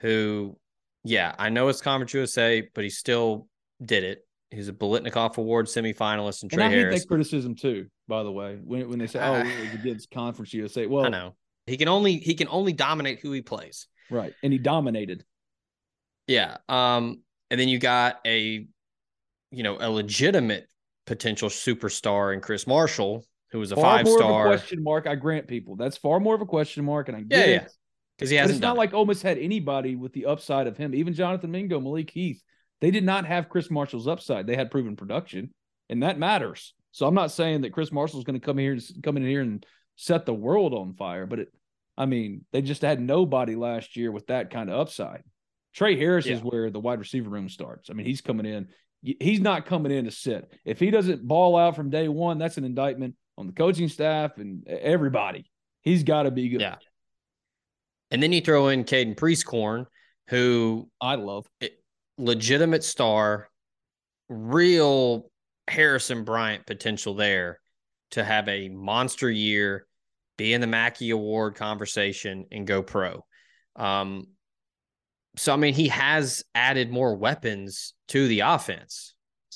who, 0.00 0.58
yeah, 1.04 1.36
I 1.38 1.50
know 1.50 1.68
it's 1.68 1.82
Conference 1.82 2.14
USA, 2.14 2.68
but 2.74 2.82
he 2.82 2.90
still 2.90 3.46
did 3.80 4.02
it. 4.02 4.25
He's 4.50 4.68
a 4.68 4.72
Biletnikoff 4.72 5.38
Award 5.38 5.66
semifinalist 5.66 6.42
in 6.42 6.48
Tre 6.48 6.62
and 6.62 6.72
I 6.72 6.76
Harris. 6.76 6.94
hate 6.94 7.00
that 7.00 7.08
criticism 7.08 7.54
too, 7.56 7.86
by 8.06 8.22
the 8.22 8.30
way. 8.30 8.58
When 8.62 8.88
when 8.88 8.98
they 8.98 9.06
say, 9.06 9.20
"Oh, 9.20 9.34
uh, 9.34 9.44
it 9.44 9.74
against 9.80 10.10
Conference 10.10 10.54
USA," 10.54 10.86
well, 10.86 11.06
I 11.06 11.08
know 11.08 11.34
he 11.66 11.76
can 11.76 11.88
only 11.88 12.18
he 12.18 12.34
can 12.34 12.48
only 12.48 12.72
dominate 12.72 13.20
who 13.20 13.32
he 13.32 13.42
plays. 13.42 13.88
Right, 14.10 14.34
and 14.42 14.52
he 14.52 14.58
dominated. 14.58 15.24
Yeah. 16.26 16.56
Um, 16.68 17.22
and 17.50 17.60
then 17.60 17.68
you 17.68 17.78
got 17.78 18.20
a, 18.26 18.66
you 19.50 19.62
know, 19.62 19.76
a 19.80 19.90
legitimate 19.90 20.68
potential 21.06 21.48
superstar 21.48 22.34
in 22.34 22.40
Chris 22.40 22.66
Marshall, 22.66 23.24
who 23.52 23.58
was 23.58 23.72
a 23.72 23.76
far 23.76 23.98
five 23.98 24.08
star. 24.08 24.46
question 24.46 24.82
mark. 24.82 25.06
I 25.06 25.14
grant 25.14 25.46
people 25.46 25.76
that's 25.76 25.96
far 25.96 26.20
more 26.20 26.34
of 26.34 26.40
a 26.40 26.46
question 26.46 26.84
mark, 26.84 27.08
and 27.08 27.16
I 27.16 27.20
get 27.20 27.48
yeah, 27.48 27.54
it. 27.56 27.72
Because 28.16 28.30
he 28.30 28.36
hasn't. 28.36 28.54
But 28.54 28.56
it's 28.56 28.62
not 28.62 28.76
like 28.76 28.94
Ole 28.94 29.06
Miss 29.06 29.22
had 29.22 29.38
anybody 29.38 29.94
with 29.94 30.12
the 30.12 30.26
upside 30.26 30.66
of 30.66 30.76
him. 30.76 30.94
Even 30.94 31.14
Jonathan 31.14 31.50
Mingo, 31.50 31.80
Malik 31.80 32.10
Heath, 32.10 32.42
they 32.80 32.90
did 32.90 33.04
not 33.04 33.26
have 33.26 33.48
Chris 33.48 33.70
Marshall's 33.70 34.08
upside. 34.08 34.46
They 34.46 34.56
had 34.56 34.70
proven 34.70 34.96
production, 34.96 35.50
and 35.88 36.02
that 36.02 36.18
matters. 36.18 36.74
So 36.92 37.06
I'm 37.06 37.14
not 37.14 37.30
saying 37.30 37.62
that 37.62 37.72
Chris 37.72 37.92
Marshall's 37.92 38.24
going 38.24 38.40
to 38.40 38.44
come 38.44 38.58
here, 38.58 38.78
come 39.02 39.16
in 39.16 39.22
here 39.24 39.42
and 39.42 39.64
set 39.96 40.26
the 40.26 40.34
world 40.34 40.74
on 40.74 40.94
fire, 40.94 41.26
but 41.26 41.40
it, 41.40 41.48
I 41.96 42.06
mean, 42.06 42.44
they 42.52 42.62
just 42.62 42.82
had 42.82 43.00
nobody 43.00 43.54
last 43.54 43.96
year 43.96 44.12
with 44.12 44.26
that 44.28 44.50
kind 44.50 44.70
of 44.70 44.78
upside. 44.78 45.22
Tre 45.74 45.96
Harris 45.96 46.26
yeah. 46.26 46.36
is 46.36 46.42
where 46.42 46.70
the 46.70 46.80
wide 46.80 46.98
receiver 46.98 47.28
room 47.28 47.48
starts. 47.48 47.90
I 47.90 47.92
mean, 47.94 48.06
he's 48.06 48.20
coming 48.20 48.46
in. 48.46 48.68
He's 49.02 49.40
not 49.40 49.66
coming 49.66 49.92
in 49.92 50.06
to 50.06 50.10
sit. 50.10 50.50
If 50.64 50.80
he 50.80 50.90
doesn't 50.90 51.26
ball 51.26 51.56
out 51.56 51.76
from 51.76 51.90
day 51.90 52.08
one, 52.08 52.38
that's 52.38 52.56
an 52.56 52.64
indictment 52.64 53.14
on 53.38 53.46
the 53.46 53.52
coaching 53.52 53.88
staff 53.88 54.38
and 54.38 54.66
everybody. 54.66 55.50
He's 55.82 56.02
got 56.02 56.24
to 56.24 56.30
be 56.30 56.48
good. 56.48 56.62
Yeah. 56.62 56.76
And 58.10 58.22
then 58.22 58.32
you 58.32 58.40
throw 58.40 58.68
in 58.68 58.84
Caden 58.84 59.16
Prieskorn, 59.16 59.86
who 60.28 60.88
I 61.00 61.16
love, 61.16 61.46
legitimate 62.18 62.84
star, 62.84 63.48
real 64.28 65.30
Harrison 65.68 66.24
Bryant 66.24 66.66
potential 66.66 67.14
there 67.14 67.60
to 68.12 68.24
have 68.24 68.48
a 68.48 68.68
monster 68.68 69.30
year, 69.30 69.86
be 70.36 70.52
in 70.52 70.60
the 70.60 70.66
Mackey 70.66 71.10
Award 71.10 71.54
conversation, 71.54 72.46
and 72.50 72.66
go 72.66 72.82
pro. 72.82 73.24
Um, 73.74 74.28
so 75.36 75.52
I 75.52 75.56
mean, 75.56 75.74
he 75.74 75.88
has 75.88 76.44
added 76.54 76.90
more 76.90 77.16
weapons 77.16 77.94
to 78.08 78.26
the 78.26 78.40
offense. 78.40 79.14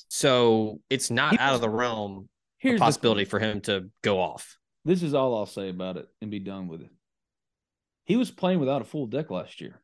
So 0.08 0.80
it's 0.90 1.10
not 1.10 1.38
out 1.38 1.54
of 1.54 1.60
the 1.60 1.68
realm 1.68 2.28
a 2.62 2.76
possibility 2.76 3.24
for 3.24 3.38
him 3.38 3.60
to 3.62 3.90
go 4.02 4.20
off. 4.20 4.58
This 4.84 5.02
is 5.02 5.14
all 5.14 5.36
I'll 5.36 5.46
say 5.46 5.68
about 5.68 5.96
it 5.96 6.08
and 6.20 6.30
be 6.30 6.38
done 6.38 6.68
with 6.68 6.82
it. 6.82 6.90
He 8.04 8.16
was 8.16 8.30
playing 8.30 8.60
without 8.60 8.82
a 8.82 8.84
full 8.84 9.06
deck 9.06 9.30
last 9.30 9.60
year. 9.60 9.80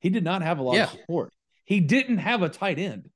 He 0.00 0.10
did 0.10 0.24
not 0.24 0.42
have 0.42 0.58
a 0.58 0.62
lot 0.62 0.74
yeah. 0.74 0.84
of 0.84 0.90
support. 0.90 1.32
He 1.70 1.78
didn't 1.78 2.18
have 2.18 2.42
a 2.42 2.48
tight 2.48 2.80
end. 2.80 3.08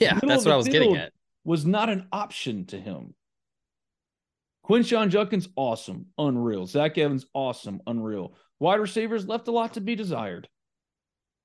Yeah, 0.00 0.18
that's 0.20 0.44
what 0.44 0.52
I 0.52 0.56
was 0.56 0.66
getting 0.66 0.96
at. 0.96 1.12
Was 1.44 1.64
not 1.64 1.88
an 1.88 2.08
option 2.10 2.66
to 2.66 2.76
him. 2.80 3.14
Quinshon 4.68 5.10
Judkins, 5.10 5.48
awesome, 5.54 6.06
unreal. 6.18 6.66
Zach 6.66 6.98
Evans, 6.98 7.26
awesome, 7.32 7.82
unreal. 7.86 8.34
Wide 8.58 8.80
receivers 8.80 9.28
left 9.28 9.46
a 9.46 9.52
lot 9.52 9.74
to 9.74 9.80
be 9.80 9.94
desired. 9.94 10.48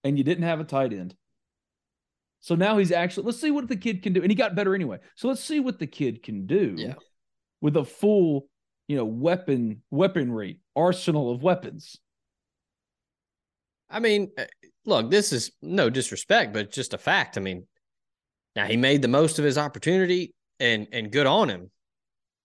And 0.03 0.17
you 0.17 0.23
didn't 0.23 0.45
have 0.45 0.59
a 0.59 0.63
tight 0.63 0.91
end. 0.91 1.13
So 2.39 2.55
now 2.55 2.79
he's 2.79 2.91
actually 2.91 3.27
let's 3.27 3.39
see 3.39 3.51
what 3.51 3.67
the 3.67 3.77
kid 3.77 4.01
can 4.01 4.13
do. 4.13 4.23
And 4.23 4.31
he 4.31 4.35
got 4.35 4.55
better 4.55 4.73
anyway. 4.73 4.97
So 5.13 5.27
let's 5.27 5.43
see 5.43 5.59
what 5.59 5.77
the 5.77 5.87
kid 5.87 6.23
can 6.23 6.47
do 6.47 6.73
yeah. 6.79 6.95
with 7.61 7.77
a 7.77 7.85
full, 7.85 8.49
you 8.87 8.97
know, 8.97 9.05
weapon 9.05 9.83
weaponry, 9.91 10.61
arsenal 10.75 11.29
of 11.29 11.43
weapons. 11.43 11.95
I 13.87 13.99
mean, 13.99 14.31
look, 14.85 15.09
this 15.11 15.33
is 15.33 15.51
no 15.61 15.89
disrespect, 15.89 16.53
but 16.53 16.71
just 16.71 16.93
a 16.93 16.97
fact. 16.97 17.37
I 17.37 17.41
mean, 17.41 17.65
now 18.55 18.65
he 18.65 18.77
made 18.77 19.01
the 19.01 19.07
most 19.07 19.39
of 19.39 19.45
his 19.45 19.57
opportunity 19.57 20.33
and 20.59 20.87
and 20.91 21.11
good 21.11 21.27
on 21.27 21.49
him. 21.49 21.71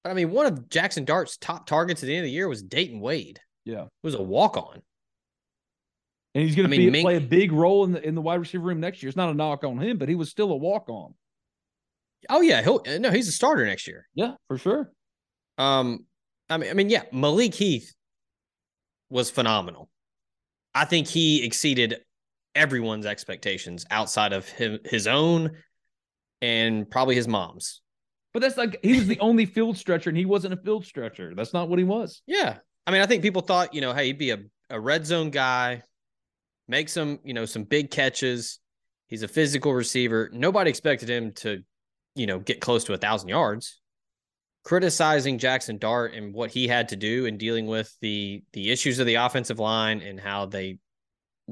But 0.03 0.11
I 0.11 0.15
mean, 0.15 0.31
one 0.31 0.47
of 0.47 0.69
Jaxson 0.69 1.05
Dart's 1.05 1.37
top 1.37 1.67
targets 1.67 2.03
at 2.03 2.07
the 2.07 2.17
end 2.17 2.25
of 2.25 2.29
the 2.29 2.33
year 2.33 2.49
was 2.49 2.63
Dayton 2.63 3.01
Wade. 3.01 3.41
Yeah. 3.65 3.83
It 3.83 3.91
was 4.03 4.15
a 4.15 4.23
walk 4.23 4.57
on 4.57 4.83
and 6.35 6.45
he's 6.45 6.55
going 6.55 6.71
to 6.71 6.77
mean, 6.77 7.03
play 7.03 7.17
a 7.17 7.21
big 7.21 7.53
role 7.53 7.85
in 7.85 7.93
the 7.93 8.07
in 8.07 8.15
the 8.15 8.21
wide 8.21 8.37
receiver 8.37 8.65
room 8.65 8.81
next 8.81 9.03
year. 9.03 9.09
It's 9.09 9.17
not 9.17 9.31
a 9.31 9.35
knock 9.35 9.65
on 9.65 9.79
him, 9.79 9.99
but 9.99 10.09
he 10.09 10.15
was 10.15 10.31
still 10.31 10.53
a 10.53 10.57
walk 10.57 10.89
on. 10.89 11.15
Oh 12.29 12.41
yeah, 12.41 12.63
he'll 12.63 12.83
no, 13.01 13.11
he's 13.11 13.29
a 13.29 13.33
starter 13.33 13.67
next 13.67 13.89
year. 13.89 14.07
Yeah, 14.15 14.35
for 14.47 14.57
sure. 14.57 14.93
Um, 15.59 16.07
I 16.49 16.59
mean, 16.59 16.71
I 16.71 16.75
mean, 16.75 16.91
yeah, 16.91 17.03
Malik 17.13 17.55
Heath 17.55 17.95
was 19.09 19.31
phenomenal. 19.31 19.89
I 20.75 20.85
think 20.85 21.09
he 21.09 21.45
exceeded 21.45 22.01
everyone's 22.55 23.07
expectations 23.07 23.87
outside 23.91 24.33
of 24.33 24.49
him, 24.49 24.79
his 24.85 25.07
own 25.07 25.53
and 26.43 26.91
probably 26.91 27.15
his 27.15 27.29
mom's. 27.29 27.81
But 28.33 28.43
that's 28.43 28.57
like 28.57 28.79
he 28.83 28.95
was 28.95 29.07
the 29.07 29.19
only 29.21 29.47
field 29.47 29.77
stretcher 29.77 30.11
and 30.11 30.17
he 30.17 30.25
wasn't 30.25 30.55
a 30.55 30.57
field 30.57 30.85
stretcher. 30.87 31.33
That's 31.35 31.53
not 31.53 31.69
what 31.69 31.79
he 31.79 31.85
was. 31.85 32.23
Yeah. 32.27 32.59
I 32.87 32.91
mean, 32.93 33.03
I 33.03 33.07
think 33.07 33.23
people 33.23 33.43
thought, 33.43 33.75
you 33.75 33.81
know, 33.81 33.93
hey, 33.93 34.07
he'd 34.07 34.19
be 34.19 34.31
a, 34.31 34.39
a 34.71 34.81
red 34.81 35.07
zone 35.07 35.31
guy, 35.31 35.83
make 36.69 36.89
some, 36.89 37.19
you 37.25 37.35
know, 37.35 37.45
some 37.45 37.65
big 37.65 37.91
catches. 37.91 38.61
He's 39.09 39.23
a 39.23 39.29
physical 39.29 39.75
receiver. 39.75 40.31
Nobody 40.33 40.71
expected 40.71 41.11
him 41.11 41.33
to, 41.37 41.63
you 42.15 42.27
know, 42.27 42.39
get 42.39 42.61
close 42.61 42.85
to 42.85 42.93
a 42.93 42.97
thousand 42.97 43.29
yards. 43.29 43.81
Criticizing 44.63 45.39
Jaxson 45.39 45.81
Dart 45.81 46.15
and 46.15 46.35
what 46.35 46.51
he 46.51 46.69
had 46.69 46.89
to 46.91 46.97
do 46.97 47.25
in 47.25 47.39
dealing 47.39 47.67
with 47.67 47.97
the 48.03 48.43
the 48.53 48.71
issues 48.71 48.99
of 48.99 49.07
the 49.07 49.15
offensive 49.15 49.59
line 49.59 50.03
and 50.03 50.21
how 50.21 50.45
they 50.45 50.79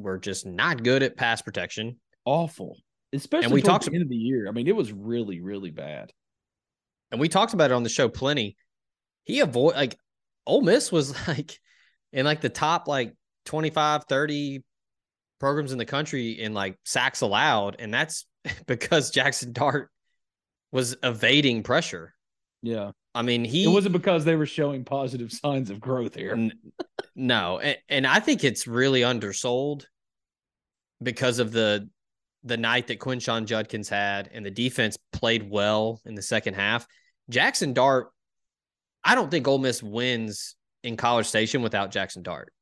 were 0.02 0.18
just 0.18 0.46
not 0.46 0.82
good 0.82 1.02
at 1.02 1.16
pass 1.16 1.42
protection. 1.42 1.98
Awful. 2.24 2.76
Especially 3.12 3.44
And 3.46 3.54
we 3.54 3.62
talked- 3.62 3.87
the 3.87 3.94
end 3.94 4.02
of 4.02 4.08
the 4.08 4.16
year. 4.16 4.48
I 4.48 4.52
mean, 4.52 4.66
it 4.66 4.76
was 4.76 4.92
really, 4.92 5.40
really 5.40 5.70
bad. 5.70 6.12
and 7.11 7.20
we 7.20 7.28
talked 7.28 7.54
about 7.54 7.70
it 7.70 7.74
on 7.74 7.82
the 7.82 7.88
show 7.88 8.08
plenty. 8.08 8.56
He 9.24 9.40
avoid 9.40 9.74
like 9.76 9.98
Ole 10.46 10.61
Miss 10.62 10.92
was 10.92 11.14
like 11.28 11.58
in 12.12 12.24
like 12.26 12.40
the 12.42 12.48
top 12.50 12.87
like 12.88 13.14
25, 13.46 14.04
30 14.08 14.62
programs 15.40 15.72
in 15.72 15.78
the 15.78 15.84
country 15.87 16.32
in 16.32 16.52
like 16.52 16.78
sacks 16.84 17.20
allowed. 17.22 17.76
And 17.78 17.92
that's 17.94 18.26
because 18.66 19.11
Jaxson 19.12 19.52
Dart 19.52 19.90
was 20.72 20.96
evading 21.02 21.62
pressure. 21.62 22.12
Yeah. 22.62 22.90
I 23.14 23.23
mean, 23.23 23.44
he 23.44 23.64
It 23.64 23.68
wasn't 23.68 23.94
because 23.94 24.25
they 24.25 24.37
were 24.37 24.47
showing 24.47 24.85
positive 24.85 25.33
signs 25.33 25.71
of 25.71 25.81
growth 25.81 26.14
here. 26.14 26.33
N- 26.33 26.53
no, 27.16 27.59
and, 27.59 27.77
and 27.88 28.07
I 28.07 28.21
think 28.21 28.44
it's 28.44 28.66
really 28.66 29.03
undersold 29.03 29.87
because 31.03 31.38
of 31.38 31.53
the 31.53 31.88
the 32.44 32.57
night 32.57 32.87
that 32.87 33.01
Quinshon 33.01 33.47
Judkins 33.47 33.88
had, 33.88 34.31
and 34.33 34.47
the 34.47 34.51
defense 34.51 34.97
played 35.12 35.51
well 35.51 36.01
in 36.07 36.14
the 36.14 36.23
second 36.23 36.55
half. 36.55 36.87
Jaxson 37.31 37.75
Dart, 37.75 38.11
I 39.03 39.14
don't 39.16 39.31
think 39.31 39.49
Ole 39.49 39.59
Miss 39.59 39.83
wins 39.83 40.55
in 40.85 40.97
College 40.97 41.27
Station 41.27 41.62
without 41.62 41.90
Jaxson 41.92 42.23
Dart. 42.23 42.53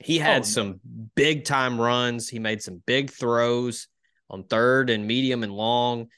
He 0.00 0.18
had 0.18 0.42
Oh, 0.42 0.44
some 0.44 0.80
big 1.14 1.44
time 1.44 1.80
runs. 1.80 2.28
He 2.28 2.38
made 2.40 2.62
some 2.62 2.82
big 2.86 3.10
throws 3.10 3.86
on 4.28 4.44
third 4.44 4.90
and 4.90 5.06
medium 5.06 5.44
and 5.44 5.52
long. 5.52 6.08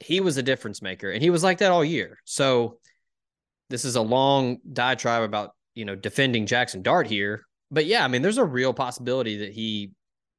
He 0.00 0.20
was 0.20 0.36
a 0.36 0.42
difference 0.42 0.82
maker, 0.82 1.10
and 1.10 1.22
he 1.22 1.30
was 1.30 1.44
like 1.44 1.58
that 1.58 1.70
all 1.70 1.84
year. 1.84 2.18
So 2.24 2.78
this 3.70 3.84
is 3.84 3.96
a 3.96 4.02
long 4.02 4.58
diatribe 4.72 5.22
about 5.22 5.52
you 5.74 5.84
know 5.84 5.94
defending 5.94 6.46
Jaxson 6.46 6.82
Dart 6.82 7.06
here, 7.06 7.46
but 7.70 7.86
yeah, 7.86 8.04
I 8.04 8.08
mean, 8.08 8.22
there's 8.22 8.38
a 8.38 8.44
real 8.44 8.72
possibility 8.72 9.38
that 9.38 9.52
he 9.52 9.92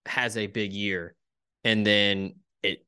has 0.05 0.37
a 0.37 0.47
big 0.47 0.73
year, 0.73 1.15
and 1.63 1.85
then 1.85 2.35
it 2.63 2.85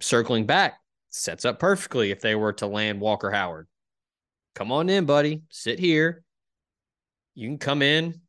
circling 0.00 0.46
back 0.46 0.80
sets 1.10 1.44
up 1.44 1.58
perfectly 1.58 2.10
if 2.10 2.20
they 2.20 2.34
were 2.34 2.52
to 2.54 2.66
land 2.66 3.00
Walker 3.00 3.30
Howard. 3.30 3.66
Come 4.54 4.72
on 4.72 4.88
in, 4.88 5.04
buddy. 5.06 5.42
Sit 5.50 5.78
here. 5.78 6.22
You 7.34 7.48
can 7.48 7.58
come 7.58 7.82
in, 7.82 8.22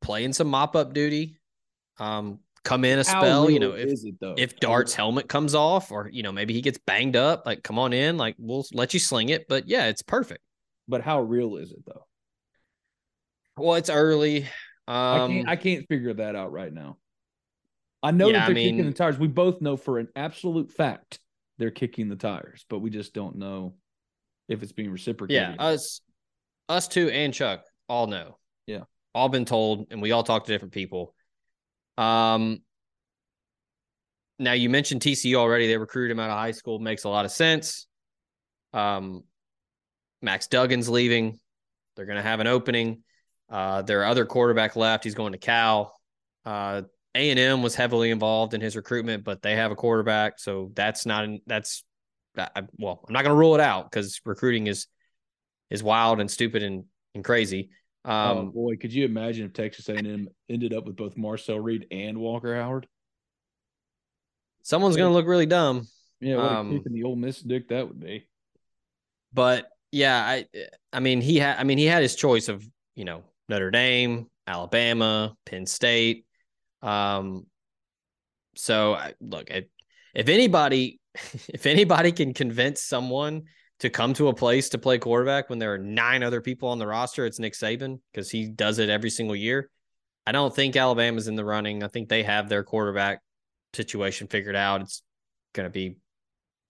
play 0.00 0.24
in 0.24 0.32
some 0.32 0.48
mop 0.48 0.76
up 0.76 0.94
duty. 0.94 1.38
Um, 1.98 2.38
come 2.68 2.84
in 2.84 2.98
a 2.98 3.04
How 3.04 3.20
spell. 3.20 3.50
You 3.50 3.60
know, 3.60 3.72
if 3.72 3.88
is 3.88 4.04
it 4.04 4.16
though? 4.20 4.34
if 4.36 4.60
Dart's 4.60 4.94
helmet 4.94 5.28
comes 5.28 5.54
off, 5.54 5.90
or 5.90 6.08
you 6.12 6.22
know 6.22 6.32
maybe 6.32 6.52
he 6.52 6.60
gets 6.60 6.78
banged 6.78 7.16
up, 7.16 7.44
like 7.46 7.62
come 7.62 7.78
on 7.78 7.92
in, 7.92 8.16
like 8.18 8.36
we'll 8.38 8.66
let 8.72 8.92
you 8.92 9.00
sling 9.00 9.30
it. 9.30 9.48
But 9.48 9.66
yeah, 9.68 9.86
it's 9.86 10.02
perfect. 10.02 10.42
but 10.86 11.00
how 11.02 11.20
real 11.22 11.56
is 11.56 11.72
it 11.72 11.82
though? 11.86 12.04
Well, 13.56 13.74
it's 13.76 13.90
early. 13.90 14.46
I 14.86 15.18
Um, 15.18 15.30
can't 15.32 15.48
I 15.48 15.56
can't 15.56 15.86
figure 15.88 16.14
that 16.14 16.36
out 16.36 16.52
right 16.52 16.72
now. 16.72 16.98
I 18.02 18.10
know 18.12 18.28
Yeah, 18.28 18.40
that 18.40 18.46
they're 18.46 18.54
kicking 18.54 18.76
mean- 18.76 18.86
the 18.86 18.92
tires. 18.92 19.18
We 19.18 19.26
both 19.28 19.60
know 19.60 19.76
for 19.76 19.98
an 19.98 20.08
absolute 20.14 20.70
fact 20.70 21.18
they're 21.58 21.70
kicking 21.72 22.08
the 22.08 22.16
tires, 22.16 22.64
but 22.68 22.78
we 22.78 22.90
just 22.90 23.12
don't 23.14 23.36
know 23.36 23.74
if 24.48 24.62
it's 24.62 24.72
being 24.72 24.90
reciprocated. 24.90 25.56
yeah, 25.58 25.62
us, 25.62 26.00
us 26.68 26.86
two, 26.86 27.08
and 27.10 27.34
Chuck 27.34 27.64
all 27.88 28.06
know. 28.06 28.38
Yeah. 28.66 28.84
all 29.14 29.28
been 29.28 29.44
told, 29.44 29.88
and 29.90 30.00
we 30.00 30.12
all 30.12 30.22
talk 30.22 30.44
to 30.44 30.52
different 30.52 30.72
people. 30.72 31.14
Um, 31.98 32.62
now 34.38 34.52
you 34.52 34.70
mentioned 34.70 35.02
TCU 35.02 35.34
already. 35.34 35.66
They 35.66 35.76
recruited 35.76 36.12
him 36.12 36.20
out 36.20 36.30
of 36.30 36.38
high 36.38 36.52
school. 36.52 36.78
Makes 36.78 37.04
a 37.04 37.08
lot 37.08 37.24
of 37.24 37.32
sense. 37.32 37.86
Um, 38.72 39.24
Max 40.22 40.46
Duggan's 40.46 40.88
leaving. 40.88 41.38
They're 41.96 42.06
going 42.06 42.16
to 42.16 42.22
have 42.22 42.40
an 42.40 42.46
opening. 42.46 43.02
Uh, 43.50 43.82
their 43.82 44.04
other 44.04 44.24
quarterback 44.24 44.76
left. 44.76 45.04
He's 45.04 45.14
going 45.14 45.32
to 45.32 45.38
Cal. 45.38 45.94
Uh, 46.44 46.82
A 47.14 47.30
and 47.30 47.38
M 47.38 47.62
was 47.62 47.74
heavily 47.74 48.10
involved 48.10 48.54
in 48.54 48.60
his 48.60 48.76
recruitment, 48.76 49.24
but 49.24 49.42
they 49.42 49.56
have 49.56 49.72
a 49.72 49.76
quarterback, 49.76 50.38
so 50.38 50.70
that's 50.74 51.04
not 51.06 51.28
that's 51.46 51.84
I- 52.36 52.62
well, 52.78 53.04
I'm 53.08 53.12
not 53.12 53.22
going 53.24 53.34
to 53.34 53.38
rule 53.38 53.54
it 53.54 53.60
out 53.60 53.90
because 53.90 54.20
recruiting 54.24 54.66
is 54.66 54.86
is 55.70 55.82
wild 55.82 56.20
and 56.20 56.30
stupid 56.30 56.62
and 56.62 56.84
and 57.14 57.24
crazy. 57.24 57.70
Oh 58.04 58.10
Um, 58.10 58.50
boy, 58.50 58.76
could 58.76 58.92
you 58.92 59.04
imagine 59.04 59.46
if 59.46 59.52
Texas 59.52 59.88
A&M 59.88 60.28
ended 60.48 60.72
up 60.72 60.86
with 60.86 60.96
both 60.96 61.16
Marcel 61.16 61.58
Reed 61.60 61.86
and 61.90 62.18
Walker 62.18 62.54
Howard? 62.56 62.86
someone's 64.62 64.96
going 64.96 65.08
to 65.10 65.14
look 65.14 65.26
really 65.26 65.46
dumb, 65.46 65.86
Yeah, 66.20 66.36
what 66.36 66.52
Um, 66.52 66.70
a 66.72 66.86
in 66.86 66.92
the 66.92 67.04
old 67.04 67.18
Miss 67.18 67.40
dick 67.40 67.68
that 67.68 67.86
would 67.88 68.00
be. 68.00 68.26
but 69.32 69.68
yeah, 69.92 70.16
I 70.18 70.46
I 70.92 71.00
mean 71.00 71.20
he 71.20 71.38
had 71.38 71.58
I 71.58 71.64
mean 71.64 71.78
he 71.78 71.86
had 71.86 72.02
his 72.02 72.14
choice 72.16 72.48
of 72.48 72.66
you 72.94 73.04
know 73.04 73.22
Notre 73.48 73.70
Dame, 73.70 74.26
Alabama, 74.46 75.34
Penn 75.46 75.66
State. 75.66 76.26
Um, 76.82 77.46
so 78.56 78.94
I, 78.94 79.14
look, 79.20 79.50
if, 79.50 79.64
if 80.14 80.28
anybody 80.28 81.00
if 81.48 81.66
anybody 81.66 82.12
can 82.12 82.34
convince 82.34 82.82
someone 82.82 83.44
to 83.80 83.90
come 83.90 84.12
to 84.14 84.28
a 84.28 84.34
place 84.34 84.70
to 84.70 84.78
play 84.78 84.98
quarterback 84.98 85.48
when 85.48 85.58
there 85.58 85.72
are 85.74 85.78
nine 85.78 86.22
other 86.22 86.40
people 86.40 86.68
on 86.68 86.78
the 86.78 86.86
roster, 86.86 87.26
it's 87.26 87.38
Nick 87.38 87.52
Saban 87.54 88.00
because 88.12 88.30
he 88.30 88.48
does 88.48 88.78
it 88.78 88.88
every 88.88 89.10
single 89.10 89.36
year. 89.36 89.70
I 90.26 90.32
don't 90.32 90.54
think 90.54 90.76
Alabama's 90.76 91.28
in 91.28 91.36
the 91.36 91.44
running. 91.44 91.82
I 91.82 91.88
think 91.88 92.08
they 92.08 92.22
have 92.24 92.48
their 92.48 92.64
quarterback 92.64 93.20
situation 93.74 94.26
figured 94.26 94.56
out. 94.56 94.80
It's 94.82 95.02
going 95.54 95.64
to 95.66 95.70
be 95.70 95.96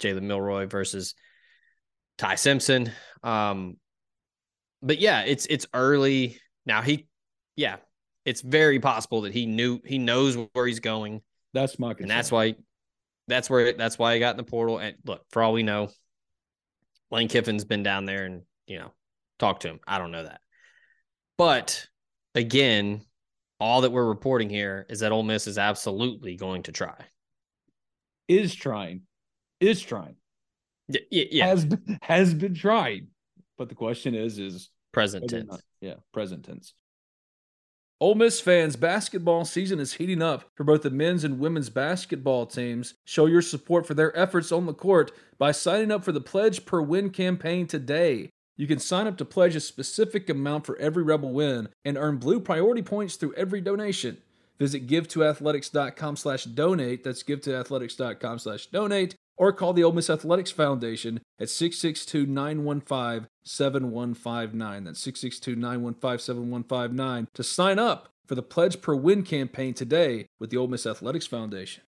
Jalen 0.01 0.23
Milroe 0.23 0.67
versus 0.67 1.15
Ty 2.19 2.37
Simpson. 2.37 2.93
Um, 3.23 3.77
but 4.83 4.99
yeah, 5.01 5.23
it's 5.23 5.47
it's 5.47 5.67
early 5.75 6.39
now. 6.67 6.83
He, 6.83 7.09
yeah, 7.57 7.77
it's 8.25 8.43
very 8.43 8.79
possible 8.79 9.23
that 9.23 9.33
he 9.33 9.47
knew 9.47 9.81
he 9.85 9.99
knows 9.99 10.37
where 10.53 10.67
he's 10.67 10.81
going, 10.81 11.23
That's 11.53 11.79
my 11.79 11.95
concern. 11.95 12.05
and 12.05 12.11
that's 12.11 12.31
why 12.31 12.55
that's 13.27 13.51
where 13.51 13.73
that's 13.73 13.99
why 13.99 14.15
he 14.15 14.21
got 14.21 14.33
in 14.33 14.37
the 14.37 14.45
portal. 14.45 14.79
And 14.79 14.97
look, 15.05 15.23
for 15.31 15.43
all 15.43 15.53
we 15.53 15.65
know, 15.65 15.89
Lane 17.11 17.29
Kiffin's 17.29 17.65
been 17.65 17.83
down 17.83 18.05
there 18.05 18.25
and 18.25 18.43
you 18.67 18.79
know 18.79 18.93
talked 19.39 19.63
to 19.63 19.69
him. 19.69 19.81
I 19.87 19.99
don't 19.99 20.11
know 20.13 20.25
that, 20.25 20.41
but 21.37 21.87
again, 22.35 23.03
all 23.61 23.81
that 23.83 23.91
we're 23.93 24.05
reporting 24.07 24.51
here 24.51 24.87
is 24.89 25.01
that 25.01 25.13
Ole 25.13 25.23
Miss 25.23 25.47
is 25.47 25.59
absolutely 25.59 26.37
going 26.37 26.63
to 26.65 26.73
try. 26.73 26.97
is 28.29 28.55
trying, 28.55 29.03
is 29.61 29.81
trying, 29.81 30.17
Y- 30.89 31.01
y- 31.11 31.29
yeah, 31.31 31.47
has 31.47 31.65
been, 31.65 31.99
has 32.03 32.35
been 32.35 32.55
trying. 32.55 33.09
But 33.57 33.69
the 33.71 33.75
question 33.75 34.15
is, 34.15 34.39
is 34.39 34.71
present 34.93 35.29
tense. 35.29 35.49
not- 35.49 35.61
Yeah, 35.81 35.95
present 36.13 36.45
tense. 36.45 36.75
Ole 38.01 38.15
Miss 38.15 38.41
fans, 38.41 38.77
basketball 38.77 39.45
season 39.45 39.81
is 39.81 39.95
heating 39.95 40.23
up 40.23 40.45
for 40.55 40.63
both 40.63 40.83
the 40.83 40.91
men's 40.91 41.25
and 41.25 41.41
women's 41.41 41.69
basketball 41.69 42.47
teams. 42.47 42.95
Show 43.05 43.27
your 43.27 43.43
support 43.43 43.89
for 43.89 43.95
their 43.95 44.17
efforts 44.17 44.53
on 44.53 44.67
the 44.67 44.73
court 44.73 45.11
by 45.37 45.51
signing 45.51 45.91
up 45.91 46.05
for 46.05 46.13
the 46.13 46.21
Pledge 46.21 46.65
Per 46.65 46.81
Win 46.81 47.11
campaign 47.11 47.67
today. 47.67 48.31
You 48.57 48.69
can 48.69 48.79
sign 48.79 49.09
up 49.09 49.17
to 49.19 49.25
pledge 49.25 49.57
a 49.57 49.61
specific 49.61 50.31
amount 50.31 50.65
for 50.65 50.79
every 50.79 51.03
Rebel 51.03 51.33
win 51.33 51.71
and 51.85 51.99
earn 51.99 52.19
blue 52.19 52.39
priority 52.39 52.83
points 52.83 53.17
through 53.17 53.35
every 53.35 53.61
donation. 53.61 54.19
Visit 54.61 54.87
givetoathletics.com 54.87 56.17
slash 56.17 56.45
donate. 56.45 57.03
That's 57.03 57.25
givetoathletics.com 57.25 58.39
slash 58.39 58.67
donate. 58.67 59.17
Or 59.39 59.53
call 59.53 59.73
the 59.73 59.85
Ole 59.85 59.93
Miss 59.93 60.11
Athletics 60.11 60.51
Foundation 60.51 61.21
at 61.41 61.49
662 61.49 62.27
915 62.27 63.29
7159. 63.45 64.85
That's 64.85 65.01
662 65.01 65.55
915 65.55 66.19
7159 66.19 67.29
to 67.35 67.45
sign 67.45 67.79
up 67.79 68.09
for 68.27 68.35
the 68.35 68.43
Pledge 68.43 68.83
Per 68.83 68.97
Win 68.97 69.23
campaign 69.23 69.75
today 69.75 70.27
with 70.41 70.51
the 70.51 70.57
Ole 70.57 70.67
Miss 70.67 70.87
Athletics 70.87 71.27
Foundation. 71.27 71.85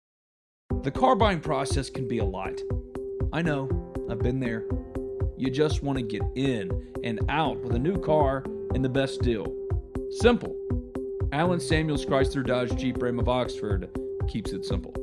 The 0.82 0.90
car 0.92 1.16
buying 1.16 1.40
process 1.40 1.90
can 1.90 2.08
be 2.08 2.18
a 2.18 2.26
lot. 2.26 2.60
I 3.32 3.44
know, 3.44 3.70
I've 4.10 4.20
been 4.20 4.40
there. 4.40 4.66
You 5.38 5.52
just 5.52 5.84
want 5.84 6.00
to 6.00 6.04
get 6.04 6.24
in 6.36 6.94
and 7.04 7.20
out 7.30 7.60
with 7.62 7.76
a 7.76 7.80
new 7.80 7.98
car 8.00 8.44
and 8.74 8.84
the 8.84 8.90
best 8.90 9.22
deal. 9.22 9.54
Simple. 10.20 10.56
Allen 11.32 11.60
Samuels 11.60 12.06
Chrysler 12.06 12.46
Dodge 12.46 12.76
Jeep 12.76 13.02
Ram 13.02 13.20
of 13.20 13.30
Oxford 13.30 13.90
keeps 14.28 14.52
it 14.52 14.66
simple. 14.66 14.94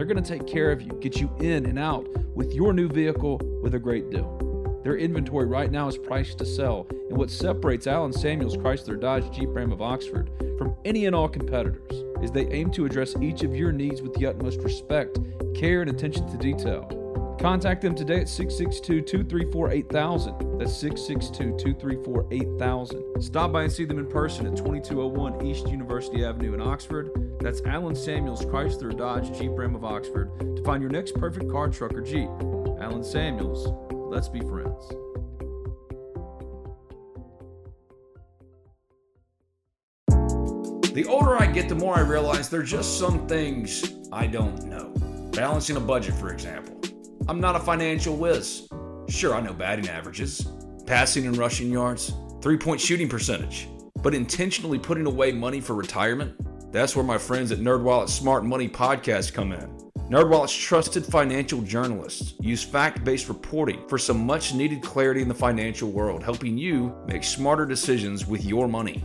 They're 0.00 0.06
going 0.06 0.24
to 0.24 0.38
take 0.38 0.46
care 0.46 0.72
of 0.72 0.80
you, 0.80 0.88
get 1.02 1.20
you 1.20 1.30
in 1.40 1.66
and 1.66 1.78
out 1.78 2.08
with 2.34 2.54
your 2.54 2.72
new 2.72 2.88
vehicle 2.88 3.38
with 3.62 3.74
a 3.74 3.78
great 3.78 4.08
deal. 4.08 4.80
Their 4.82 4.96
inventory 4.96 5.44
right 5.44 5.70
now 5.70 5.88
is 5.88 5.98
priced 5.98 6.38
to 6.38 6.46
sell, 6.46 6.86
and 7.10 7.18
what 7.18 7.28
separates 7.28 7.86
Allen 7.86 8.14
Samuels 8.14 8.56
Chrysler 8.56 8.98
Dodge 8.98 9.30
Jeep 9.30 9.50
Ram 9.50 9.72
of 9.72 9.82
Oxford 9.82 10.30
from 10.56 10.74
any 10.86 11.04
and 11.04 11.14
all 11.14 11.28
competitors 11.28 11.92
is 12.22 12.30
they 12.30 12.46
aim 12.46 12.70
to 12.70 12.86
address 12.86 13.14
each 13.20 13.42
of 13.42 13.54
your 13.54 13.72
needs 13.72 14.00
with 14.00 14.14
the 14.14 14.24
utmost 14.24 14.60
respect, 14.60 15.18
care, 15.54 15.82
and 15.82 15.90
attention 15.90 16.26
to 16.30 16.38
detail. 16.38 16.99
Contact 17.40 17.80
them 17.80 17.94
today 17.94 18.20
at 18.20 18.28
662 18.28 19.00
234 19.00 19.70
8000. 19.70 20.58
That's 20.58 20.76
662 20.76 21.56
234 21.56 22.26
8000. 22.30 23.22
Stop 23.22 23.52
by 23.52 23.62
and 23.62 23.72
see 23.72 23.86
them 23.86 23.98
in 23.98 24.06
person 24.06 24.46
at 24.46 24.56
2201 24.58 25.46
East 25.46 25.66
University 25.68 26.22
Avenue 26.22 26.52
in 26.52 26.60
Oxford. 26.60 27.38
That's 27.40 27.62
Allen 27.62 27.96
Samuels 27.96 28.44
Chrysler 28.44 28.94
Dodge 28.94 29.32
Jeep 29.38 29.52
Ram 29.54 29.74
of 29.74 29.86
Oxford 29.86 30.38
to 30.54 30.62
find 30.64 30.82
your 30.82 30.90
next 30.90 31.14
perfect 31.14 31.50
car, 31.50 31.70
truck, 31.70 31.94
or 31.94 32.02
Jeep. 32.02 32.28
Allen 32.78 33.02
Samuels, 33.02 33.72
let's 33.90 34.28
be 34.28 34.40
friends. 34.40 34.86
The 40.92 41.06
older 41.08 41.40
I 41.40 41.46
get, 41.46 41.70
the 41.70 41.74
more 41.74 41.96
I 41.96 42.00
realize 42.00 42.50
there 42.50 42.60
are 42.60 42.64
just 42.64 42.98
some 42.98 43.26
things 43.26 43.94
I 44.12 44.26
don't 44.26 44.62
know. 44.66 44.92
Balancing 45.32 45.76
a 45.76 45.80
budget, 45.80 46.12
for 46.16 46.30
example. 46.34 46.76
I'm 47.30 47.40
not 47.40 47.54
a 47.54 47.60
financial 47.60 48.16
whiz. 48.16 48.68
Sure, 49.08 49.36
I 49.36 49.40
know 49.40 49.52
batting 49.52 49.88
averages, 49.88 50.48
passing 50.84 51.28
and 51.28 51.36
rushing 51.36 51.70
yards, 51.70 52.12
three 52.42 52.56
point 52.56 52.80
shooting 52.80 53.08
percentage, 53.08 53.68
but 54.02 54.16
intentionally 54.16 54.80
putting 54.80 55.06
away 55.06 55.30
money 55.30 55.60
for 55.60 55.76
retirement? 55.76 56.34
That's 56.72 56.96
where 56.96 57.04
my 57.04 57.18
friends 57.18 57.52
at 57.52 57.60
NerdWallet's 57.60 58.12
Smart 58.12 58.44
Money 58.44 58.68
Podcast 58.68 59.32
come 59.32 59.52
in. 59.52 59.70
NerdWallet's 60.10 60.56
trusted 60.56 61.06
financial 61.06 61.60
journalists 61.62 62.34
use 62.40 62.64
fact-based 62.64 63.28
reporting 63.28 63.86
for 63.86 63.96
some 63.96 64.26
much-needed 64.26 64.82
clarity 64.82 65.22
in 65.22 65.28
the 65.28 65.32
financial 65.32 65.88
world, 65.92 66.24
helping 66.24 66.58
you 66.58 66.92
make 67.06 67.22
smarter 67.22 67.64
decisions 67.64 68.26
with 68.26 68.44
your 68.44 68.66
money. 68.66 69.04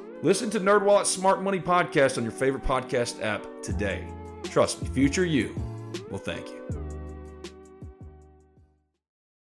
Listen 0.23 0.51
to 0.51 0.59
NerdWallet's 0.59 1.09
Smart 1.09 1.41
Money 1.41 1.59
Podcast 1.59 2.17
on 2.17 2.23
your 2.23 2.31
favorite 2.31 2.63
podcast 2.63 3.23
app 3.23 3.43
today. 3.63 4.07
Trust 4.43 4.81
me, 4.81 4.87
future 4.89 5.25
you 5.25 5.55
will 6.11 6.19
thank 6.19 6.47
you. 6.47 6.90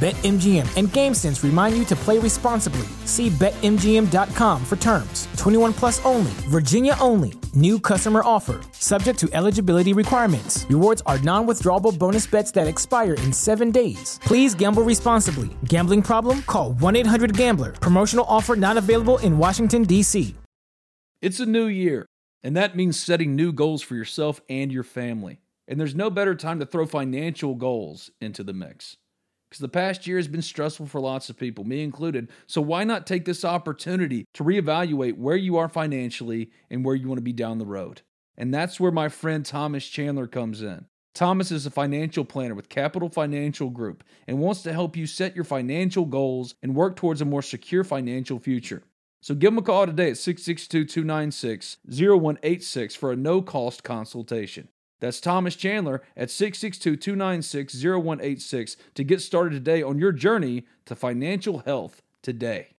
BetMGM 0.00 0.78
and 0.78 0.88
GameSense 0.88 1.42
remind 1.42 1.76
you 1.76 1.84
to 1.84 1.94
play 1.94 2.18
responsibly. 2.18 2.88
See 3.04 3.28
BetMGM.com 3.28 4.64
for 4.64 4.76
terms. 4.76 5.28
21 5.36 5.74
plus 5.74 6.02
only, 6.06 6.32
Virginia 6.48 6.94
only. 7.02 7.34
New 7.52 7.78
customer 7.78 8.22
offer, 8.24 8.62
subject 8.72 9.18
to 9.18 9.28
eligibility 9.34 9.92
requirements. 9.92 10.64
Rewards 10.70 11.02
are 11.04 11.18
non 11.18 11.46
withdrawable 11.46 11.98
bonus 11.98 12.26
bets 12.26 12.50
that 12.52 12.66
expire 12.66 13.12
in 13.12 13.30
seven 13.30 13.70
days. 13.70 14.18
Please 14.22 14.54
gamble 14.54 14.84
responsibly. 14.84 15.50
Gambling 15.66 16.00
problem? 16.00 16.40
Call 16.46 16.72
1 16.72 16.96
800 16.96 17.36
Gambler. 17.36 17.72
Promotional 17.72 18.24
offer 18.26 18.56
not 18.56 18.78
available 18.78 19.18
in 19.18 19.36
Washington, 19.36 19.82
D.C. 19.82 20.34
It's 21.20 21.40
a 21.40 21.44
new 21.44 21.66
year, 21.66 22.06
and 22.42 22.56
that 22.56 22.74
means 22.74 22.98
setting 22.98 23.36
new 23.36 23.52
goals 23.52 23.82
for 23.82 23.96
yourself 23.96 24.40
and 24.48 24.72
your 24.72 24.82
family. 24.82 25.42
And 25.68 25.78
there's 25.78 25.94
no 25.94 26.08
better 26.08 26.34
time 26.34 26.58
to 26.60 26.64
throw 26.64 26.86
financial 26.86 27.54
goals 27.54 28.10
into 28.18 28.42
the 28.42 28.54
mix. 28.54 28.96
Because 29.50 29.60
the 29.60 29.68
past 29.68 30.06
year 30.06 30.16
has 30.16 30.28
been 30.28 30.42
stressful 30.42 30.86
for 30.86 31.00
lots 31.00 31.28
of 31.28 31.36
people, 31.36 31.64
me 31.64 31.82
included. 31.82 32.28
So 32.46 32.60
why 32.60 32.84
not 32.84 33.04
take 33.04 33.24
this 33.24 33.44
opportunity 33.44 34.26
to 34.34 34.44
reevaluate 34.44 35.18
where 35.18 35.36
you 35.36 35.56
are 35.56 35.68
financially 35.68 36.52
and 36.70 36.84
where 36.84 36.94
you 36.94 37.08
want 37.08 37.18
to 37.18 37.22
be 37.22 37.32
down 37.32 37.58
the 37.58 37.66
road? 37.66 38.02
And 38.36 38.54
that's 38.54 38.78
where 38.78 38.92
my 38.92 39.08
friend 39.08 39.44
Thomas 39.44 39.86
Chandler 39.86 40.28
comes 40.28 40.62
in. 40.62 40.86
Thomas 41.14 41.50
is 41.50 41.66
a 41.66 41.70
financial 41.70 42.24
planner 42.24 42.54
with 42.54 42.68
Capital 42.68 43.08
Financial 43.08 43.70
Group 43.70 44.04
and 44.28 44.38
wants 44.38 44.62
to 44.62 44.72
help 44.72 44.96
you 44.96 45.06
set 45.06 45.34
your 45.34 45.44
financial 45.44 46.04
goals 46.04 46.54
and 46.62 46.76
work 46.76 46.94
towards 46.94 47.20
a 47.20 47.24
more 47.24 47.42
secure 47.42 47.82
financial 47.82 48.38
future. 48.38 48.84
So 49.20 49.34
give 49.34 49.52
him 49.52 49.58
a 49.58 49.62
call 49.62 49.86
today 49.86 50.10
at 50.10 50.18
662 50.18 50.84
296 50.84 51.78
0186 51.86 52.94
for 52.94 53.10
a 53.10 53.16
no 53.16 53.42
cost 53.42 53.82
consultation. 53.82 54.68
That's 55.00 55.20
Thomas 55.20 55.56
Chandler 55.56 56.02
at 56.16 56.30
662 56.30 56.96
296 56.96 57.82
0186 57.82 58.76
to 58.94 59.04
get 59.04 59.20
started 59.20 59.52
today 59.54 59.82
on 59.82 59.98
your 59.98 60.12
journey 60.12 60.64
to 60.86 60.94
financial 60.94 61.58
health 61.60 62.02
today. 62.22 62.74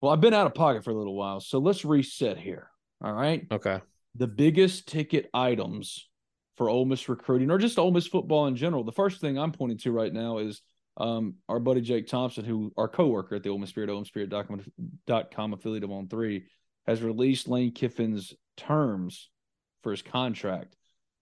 Well, 0.00 0.12
I've 0.12 0.20
been 0.20 0.34
out 0.34 0.46
of 0.46 0.54
pocket 0.54 0.84
for 0.84 0.90
a 0.90 0.94
little 0.94 1.16
while, 1.16 1.40
so 1.40 1.58
let's 1.58 1.84
reset 1.84 2.38
here. 2.38 2.70
All 3.02 3.12
right. 3.12 3.46
Okay. 3.50 3.80
The 4.14 4.26
biggest 4.26 4.86
ticket 4.86 5.28
items 5.32 6.08
for 6.56 6.68
Ole 6.68 6.84
Miss 6.84 7.08
recruiting 7.08 7.50
or 7.50 7.58
just 7.58 7.78
Ole 7.78 7.90
Miss 7.90 8.06
football 8.06 8.46
in 8.46 8.56
general. 8.56 8.84
The 8.84 8.92
first 8.92 9.20
thing 9.20 9.38
I'm 9.38 9.52
pointing 9.52 9.78
to 9.78 9.92
right 9.92 10.12
now 10.12 10.38
is 10.38 10.60
um, 10.98 11.36
our 11.48 11.60
buddy 11.60 11.80
Jake 11.80 12.08
Thompson, 12.08 12.44
who 12.44 12.72
our 12.76 12.88
coworker 12.88 13.36
at 13.36 13.44
the 13.44 13.50
Ole 13.50 13.58
Miss 13.58 13.70
Spirit, 13.70 13.90
OleMissSpirit.com 13.90 15.52
affiliate 15.52 15.84
of 15.84 15.92
On 15.92 16.08
Three, 16.08 16.46
has 16.86 17.02
released 17.02 17.48
Lane 17.48 17.72
Kiffin's 17.72 18.34
terms 18.56 19.30
for 19.82 19.92
his 19.92 20.02
contract. 20.02 20.74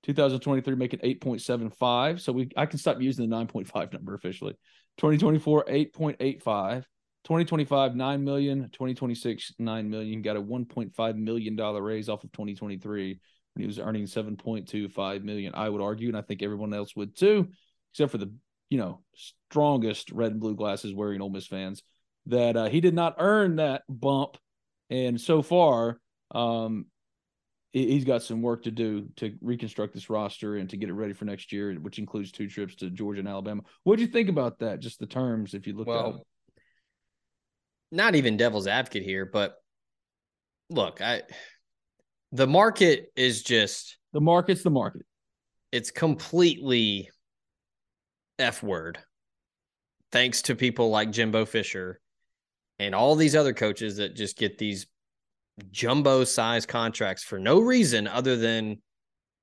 2023 0.06 0.74
making 0.76 1.00
8.75. 1.00 2.20
So 2.20 2.32
we 2.32 2.48
I 2.56 2.66
can 2.66 2.78
stop 2.78 3.00
using 3.00 3.28
the 3.28 3.36
9.5 3.36 3.92
number 3.92 4.14
officially. 4.14 4.54
2024 4.98 5.64
8.85. 5.66 6.84
2025 7.24 7.96
9 7.96 8.24
million, 8.24 8.62
2026 8.70 9.54
9 9.58 9.90
million. 9.90 10.22
Got 10.22 10.36
a 10.36 10.40
1.5 10.42 11.16
million 11.16 11.56
dollar 11.56 11.82
raise 11.82 12.08
off 12.08 12.22
of 12.22 12.30
2023 12.30 13.20
when 13.54 13.60
he 13.60 13.66
was 13.66 13.80
earning 13.80 14.04
7.25 14.04 15.24
million. 15.24 15.52
I 15.54 15.68
would 15.68 15.80
argue, 15.80 16.06
and 16.06 16.16
I 16.16 16.22
think 16.22 16.42
everyone 16.42 16.72
else 16.72 16.94
would 16.94 17.16
too, 17.16 17.48
except 17.92 18.12
for 18.12 18.18
the 18.18 18.32
you 18.70 18.78
know 18.78 19.00
strongest 19.50 20.12
red 20.12 20.30
and 20.30 20.40
blue 20.40 20.54
glasses 20.54 20.94
wearing 20.94 21.20
Ole 21.20 21.30
Miss 21.30 21.48
fans, 21.48 21.82
that 22.26 22.56
uh, 22.56 22.66
he 22.66 22.80
did 22.80 22.94
not 22.94 23.16
earn 23.18 23.56
that 23.56 23.82
bump. 23.88 24.36
And 24.88 25.20
so 25.20 25.42
far, 25.42 25.98
um, 26.32 26.86
he's 27.76 28.04
got 28.04 28.22
some 28.22 28.40
work 28.40 28.62
to 28.62 28.70
do 28.70 29.06
to 29.16 29.34
reconstruct 29.42 29.92
this 29.92 30.08
roster 30.08 30.56
and 30.56 30.70
to 30.70 30.78
get 30.78 30.88
it 30.88 30.94
ready 30.94 31.12
for 31.12 31.26
next 31.26 31.52
year, 31.52 31.74
which 31.74 31.98
includes 31.98 32.32
two 32.32 32.48
trips 32.48 32.74
to 32.76 32.88
Georgia 32.88 33.20
and 33.20 33.28
Alabama. 33.28 33.62
What 33.84 33.96
do 33.96 34.02
you 34.02 34.08
think 34.08 34.30
about 34.30 34.60
that? 34.60 34.80
Just 34.80 34.98
the 34.98 35.06
terms, 35.06 35.52
if 35.52 35.66
you 35.66 35.74
look 35.74 35.86
well, 35.86 36.08
at. 36.08 36.14
Not 37.92 38.14
even 38.14 38.38
devil's 38.38 38.66
advocate 38.66 39.02
here, 39.02 39.26
but 39.26 39.56
look, 40.70 41.02
I 41.02 41.22
the 42.32 42.46
market 42.46 43.12
is 43.14 43.42
just 43.42 43.98
the 44.12 44.20
market's 44.22 44.62
the 44.62 44.70
market. 44.70 45.02
It's 45.70 45.90
completely 45.90 47.10
F 48.38 48.62
word. 48.62 48.98
Thanks 50.12 50.42
to 50.42 50.54
people 50.54 50.88
like 50.88 51.10
Jimbo 51.10 51.44
Fisher 51.44 52.00
and 52.78 52.94
all 52.94 53.16
these 53.16 53.36
other 53.36 53.52
coaches 53.52 53.98
that 53.98 54.16
just 54.16 54.38
get 54.38 54.56
these 54.56 54.86
jumbo 55.70 56.24
size 56.24 56.66
contracts 56.66 57.22
for 57.22 57.38
no 57.38 57.60
reason 57.60 58.06
other 58.06 58.36
than, 58.36 58.80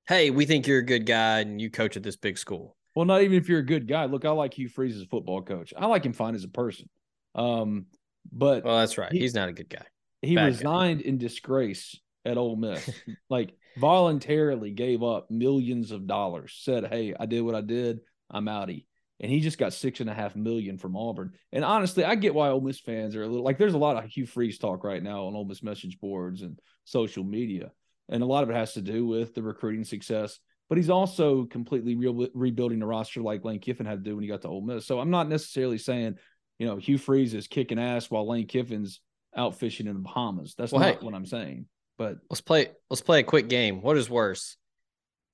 hey, 0.08 0.30
we 0.30 0.46
think 0.46 0.66
you're 0.66 0.78
a 0.78 0.84
good 0.84 1.06
guy 1.06 1.40
and 1.40 1.60
you 1.60 1.70
coach 1.70 1.96
at 1.96 2.02
this 2.02 2.16
big 2.16 2.38
school. 2.38 2.76
Well, 2.94 3.06
not 3.06 3.22
even 3.22 3.36
if 3.36 3.48
you're 3.48 3.58
a 3.60 3.66
good 3.66 3.88
guy. 3.88 4.04
Look, 4.04 4.24
I 4.24 4.30
like 4.30 4.54
Hugh 4.54 4.68
Freeze 4.68 4.96
as 4.96 5.02
a 5.02 5.06
football 5.06 5.42
coach. 5.42 5.74
I 5.76 5.86
like 5.86 6.04
him 6.06 6.12
fine 6.12 6.34
as 6.34 6.44
a 6.44 6.48
person. 6.48 6.88
Um, 7.34 7.86
but 8.32 8.64
well, 8.64 8.78
that's 8.78 8.96
right. 8.96 9.10
He, 9.12 9.20
He's 9.20 9.34
not 9.34 9.48
a 9.48 9.52
good 9.52 9.68
guy. 9.68 9.84
He 10.22 10.36
Bad 10.36 10.46
resigned 10.46 11.02
guy. 11.02 11.08
in 11.08 11.18
disgrace 11.18 11.98
at 12.24 12.38
Ole 12.38 12.56
Miss. 12.56 12.88
like 13.30 13.52
voluntarily 13.76 14.70
gave 14.70 15.02
up 15.02 15.30
millions 15.30 15.90
of 15.90 16.06
dollars. 16.06 16.56
Said, 16.62 16.86
"Hey, 16.86 17.14
I 17.18 17.26
did 17.26 17.42
what 17.42 17.54
I 17.54 17.60
did. 17.60 18.00
I'm 18.30 18.46
outie." 18.46 18.86
And 19.20 19.30
he 19.30 19.40
just 19.40 19.58
got 19.58 19.72
six 19.72 20.00
and 20.00 20.10
a 20.10 20.14
half 20.14 20.34
million 20.36 20.76
from 20.78 20.96
Auburn. 20.96 21.32
And 21.52 21.64
honestly, 21.64 22.04
I 22.04 22.14
get 22.14 22.34
why 22.34 22.48
Ole 22.48 22.60
Miss 22.60 22.80
fans 22.80 23.14
are 23.16 23.22
a 23.22 23.28
little 23.28 23.44
like. 23.44 23.58
There's 23.58 23.74
a 23.74 23.78
lot 23.78 23.96
of 24.02 24.10
Hugh 24.10 24.26
Freeze 24.26 24.58
talk 24.58 24.84
right 24.84 25.02
now 25.02 25.26
on 25.26 25.34
Ole 25.34 25.44
Miss 25.44 25.62
message 25.62 25.98
boards 26.00 26.42
and 26.42 26.58
social 26.84 27.24
media, 27.24 27.70
and 28.08 28.22
a 28.22 28.26
lot 28.26 28.42
of 28.42 28.50
it 28.50 28.56
has 28.56 28.74
to 28.74 28.82
do 28.82 29.06
with 29.06 29.34
the 29.34 29.42
recruiting 29.42 29.84
success. 29.84 30.38
But 30.68 30.78
he's 30.78 30.90
also 30.90 31.44
completely 31.44 31.94
re- 31.94 32.30
rebuilding 32.34 32.78
the 32.78 32.86
roster 32.86 33.20
like 33.20 33.44
Lane 33.44 33.60
Kiffin 33.60 33.84
had 33.86 34.02
to 34.02 34.10
do 34.10 34.16
when 34.16 34.22
he 34.22 34.28
got 34.28 34.42
to 34.42 34.48
Ole 34.48 34.62
Miss. 34.62 34.86
So 34.86 34.98
I'm 34.98 35.10
not 35.10 35.28
necessarily 35.28 35.76
saying, 35.78 36.16
you 36.58 36.66
know, 36.66 36.76
Hugh 36.76 36.96
Freeze 36.98 37.34
is 37.34 37.46
kicking 37.46 37.78
ass 37.78 38.10
while 38.10 38.26
Lane 38.26 38.46
Kiffin's 38.46 39.00
out 39.36 39.58
fishing 39.58 39.86
in 39.86 39.94
the 39.94 40.00
Bahamas. 40.00 40.54
That's 40.56 40.72
Well, 40.72 40.80
not 40.80 41.00
hey. 41.00 41.04
what 41.04 41.14
I'm 41.14 41.26
saying. 41.26 41.66
But 41.98 42.16
Let's 42.30 42.40
play. 42.40 42.68
Let's 42.88 43.02
play 43.02 43.20
a 43.20 43.24
quick 43.24 43.48
game. 43.48 43.82
What 43.82 43.96
is 43.98 44.08
worse, 44.08 44.56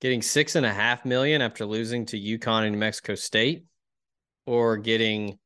getting 0.01 0.21
six 0.21 0.55
and 0.55 0.65
a 0.65 0.73
half 0.73 1.05
million 1.05 1.41
after 1.41 1.65
losing 1.65 2.05
to 2.07 2.19
UConn 2.19 2.63
and 2.63 2.73
New 2.73 2.77
Mexico 2.77 3.15
State, 3.15 3.63
or 4.45 4.77
getting 4.77 5.39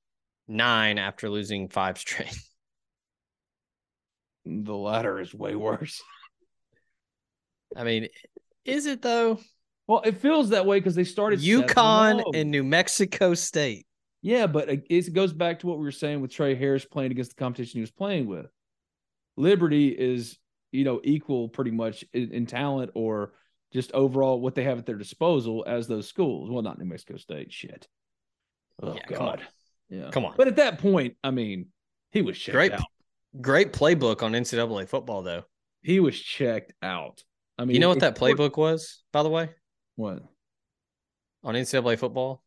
nine 0.48 0.98
after 0.98 1.30
losing 1.30 1.70
five 1.70 1.98
straight? 1.98 2.36
the 4.46 4.76
latter 4.76 5.20
is 5.20 5.34
way 5.34 5.56
worse. 5.56 6.02
I 7.76 7.84
mean, 7.84 8.08
is 8.64 8.86
it 8.86 9.02
though? 9.02 9.40
Well, 9.88 10.02
it 10.04 10.18
feels 10.18 10.50
that 10.50 10.66
way 10.66 10.80
because 10.80 10.96
they 10.96 11.04
started 11.04 11.42
seven 11.42 11.68
UConn 11.68 12.24
oh. 12.26 12.32
and 12.34 12.50
New 12.50 12.64
Mexico 12.64 13.34
State. 13.34 13.86
Yeah, 14.22 14.48
but 14.48 14.70
it 14.70 14.88
it 14.90 15.14
goes 15.14 15.34
back 15.34 15.60
to 15.60 15.68
what 15.68 15.78
we 15.78 15.84
were 15.84 15.92
saying 15.92 16.22
with 16.22 16.32
Tre 16.32 16.56
Harris 16.56 16.86
playing 16.86 17.12
against 17.12 17.36
the 17.36 17.36
competition 17.36 17.78
he 17.78 17.82
was 17.82 17.92
playing 17.92 18.26
with. 18.26 18.48
Liberty 19.38 19.90
is, 19.90 20.38
you 20.72 20.84
know, 20.84 21.02
equal 21.04 21.50
pretty 21.50 21.72
much 21.72 22.04
in, 22.14 22.32
in 22.32 22.46
talent 22.46 22.92
or 22.96 23.34
just 23.72 23.92
overall 23.92 24.40
what 24.40 24.56
they 24.56 24.64
have 24.64 24.80
at 24.80 24.86
their 24.86 24.96
disposal 24.96 25.64
as 25.68 25.88
those 25.88 26.08
schools. 26.08 26.50
Well, 26.50 26.64
not 26.64 26.80
New 26.80 26.86
Mexico 26.86 27.18
State. 27.18 27.52
Shit. 27.52 27.88
Oh 28.82 28.94
Yeah, 28.94 29.02
come 29.04 29.28
on. 29.28 29.38
God. 29.38 29.48
Yeah. 29.90 30.10
Come 30.12 30.26
on. 30.26 30.34
But 30.38 30.48
at 30.48 30.56
that 30.58 30.80
point, 30.80 31.16
I 31.24 31.32
mean, 31.32 31.68
he 32.12 32.22
was 32.22 32.38
checked 32.38 32.56
Great, 32.56 32.72
out. 32.72 32.82
great 33.40 33.72
playbook 33.74 34.24
on 34.24 34.34
NCAA 34.34 34.88
football 34.90 35.22
though. 35.22 35.44
He 35.82 36.00
was 36.00 36.20
checked 36.20 36.74
out. 36.82 37.24
I 37.58 37.66
mean, 37.66 37.76
You 37.76 37.80
know 37.80 37.90
what 37.90 38.00
that 38.00 38.18
playbook 38.18 38.58
was, 38.58 39.04
by 39.14 39.24
the 39.24 39.30
way, 39.30 39.50
What? 39.96 40.24
on 41.44 41.54
NCAA 41.56 41.98
football, 42.00 42.44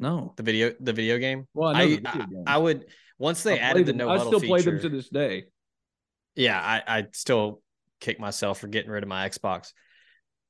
No. 0.00 0.34
the 0.36 0.42
video, 0.42 0.72
the 0.80 0.92
video 0.92 1.18
game. 1.18 1.46
Well, 1.54 1.68
I 1.70 1.72
know 1.72 1.84
I, 1.84 1.86
the 1.88 1.94
video 1.96 2.12
I, 2.12 2.26
game. 2.26 2.44
I 2.46 2.58
would 2.58 2.86
once 3.18 3.42
they 3.44 3.54
I 3.54 3.62
added 3.62 3.86
the 3.86 3.92
no 3.92 4.08
I 4.10 4.18
still 4.18 4.40
play 4.40 4.60
them 4.60 4.80
to 4.80 4.88
this 4.88 5.08
day. 5.08 5.44
yeah, 6.34 6.60
I, 6.60 6.98
I 6.98 7.06
still 7.12 7.62
kick 8.00 8.18
myself 8.18 8.58
for 8.58 8.66
getting 8.66 8.90
rid 8.90 9.02
of 9.04 9.08
my 9.08 9.28
Xbox. 9.28 9.72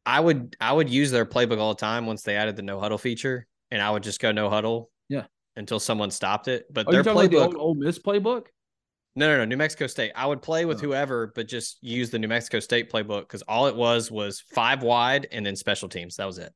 I 0.07 0.19
would 0.19 0.57
I 0.61 0.73
would 0.73 0.89
use 0.89 1.11
their 1.11 1.27
playbook 1.27 1.59
all 1.59 1.75
the 1.75 1.81
time 1.81 2.07
once 2.07 2.23
they 2.23 2.37
added 2.37 2.57
the 2.57 2.63
no 2.63 2.81
huddle 2.81 2.99
feature, 2.99 3.47
and 3.71 3.81
I 3.83 3.91
would 3.91 4.03
just 4.03 4.19
go 4.21 4.33
no 4.33 4.49
huddle. 4.49 4.91
Until 5.57 5.79
someone 5.79 6.11
stopped 6.11 6.49
it. 6.49 6.67
But 6.73 6.89
Are 6.89 6.93
their 6.93 7.03
playbook 7.05 7.31
the 7.31 7.37
old 7.39 7.55
Ole 7.57 7.75
Miss 7.75 7.99
playbook? 7.99 8.47
No, 9.17 9.29
no, 9.29 9.37
no. 9.39 9.45
New 9.45 9.57
Mexico 9.57 9.87
State. 9.87 10.11
I 10.17 10.27
would 10.27 10.43
play 10.43 10.65
with 10.65 10.79
Oh. 10.79 10.87
whoever, 10.89 11.29
but 11.35 11.47
just 11.47 11.79
use 11.81 12.11
the 12.11 12.19
New 12.19 12.27
Mexico 12.27 12.59
State 12.59 12.91
playbook 12.91 13.21
because 13.21 13.43
all 13.43 13.69
it 13.69 13.77
was 13.77 14.11
was 14.11 14.41
five 14.41 14.83
wide 14.83 15.29
and 15.31 15.47
then 15.47 15.55
special 15.55 15.89
teams. 15.89 16.17
That 16.17 16.25
was 16.27 16.39
it. 16.39 16.53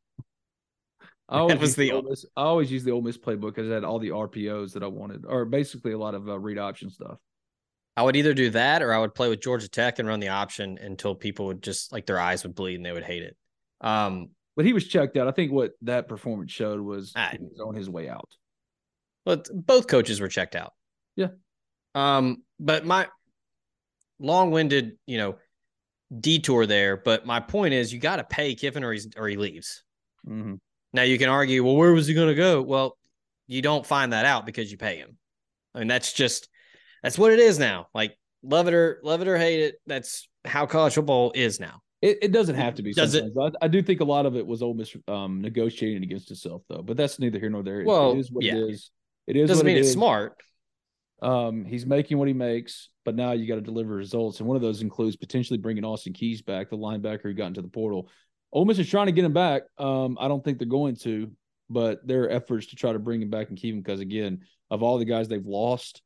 I 1.29 1.39
always 1.41 1.59
was 1.61 1.77
the 1.77 1.93
Miss, 2.09 2.25
I 2.37 2.43
always 2.43 2.73
use 2.73 2.83
the 2.85 2.91
Ole 2.91 3.03
Miss 3.03 3.19
playbook 3.19 3.55
because 3.55 3.69
it 3.69 3.73
had 3.73 3.85
all 3.85 3.99
the 3.99 4.09
RPOs 4.11 4.73
that 4.73 4.83
I 4.83 4.87
wanted, 4.87 5.25
or 5.27 5.45
basically 5.45 5.93
a 5.93 5.99
lot 5.99 6.15
of 6.15 6.29
uh, 6.29 6.39
read 6.39 6.59
option 6.59 6.91
stuff. 6.91 7.19
I 7.97 8.03
would 8.03 8.17
either 8.17 8.33
do 8.35 8.51
that 8.51 8.83
or 8.83 8.93
I 8.93 8.99
would 8.99 9.15
play 9.15 9.29
with 9.29 9.41
Georgia 9.41 9.69
Tech 9.69 9.99
and 9.99 10.09
run 10.09 10.21
the 10.21 10.29
option 10.29 10.79
until 10.79 11.15
people 11.15 11.47
would 11.47 11.63
just 11.63 11.93
like 11.93 12.07
their 12.07 12.19
eyes 12.19 12.45
would 12.45 12.55
bleed 12.55 12.77
and 12.77 12.87
they 12.87 12.93
would 12.93 13.03
hate 13.05 13.23
it. 13.25 13.37
Um, 13.81 14.31
But 14.57 14.65
he 14.67 14.73
was 14.73 14.87
checked 14.89 15.17
out. 15.17 15.29
I 15.29 15.33
think 15.33 15.53
what 15.53 15.73
that 15.83 16.09
performance 16.09 16.51
showed 16.51 16.81
was 16.81 17.13
Ah. 17.15 17.29
he 17.33 17.39
was 17.39 17.61
on 17.61 17.75
his 17.75 17.89
way 17.91 18.09
out. 18.09 18.29
But 19.29 19.47
both 19.53 19.89
coaches 19.89 20.23
were 20.23 20.29
checked 20.29 20.57
out. 20.57 20.73
Yeah. 21.15 21.29
Um, 21.95 22.45
but 22.59 22.87
my 22.87 23.09
long-winded, 24.19 24.97
you 25.05 25.19
know, 25.19 25.37
detour 26.19 26.65
there. 26.65 26.97
But 26.97 27.27
my 27.27 27.39
point 27.39 27.75
is, 27.75 27.93
you 27.93 27.99
got 27.99 28.17
to 28.17 28.25
pay 28.25 28.55
Kiffin 28.55 28.83
or 28.83 28.91
he's 28.91 29.07
or 29.19 29.29
he 29.29 29.37
leaves. 29.37 29.85
Mm-hmm. 30.27 30.55
Now 30.95 31.03
you 31.03 31.19
can 31.19 31.29
argue, 31.29 31.63
well, 31.63 31.77
where 31.77 31.93
was 31.93 32.07
he 32.07 32.15
going 32.15 32.29
to 32.29 32.35
go? 32.35 32.63
Well, 32.63 32.97
you 33.47 33.61
don't 33.61 33.85
find 33.85 34.15
that 34.15 34.25
out 34.25 34.47
because 34.47 34.73
you 34.73 34.79
pay 34.79 34.97
him. 34.97 35.19
I 35.75 35.81
mean, 35.81 35.89
that's 35.89 36.15
just 36.15 36.49
that's 37.03 37.19
what 37.19 37.31
it 37.31 37.39
is 37.39 37.59
now. 37.59 37.89
Like 37.93 38.17
love 38.43 38.67
it 38.67 38.73
or 38.73 38.99
love 39.05 39.21
it 39.21 39.29
or 39.29 39.37
hate 39.37 39.61
it. 39.61 39.75
That's 39.87 40.27
how 40.47 40.65
college 40.65 40.95
football 40.95 41.33
is 41.35 41.61
now. 41.61 41.83
It, 42.01 42.19
it 42.23 42.33
doesn't 42.33 42.55
have 42.55 42.77
to 42.77 42.83
be. 42.83 42.95
Does 42.95 43.15
it- 43.15 43.31
I, 43.39 43.51
I 43.61 43.69
do 43.69 43.83
think 43.83 44.01
a 44.01 44.05
lot 44.05 44.25
of 44.25 44.37
it 44.37 44.47
was 44.47 44.63
Ole 44.63 44.73
Miss 44.73 44.97
um, 45.07 45.43
negotiating 45.43 46.03
against 46.03 46.31
itself, 46.31 46.63
though. 46.71 46.81
But 46.81 46.97
that's 46.97 47.19
neither 47.19 47.39
here 47.39 47.51
nor 47.51 47.63
there. 47.63 47.85
Well, 47.85 48.13
it 48.13 48.21
is 48.21 48.33
what 48.33 48.43
yeah. 48.43 48.55
it 48.55 48.71
is. 48.71 48.91
It 49.29 49.37
is 49.37 49.49
Doesn't 49.49 49.65
what 49.65 49.67
mean 49.67 49.77
it 49.77 49.81
it's 49.81 49.89
is. 49.89 49.95
smart. 49.95 50.37
Um, 51.21 51.65
he's 51.65 51.85
making 51.85 52.17
what 52.17 52.29
he 52.29 52.35
makes, 52.35 52.89
but 53.05 53.15
now 53.15 53.33
you 53.33 53.47
got 53.47 53.57
to 53.57 53.61
deliver 53.61 53.95
results, 53.95 54.39
and 54.39 54.49
one 54.49 54.57
of 54.57 54.63
those 54.63 54.83
includes 54.83 55.17
potentially 55.17 55.59
bringing 55.59 55.85
Austin 55.85 56.13
Keys 56.13 56.43
back, 56.43 56.71
the 56.71 56.77
linebacker 56.79 57.25
who 57.25 57.35
got 57.35 57.49
into 57.49 57.63
the 57.63 57.69
portal. 57.69 58.09
Ole 58.53 58.65
Miss 58.65 58.79
is 58.79 58.89
trying 58.89 59.07
to 59.07 59.13
get 59.13 59.25
him 59.25 59.33
back. 59.35 59.63
Um, 59.77 60.17
I 60.19 60.29
don't 60.29 60.43
think 60.43 60.59
they're 60.59 60.67
going 60.67 60.97
to, 61.03 61.31
but 61.69 62.07
there 62.07 62.23
are 62.25 62.31
efforts 62.31 62.69
to 62.69 62.77
try 62.77 62.93
to 62.93 62.99
bring 62.99 63.21
him 63.21 63.31
back 63.31 63.51
and 63.51 63.59
keep 63.59 63.75
him 63.75 63.83
because 63.83 64.01
again, 64.01 64.41
of 64.71 64.83
all 64.83 64.97
the 64.99 65.05
guys 65.05 65.29
they've 65.29 65.45
lost, 65.45 66.01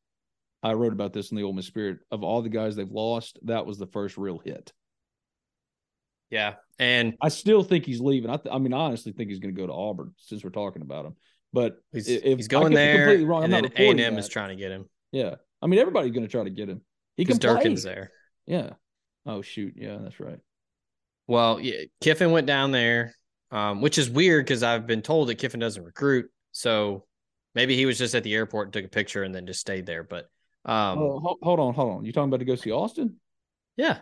I 0.63 0.73
wrote 0.73 0.93
about 0.93 1.13
this 1.13 1.31
in 1.31 1.37
the 1.37 1.45
Ole 1.45 1.53
Miss 1.53 1.67
Spirit. 1.67 1.99
Of 2.11 2.25
all 2.25 2.43
the 2.43 2.49
guys 2.49 2.75
they've 2.75 2.91
lost, 2.91 3.39
that 3.45 3.67
was 3.67 3.79
the 3.79 3.87
first 3.87 4.17
real 4.17 4.39
hit. 4.39 4.73
Yeah, 6.31 6.55
and 6.79 7.15
I 7.21 7.29
still 7.29 7.63
think 7.63 7.85
he's 7.85 8.01
leaving. 8.01 8.31
I, 8.31 8.37
th- 8.37 8.53
I 8.53 8.59
mean, 8.59 8.73
I 8.73 8.79
honestly 8.79 9.13
think 9.13 9.29
he's 9.29 9.39
going 9.39 9.55
to 9.55 9.61
go 9.61 9.67
to 9.67 9.73
Auburn 9.73 10.15
since 10.17 10.43
we're 10.43 10.51
talking 10.51 10.81
about 10.83 11.05
him. 11.05 11.17
But 11.53 11.77
he's 11.93 12.09
if 12.09 12.39
he's 12.39 12.49
going 12.49 12.73
there, 12.73 13.07
completely 13.07 13.25
wrong. 13.27 13.45
I'm 13.45 13.53
and 13.53 13.65
then 13.65 13.73
A 13.77 13.91
and 13.91 14.01
M 14.01 14.19
is 14.19 14.29
trying 14.29 14.49
to 14.51 14.57
get 14.57 14.71
him 14.71 14.89
Yeah, 15.11 15.35
I 15.61 15.67
mean, 15.67 15.79
everybody's 15.79 16.13
going 16.13 16.25
to 16.25 16.31
try 16.31 16.45
to 16.45 16.51
get 16.51 16.69
him. 16.69 16.81
He 17.17 17.25
can 17.25 17.37
because 17.37 17.39
play. 17.39 17.55
Durkin's 17.55 17.83
there. 17.83 18.11
Yeah. 18.47 18.71
Oh 19.27 19.43
shoot. 19.43 19.75
Yeah, 19.77 19.99
that's 20.01 20.19
right. 20.19 20.39
Well, 21.27 21.61
yeah, 21.61 21.83
Kiffin 22.01 22.33
went 22.33 22.47
down 22.47 22.73
there, 22.73 23.15
um, 23.51 23.81
which 23.81 23.99
is 23.99 24.11
weird 24.11 24.45
because 24.45 24.63
I've 24.63 24.87
been 24.87 25.03
told 25.03 25.29
that 25.29 25.37
Kiffin 25.37 25.61
doesn't 25.61 25.85
recruit. 25.85 26.31
So 26.51 27.05
maybe 27.55 27.77
he 27.77 27.87
was 27.87 27.99
just 27.99 28.15
at 28.15 28.25
the 28.25 28.35
airport 28.35 28.69
and 28.69 28.73
took 28.73 28.85
a 28.85 28.89
picture 28.89 29.23
and 29.23 29.35
then 29.35 29.47
just 29.47 29.61
stayed 29.61 29.87
there. 29.87 30.03
But 30.03 30.29
um, 30.65 30.99
oh, 30.99 31.21
ho- 31.21 31.39
hold 31.43 31.61
on, 31.61 31.75
hold 31.75 31.99
on. 31.99 32.05
You 32.05 32.13
talking 32.13 32.29
about 32.29 32.41
to 32.41 32.45
go 32.45 32.55
see 32.57 32.73
Austin? 32.73 33.17
yeah, 33.77 33.99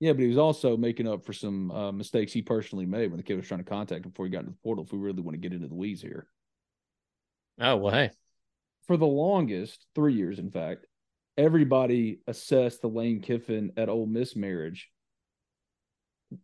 Yeah, 0.00 0.12
but 0.12 0.22
he 0.22 0.28
was 0.28 0.38
also 0.38 0.76
making 0.76 1.08
up 1.08 1.24
for 1.24 1.32
some 1.32 1.70
uh, 1.70 1.92
mistakes 1.92 2.32
he 2.32 2.42
personally 2.42 2.86
made 2.86 3.10
when 3.10 3.18
the 3.18 3.22
kid 3.22 3.36
was 3.36 3.46
trying 3.46 3.62
to 3.62 3.68
contact 3.70 4.04
him 4.04 4.10
before 4.10 4.26
he 4.26 4.32
got 4.32 4.40
into 4.40 4.52
the 4.52 4.58
portal. 4.62 4.84
If 4.84 4.92
we 4.92 4.98
really 4.98 5.22
want 5.22 5.34
to 5.34 5.40
get 5.40 5.52
into 5.52 5.68
the 5.68 5.74
weeds 5.74 6.02
here, 6.02 6.26
oh 7.62 7.76
well, 7.76 7.94
hey, 7.94 8.10
for 8.86 8.96
the 8.96 9.06
longest, 9.06 9.86
three 9.94 10.14
years 10.14 10.38
in 10.38 10.50
fact, 10.50 10.86
everybody 11.38 12.20
assessed 12.26 12.82
the 12.82 12.88
Lane 12.88 13.20
Kiffin 13.20 13.72
at 13.76 13.88
Ole 13.88 14.06
Miss 14.06 14.36
marriage 14.36 14.90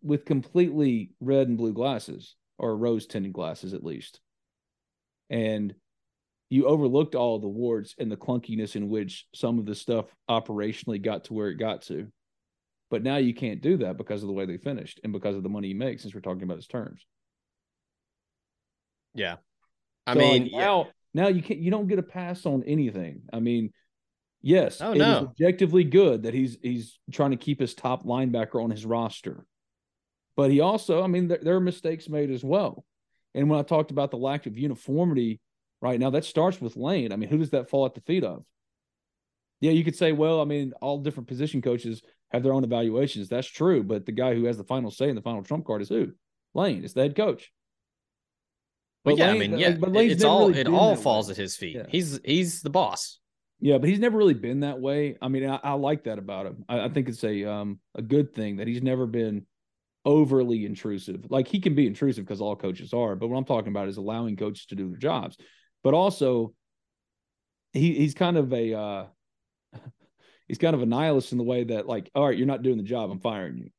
with 0.02 0.24
completely 0.24 1.12
red 1.20 1.48
and 1.48 1.58
blue 1.58 1.72
glasses 1.72 2.36
or 2.58 2.76
rose 2.76 3.06
tinted 3.06 3.32
glasses 3.32 3.74
at 3.74 3.84
least. 3.84 4.20
And 5.30 5.74
you 6.50 6.66
overlooked 6.66 7.14
all 7.14 7.38
the 7.38 7.48
warts 7.48 7.94
and 7.98 8.10
the 8.10 8.16
clunkiness 8.16 8.76
in 8.76 8.88
which 8.88 9.26
some 9.34 9.58
of 9.58 9.66
the 9.66 9.74
stuff 9.74 10.06
operationally 10.30 11.00
got 11.00 11.24
to 11.24 11.34
where 11.34 11.48
it 11.48 11.56
got 11.56 11.82
to. 11.82 12.08
But 12.90 13.02
now 13.02 13.16
you 13.16 13.34
can't 13.34 13.60
do 13.60 13.76
that 13.78 13.98
because 13.98 14.22
of 14.22 14.28
the 14.28 14.32
way 14.32 14.46
they 14.46 14.56
finished 14.56 15.00
and 15.04 15.12
because 15.12 15.36
of 15.36 15.42
the 15.42 15.50
money 15.50 15.68
he 15.68 15.74
makes, 15.74 16.02
since 16.02 16.14
we're 16.14 16.22
talking 16.22 16.44
about 16.44 16.56
his 16.56 16.66
terms. 16.66 17.04
yeah. 19.14 19.36
I 20.06 20.14
So, 20.14 20.20
mean, 20.20 20.42
like, 20.44 20.52
yeah, 20.52 20.84
now 21.14 21.28
you 21.28 21.42
can't 21.42 21.60
you 21.60 21.70
don't 21.70 21.88
get 21.88 21.98
a 21.98 22.02
pass 22.02 22.46
on 22.46 22.62
anything. 22.64 23.22
I 23.32 23.40
mean, 23.40 23.72
yes, 24.42 24.80
Oh, 24.80 24.92
it 24.92 24.96
is 24.96 25.00
no. 25.00 25.18
objectively 25.18 25.84
good 25.84 26.24
that 26.24 26.34
he's 26.34 26.56
he's 26.62 26.98
trying 27.10 27.30
to 27.32 27.36
keep 27.36 27.60
his 27.60 27.74
top 27.74 28.04
linebacker 28.04 28.62
on 28.62 28.70
his 28.70 28.84
roster. 28.86 29.46
But 30.36 30.50
he 30.50 30.60
also, 30.60 31.02
I 31.02 31.08
mean, 31.08 31.28
there, 31.28 31.40
there 31.42 31.56
are 31.56 31.60
mistakes 31.60 32.08
made 32.08 32.30
as 32.30 32.44
well. 32.44 32.84
And 33.34 33.50
when 33.50 33.58
I 33.58 33.62
talked 33.62 33.90
about 33.90 34.10
the 34.12 34.16
lack 34.18 34.46
of 34.46 34.56
uniformity 34.56 35.40
right 35.80 35.98
now, 35.98 36.10
that 36.10 36.24
starts 36.24 36.60
with 36.60 36.76
Lane. 36.76 37.12
I 37.12 37.16
mean, 37.16 37.28
who 37.28 37.38
does 37.38 37.50
that 37.50 37.68
fall 37.68 37.86
at 37.86 37.94
the 37.94 38.00
feet 38.02 38.22
of? 38.24 38.44
Yeah, 39.60 39.72
you 39.72 39.82
could 39.82 39.96
say, 39.96 40.12
well, 40.12 40.40
I 40.40 40.44
mean, 40.44 40.72
all 40.80 40.98
different 40.98 41.26
position 41.28 41.60
coaches 41.60 42.02
have 42.30 42.44
their 42.44 42.52
own 42.52 42.62
evaluations. 42.62 43.28
That's 43.28 43.48
true, 43.48 43.82
but 43.82 44.06
the 44.06 44.12
guy 44.12 44.34
who 44.34 44.44
has 44.44 44.56
the 44.56 44.62
final 44.64 44.92
say 44.92 45.08
and 45.08 45.18
the 45.18 45.22
final 45.22 45.42
trump 45.42 45.66
card 45.66 45.82
is 45.82 45.88
who? 45.88 46.12
Lane. 46.54 46.84
It's 46.84 46.92
the 46.92 47.02
head 47.02 47.16
coach. 47.16 47.50
But 49.04 49.12
But 49.12 49.18
yeah, 49.18 49.26
I 49.26 49.30
Lane- 49.30 49.40
mean, 49.40 49.50
like, 49.52 49.60
yeah, 49.60 49.70
but 49.78 49.92
Lane's 49.92 50.12
it's 50.12 50.24
all 50.24 50.48
really 50.48 50.60
it 50.60 50.66
all 50.68 50.96
falls 50.96 51.28
way. 51.28 51.32
at 51.32 51.36
his 51.36 51.56
feet. 51.56 51.76
Yeah. 51.76 51.86
He's 51.88 52.20
he's 52.24 52.62
the 52.62 52.70
boss. 52.70 53.18
Yeah, 53.60 53.78
but 53.78 53.88
he's 53.88 53.98
never 53.98 54.16
really 54.16 54.34
been 54.34 54.60
that 54.60 54.80
way. 54.80 55.16
I 55.20 55.26
mean, 55.28 55.48
I, 55.48 55.58
I 55.62 55.72
like 55.72 56.04
that 56.04 56.18
about 56.18 56.46
him. 56.46 56.64
I, 56.68 56.80
I 56.82 56.88
think 56.88 57.08
it's 57.08 57.24
a 57.24 57.44
um 57.44 57.80
a 57.94 58.02
good 58.02 58.34
thing 58.34 58.56
that 58.56 58.66
he's 58.68 58.82
never 58.82 59.06
been 59.06 59.46
overly 60.04 60.64
intrusive. 60.64 61.26
Like 61.28 61.48
he 61.48 61.60
can 61.60 61.74
be 61.74 61.86
intrusive 61.86 62.24
because 62.24 62.40
all 62.40 62.54
coaches 62.56 62.92
are, 62.92 63.16
but 63.16 63.28
what 63.28 63.36
I'm 63.36 63.44
talking 63.44 63.70
about 63.70 63.88
is 63.88 63.96
allowing 63.96 64.36
coaches 64.36 64.66
to 64.66 64.74
do 64.76 64.88
their 64.88 64.98
jobs. 64.98 65.36
But 65.82 65.94
also, 65.94 66.54
he 67.72 67.94
he's 67.94 68.14
kind 68.14 68.36
of 68.36 68.52
a 68.52 68.74
uh 68.74 69.06
he's 70.48 70.58
kind 70.58 70.74
of 70.74 70.82
a 70.82 70.86
nihilist 70.86 71.32
in 71.32 71.38
the 71.38 71.44
way 71.44 71.64
that 71.64 71.86
like, 71.88 72.10
all 72.14 72.26
right, 72.26 72.36
you're 72.38 72.46
not 72.46 72.62
doing 72.62 72.76
the 72.76 72.82
job, 72.84 73.10
I'm 73.10 73.20
firing 73.20 73.58
you. 73.58 73.70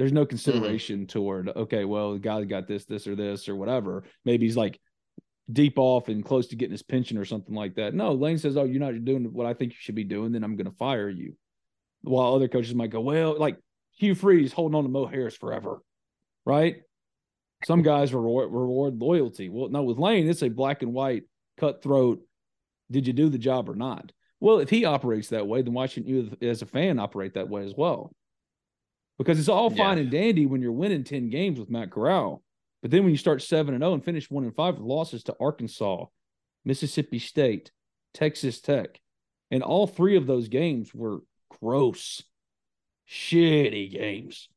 There's 0.00 0.14
no 0.14 0.22
mm-hmm. 0.22 0.28
consideration 0.30 1.06
toward 1.06 1.50
okay, 1.50 1.84
well, 1.84 2.14
the 2.14 2.18
guy 2.18 2.42
got 2.44 2.66
this, 2.66 2.86
this, 2.86 3.06
or 3.06 3.14
this, 3.14 3.50
or 3.50 3.54
whatever. 3.54 4.04
Maybe 4.24 4.46
he's 4.46 4.56
like 4.56 4.80
deep 5.52 5.74
off 5.76 6.08
and 6.08 6.24
close 6.24 6.46
to 6.48 6.56
getting 6.56 6.72
his 6.72 6.82
pension 6.82 7.18
or 7.18 7.26
something 7.26 7.54
like 7.54 7.74
that. 7.74 7.92
No, 7.92 8.14
Lane 8.14 8.38
says, 8.38 8.56
"Oh, 8.56 8.64
you're 8.64 8.80
not 8.80 9.04
doing 9.04 9.30
what 9.30 9.44
I 9.44 9.52
think 9.52 9.72
you 9.72 9.76
should 9.78 9.94
be 9.94 10.04
doing, 10.04 10.32
then 10.32 10.42
I'm 10.42 10.56
going 10.56 10.70
to 10.70 10.76
fire 10.78 11.10
you." 11.10 11.36
While 12.00 12.32
other 12.32 12.48
coaches 12.48 12.74
might 12.74 12.88
go, 12.88 13.02
"Well, 13.02 13.38
like 13.38 13.58
Hugh 13.98 14.14
Freeze 14.14 14.54
holding 14.54 14.74
on 14.74 14.84
to 14.84 14.88
Mo 14.88 15.04
Harris 15.04 15.36
forever, 15.36 15.82
right?" 16.46 16.76
Some 17.66 17.82
guys 17.82 18.14
reward, 18.14 18.50
reward 18.50 18.98
loyalty. 18.98 19.50
Well, 19.50 19.68
no, 19.68 19.82
with 19.82 19.98
Lane, 19.98 20.30
it's 20.30 20.42
a 20.42 20.48
black 20.48 20.80
and 20.80 20.94
white, 20.94 21.24
cutthroat. 21.58 22.22
Did 22.90 23.06
you 23.06 23.12
do 23.12 23.28
the 23.28 23.36
job 23.36 23.68
or 23.68 23.74
not? 23.74 24.12
Well, 24.40 24.60
if 24.60 24.70
he 24.70 24.86
operates 24.86 25.28
that 25.28 25.46
way, 25.46 25.60
then 25.60 25.74
why 25.74 25.88
shouldn't 25.88 26.08
you, 26.08 26.34
as 26.40 26.62
a 26.62 26.66
fan, 26.66 26.98
operate 26.98 27.34
that 27.34 27.50
way 27.50 27.66
as 27.66 27.74
well? 27.76 28.14
Because 29.20 29.38
it's 29.38 29.50
all 29.50 29.68
fine 29.68 29.98
yeah. 29.98 30.04
and 30.04 30.10
dandy 30.10 30.46
when 30.46 30.62
you're 30.62 30.72
winning 30.72 31.04
ten 31.04 31.28
games 31.28 31.60
with 31.60 31.68
Matt 31.68 31.90
Corral, 31.90 32.42
but 32.80 32.90
then 32.90 33.02
when 33.02 33.12
you 33.12 33.18
start 33.18 33.42
seven 33.42 33.74
and 33.74 33.82
zero 33.82 33.90
oh 33.90 33.94
and 33.94 34.02
finish 34.02 34.30
one 34.30 34.44
and 34.44 34.54
five 34.54 34.76
with 34.76 34.82
losses 34.82 35.22
to 35.24 35.36
Arkansas, 35.38 36.06
Mississippi 36.64 37.18
State, 37.18 37.70
Texas 38.14 38.62
Tech, 38.62 38.98
and 39.50 39.62
all 39.62 39.86
three 39.86 40.16
of 40.16 40.26
those 40.26 40.48
games 40.48 40.94
were 40.94 41.18
gross, 41.60 42.22
shitty 43.06 43.92
games. 43.92 44.48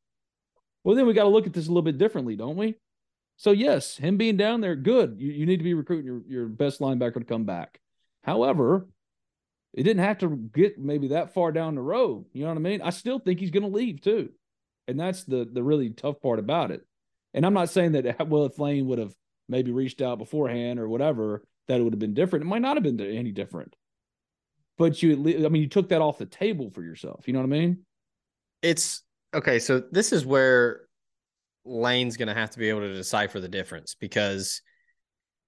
Well, 0.82 0.96
then 0.96 1.06
we 1.06 1.12
got 1.12 1.24
to 1.24 1.28
look 1.28 1.46
at 1.46 1.52
this 1.52 1.66
a 1.66 1.68
little 1.68 1.82
bit 1.82 1.98
differently, 1.98 2.34
don't 2.34 2.56
we? 2.56 2.76
So 3.36 3.50
yes, 3.50 3.98
him 3.98 4.16
being 4.16 4.38
down 4.38 4.62
there, 4.62 4.76
good. 4.76 5.16
You, 5.18 5.30
you 5.30 5.44
need 5.44 5.58
to 5.58 5.64
be 5.64 5.74
recruiting 5.74 6.06
your, 6.06 6.22
your 6.26 6.46
best 6.46 6.80
linebacker 6.80 7.18
to 7.18 7.24
come 7.24 7.44
back. 7.44 7.80
However, 8.22 8.88
it 9.74 9.82
didn't 9.82 10.04
have 10.04 10.18
to 10.18 10.34
get 10.54 10.78
maybe 10.78 11.08
that 11.08 11.34
far 11.34 11.52
down 11.52 11.74
the 11.74 11.82
road. 11.82 12.24
You 12.32 12.44
know 12.44 12.48
what 12.48 12.56
I 12.56 12.60
mean? 12.60 12.80
I 12.80 12.88
still 12.90 13.18
think 13.18 13.40
he's 13.40 13.50
going 13.50 13.64
to 13.64 13.76
leave 13.76 14.00
too, 14.00 14.30
and 14.88 14.98
that's 14.98 15.24
the 15.24 15.48
the 15.50 15.62
really 15.62 15.90
tough 15.90 16.20
part 16.20 16.38
about 16.38 16.70
it. 16.70 16.82
And 17.32 17.44
I'm 17.44 17.54
not 17.54 17.70
saying 17.70 17.92
that 17.92 18.28
well, 18.28 18.44
if 18.44 18.58
Lane 18.58 18.86
would 18.86 18.98
have 18.98 19.14
maybe 19.48 19.72
reached 19.72 20.00
out 20.00 20.18
beforehand 20.18 20.78
or 20.78 20.88
whatever, 20.88 21.42
that 21.68 21.80
it 21.80 21.82
would 21.82 21.92
have 21.92 22.00
been 22.00 22.14
different. 22.14 22.44
It 22.44 22.48
might 22.48 22.62
not 22.62 22.76
have 22.76 22.82
been 22.82 23.00
any 23.00 23.32
different. 23.32 23.74
But 24.76 25.02
you, 25.02 25.12
I 25.44 25.48
mean, 25.48 25.62
you 25.62 25.68
took 25.68 25.90
that 25.90 26.00
off 26.00 26.18
the 26.18 26.26
table 26.26 26.70
for 26.70 26.82
yourself. 26.82 27.26
You 27.26 27.32
know 27.32 27.40
what 27.40 27.46
I 27.46 27.58
mean? 27.58 27.78
It's 28.62 29.02
okay. 29.32 29.58
So 29.58 29.82
this 29.90 30.12
is 30.12 30.26
where 30.26 30.82
Lane's 31.64 32.16
going 32.16 32.28
to 32.28 32.34
have 32.34 32.50
to 32.50 32.58
be 32.58 32.68
able 32.68 32.80
to 32.80 32.92
decipher 32.92 33.40
the 33.40 33.48
difference 33.48 33.94
because 33.94 34.62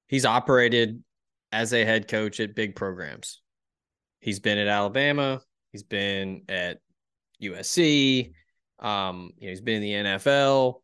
he's 0.07 0.25
operated 0.25 1.03
as 1.53 1.73
a 1.73 1.85
head 1.85 2.09
coach 2.09 2.39
at 2.41 2.55
big 2.55 2.77
programs. 2.77 3.41
He's 4.21 4.41
been 4.41 4.59
at 4.59 4.69
Alabama, 4.69 5.41
he's 5.73 5.83
been 5.83 6.43
at 6.49 6.79
USC, 7.43 8.33
um, 8.79 9.31
you 9.39 9.47
know, 9.47 9.51
he's 9.51 9.61
been 9.61 9.83
in 9.83 10.05
the 10.05 10.11
NFL, 10.11 10.83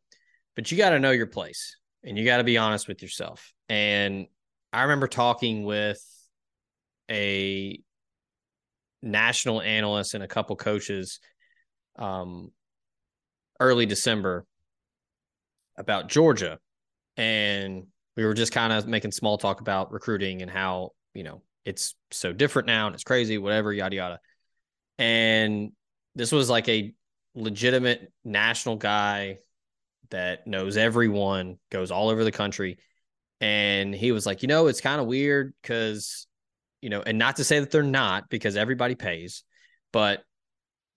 but 0.56 0.70
you 0.70 0.78
got 0.78 0.90
to 0.90 0.98
know 0.98 1.10
your 1.10 1.26
place 1.26 1.76
and 2.04 2.18
you 2.18 2.24
got 2.24 2.38
to 2.38 2.44
be 2.44 2.58
honest 2.58 2.88
with 2.88 3.02
yourself. 3.02 3.52
And 3.68 4.26
I 4.72 4.82
remember 4.82 5.06
talking 5.06 5.64
with 5.64 6.02
a 7.10 7.80
national 9.02 9.60
analyst 9.60 10.14
and 10.14 10.22
a 10.22 10.28
couple 10.28 10.56
coaches 10.56 11.20
um, 11.96 12.50
early 13.60 13.86
December 13.86 14.46
about 15.76 16.08
Georgia, 16.08 16.58
and 17.16 17.84
we 18.16 18.24
were 18.24 18.34
just 18.34 18.52
kind 18.52 18.72
of 18.72 18.86
making 18.86 19.12
small 19.12 19.38
talk 19.38 19.60
about 19.60 19.92
recruiting 19.92 20.42
and 20.42 20.50
how 20.50 20.90
you 21.14 21.22
know 21.22 21.42
it's 21.64 21.94
so 22.10 22.32
different 22.32 22.66
now 22.66 22.86
and 22.86 22.94
it's 22.94 23.04
crazy, 23.04 23.38
whatever, 23.38 23.72
yada 23.72 23.96
yada. 23.96 24.20
And 24.98 25.72
this 26.14 26.32
was 26.32 26.48
like 26.50 26.68
a 26.68 26.94
legitimate 27.34 28.12
national 28.24 28.76
guy 28.76 29.38
that 30.10 30.46
knows 30.46 30.76
everyone, 30.76 31.58
goes 31.70 31.90
all 31.90 32.10
over 32.10 32.24
the 32.24 32.32
country. 32.32 32.78
And 33.40 33.94
he 33.94 34.12
was 34.12 34.26
like, 34.26 34.42
you 34.42 34.48
know, 34.48 34.66
it's 34.68 34.80
kind 34.80 35.00
of 35.00 35.06
weird 35.06 35.54
because, 35.62 36.26
you 36.80 36.90
know, 36.90 37.02
and 37.02 37.18
not 37.18 37.36
to 37.36 37.44
say 37.44 37.60
that 37.60 37.70
they're 37.70 37.82
not 37.82 38.28
because 38.28 38.56
everybody 38.56 38.94
pays, 38.94 39.42
but 39.92 40.22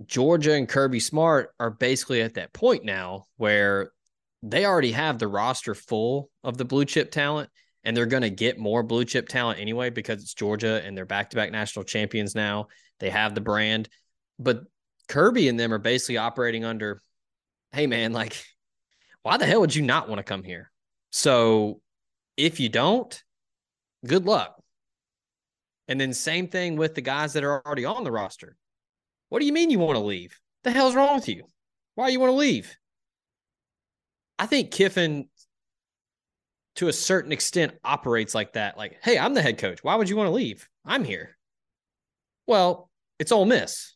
Georgia 0.05 0.53
and 0.53 0.67
Kirby 0.67 0.99
Smart 0.99 1.51
are 1.59 1.71
basically 1.71 2.21
at 2.21 2.35
that 2.35 2.53
point 2.53 2.83
now 2.83 3.25
where 3.37 3.91
they 4.43 4.65
already 4.65 4.91
have 4.91 5.17
the 5.17 5.27
roster 5.27 5.73
full 5.73 6.29
of 6.43 6.57
the 6.57 6.65
blue 6.65 6.85
chip 6.85 7.11
talent 7.11 7.49
and 7.83 7.95
they're 7.95 8.05
going 8.05 8.23
to 8.23 8.29
get 8.29 8.59
more 8.59 8.83
blue 8.83 9.05
chip 9.05 9.27
talent 9.27 9.59
anyway 9.59 9.89
because 9.89 10.21
it's 10.21 10.33
Georgia 10.33 10.81
and 10.83 10.97
they're 10.97 11.05
back 11.05 11.29
to 11.29 11.35
back 11.35 11.51
national 11.51 11.85
champions 11.85 12.35
now. 12.35 12.67
They 12.99 13.09
have 13.09 13.33
the 13.33 13.41
brand, 13.41 13.87
but 14.37 14.63
Kirby 15.07 15.47
and 15.49 15.59
them 15.59 15.73
are 15.73 15.79
basically 15.79 16.17
operating 16.17 16.65
under, 16.65 17.01
hey 17.71 17.87
man, 17.87 18.13
like, 18.13 18.43
why 19.23 19.37
the 19.37 19.45
hell 19.45 19.61
would 19.61 19.75
you 19.75 19.81
not 19.81 20.07
want 20.07 20.19
to 20.19 20.23
come 20.23 20.43
here? 20.43 20.71
So 21.11 21.81
if 22.37 22.59
you 22.59 22.69
don't, 22.69 23.23
good 24.05 24.25
luck. 24.25 24.61
And 25.87 26.01
then 26.01 26.13
same 26.13 26.47
thing 26.47 26.75
with 26.75 26.95
the 26.95 27.01
guys 27.01 27.33
that 27.33 27.43
are 27.43 27.65
already 27.65 27.85
on 27.85 28.03
the 28.03 28.11
roster. 28.11 28.57
What 29.29 29.39
do 29.39 29.45
you 29.45 29.53
mean 29.53 29.69
you 29.69 29.79
want 29.79 29.97
to 29.97 30.03
leave? 30.03 30.39
The 30.63 30.71
hell's 30.71 30.95
wrong 30.95 31.15
with 31.15 31.29
you? 31.29 31.45
Why 31.95 32.09
you 32.09 32.19
want 32.19 32.31
to 32.31 32.37
leave? 32.37 32.75
I 34.37 34.47
think 34.47 34.71
Kiffin, 34.71 35.29
to 36.75 36.87
a 36.87 36.93
certain 36.93 37.31
extent, 37.31 37.73
operates 37.83 38.35
like 38.35 38.53
that. 38.53 38.77
Like, 38.77 38.97
hey, 39.01 39.17
I'm 39.17 39.33
the 39.33 39.41
head 39.41 39.57
coach. 39.57 39.83
Why 39.83 39.95
would 39.95 40.09
you 40.09 40.15
want 40.15 40.27
to 40.27 40.33
leave? 40.33 40.67
I'm 40.85 41.03
here. 41.03 41.37
Well, 42.47 42.89
it's 43.17 43.31
Ole 43.31 43.45
Miss, 43.45 43.94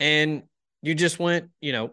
and 0.00 0.42
you 0.82 0.94
just 0.94 1.18
went, 1.18 1.50
you 1.60 1.72
know, 1.72 1.90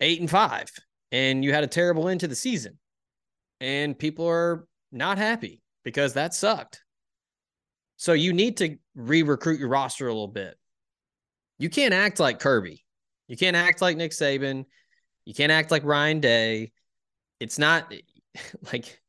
eight 0.00 0.20
and 0.20 0.30
five, 0.30 0.70
and 1.10 1.44
you 1.44 1.52
had 1.52 1.64
a 1.64 1.68
terrible 1.68 2.08
end 2.08 2.20
to 2.20 2.28
the 2.28 2.36
season, 2.36 2.78
and 3.60 3.98
people 3.98 4.26
are 4.26 4.66
not 4.90 5.18
happy 5.18 5.62
because 5.84 6.14
that 6.14 6.34
sucked. 6.34 6.82
So 7.96 8.12
you 8.12 8.32
need 8.32 8.56
to 8.58 8.76
re-recruit 8.94 9.60
your 9.60 9.68
roster 9.68 10.08
a 10.08 10.12
little 10.12 10.28
bit. 10.28 10.56
You 11.58 11.70
can't 11.70 11.94
act 11.94 12.18
like 12.18 12.40
Kirby. 12.40 12.84
You 13.28 13.36
can't 13.36 13.56
act 13.56 13.80
like 13.80 13.96
Nick 13.96 14.10
Saban. 14.10 14.64
You 15.24 15.34
can't 15.34 15.52
act 15.52 15.70
like 15.70 15.84
Ryan 15.84 16.18
Day 16.18 16.72
it's 17.42 17.58
not 17.58 17.92
like 18.72 19.00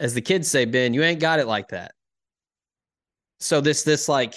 as 0.00 0.14
the 0.14 0.22
kids 0.22 0.50
say, 0.50 0.64
Ben, 0.64 0.94
you 0.94 1.02
ain't 1.02 1.20
got 1.20 1.38
it 1.38 1.46
like 1.46 1.68
that. 1.68 1.92
So 3.38 3.60
this 3.60 3.82
this 3.82 4.08
like 4.08 4.34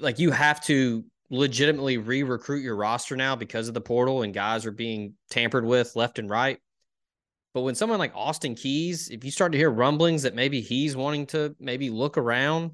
like 0.00 0.18
you 0.18 0.30
have 0.30 0.60
to 0.64 1.04
legitimately 1.30 1.98
re-recruit 1.98 2.62
your 2.62 2.76
roster 2.76 3.16
now 3.16 3.34
because 3.36 3.68
of 3.68 3.74
the 3.74 3.80
portal 3.80 4.22
and 4.22 4.34
guys 4.34 4.66
are 4.66 4.72
being 4.72 5.14
tampered 5.30 5.64
with 5.64 5.96
left 5.96 6.18
and 6.18 6.30
right. 6.30 6.58
But 7.52 7.62
when 7.62 7.74
someone 7.74 7.98
like 7.98 8.12
Austin 8.14 8.54
Keys, 8.54 9.10
if 9.10 9.24
you 9.24 9.30
start 9.30 9.52
to 9.52 9.58
hear 9.58 9.70
rumblings 9.70 10.22
that 10.22 10.34
maybe 10.34 10.60
he's 10.60 10.96
wanting 10.96 11.26
to 11.26 11.54
maybe 11.60 11.88
look 11.88 12.18
around, 12.18 12.72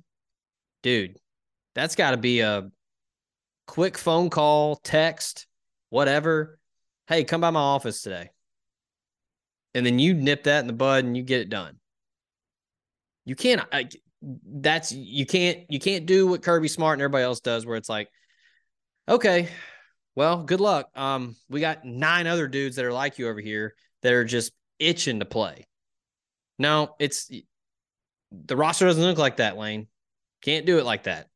dude, 0.83 1.19
that's 1.75 1.95
got 1.95 2.13
to 2.13 2.17
be 2.17 2.41
a 2.41 2.71
quick 3.67 3.99
phone 3.99 4.31
call, 4.31 4.77
text, 4.77 5.47
whatever. 5.91 6.59
Hey, 7.07 7.25
come 7.25 7.41
by 7.41 7.51
my 7.51 7.61
office 7.61 8.03
today 8.03 8.31
and 9.75 9.87
then 9.87 9.99
you 9.99 10.15
nip 10.15 10.45
that 10.45 10.61
in 10.61 10.67
the 10.67 10.73
bud 10.73 11.05
and 11.05 11.17
you 11.17 11.23
get 11.23 11.41
it 11.41 11.49
done. 11.49 11.77
You 13.25 13.37
can't. 13.37 13.63
That's 14.23 14.93
you 14.93 15.25
can't 15.27 15.61
you 15.69 15.79
can't 15.79 16.07
do 16.07 16.27
what 16.27 16.43
Kirby 16.43 16.69
Smart 16.69 16.95
and 16.95 17.03
everybody 17.03 17.25
else 17.25 17.41
does, 17.41 17.65
where 17.65 17.77
it's 17.77 17.89
like, 17.89 18.09
okay, 19.09 19.49
well, 20.15 20.43
good 20.43 20.61
luck. 20.61 20.91
Um, 20.95 21.37
we 21.49 21.61
got 21.61 21.85
nine 21.85 22.27
other 22.27 22.49
dudes 22.49 22.77
that 22.77 22.85
are 22.85 22.93
like 22.93 23.19
you 23.19 23.29
over 23.29 23.41
here 23.41 23.75
that 24.03 24.13
are 24.13 24.25
just 24.25 24.53
itching 24.79 25.21
to 25.21 25.25
play. 25.25 25.67
No, 26.59 26.95
it's 26.99 27.31
the 28.31 28.57
roster 28.57 28.87
doesn't 28.87 29.03
look 29.03 29.19
like 29.19 29.39
that, 29.39 29.57
Lane. 29.57 29.87
Can't 30.43 30.67
do 30.67 30.79
it 30.79 30.85
like 30.85 31.05
that. 31.05 31.29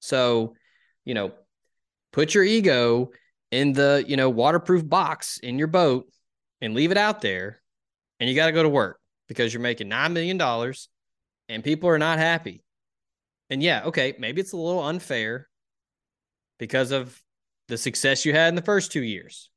So, 0.00 0.54
you 1.04 1.14
know, 1.14 1.32
put 2.12 2.34
your 2.34 2.44
ego 2.44 3.10
in 3.50 3.72
the, 3.72 4.04
you 4.06 4.16
know, 4.16 4.30
waterproof 4.30 4.88
box 4.88 5.38
in 5.38 5.58
your 5.58 5.68
boat 5.68 6.08
and 6.60 6.74
leave 6.74 6.90
it 6.90 6.96
out 6.96 7.20
there 7.20 7.60
and 8.18 8.28
you 8.28 8.36
got 8.36 8.46
to 8.46 8.52
go 8.52 8.62
to 8.62 8.68
work 8.68 9.00
because 9.28 9.52
you're 9.52 9.60
making 9.60 9.90
$9 9.90 10.12
million 10.12 10.40
and 11.48 11.64
people 11.64 11.88
are 11.88 11.98
not 11.98 12.18
happy. 12.18 12.62
And 13.50 13.62
yeah, 13.62 13.84
okay, 13.84 14.14
maybe 14.18 14.40
it's 14.40 14.52
a 14.52 14.56
little 14.56 14.82
unfair 14.82 15.48
because 16.58 16.90
of 16.90 17.20
the 17.68 17.78
success 17.78 18.24
you 18.24 18.32
had 18.32 18.48
in 18.48 18.54
the 18.54 18.62
first 18.62 18.92
two 18.92 19.02
years. 19.02 19.50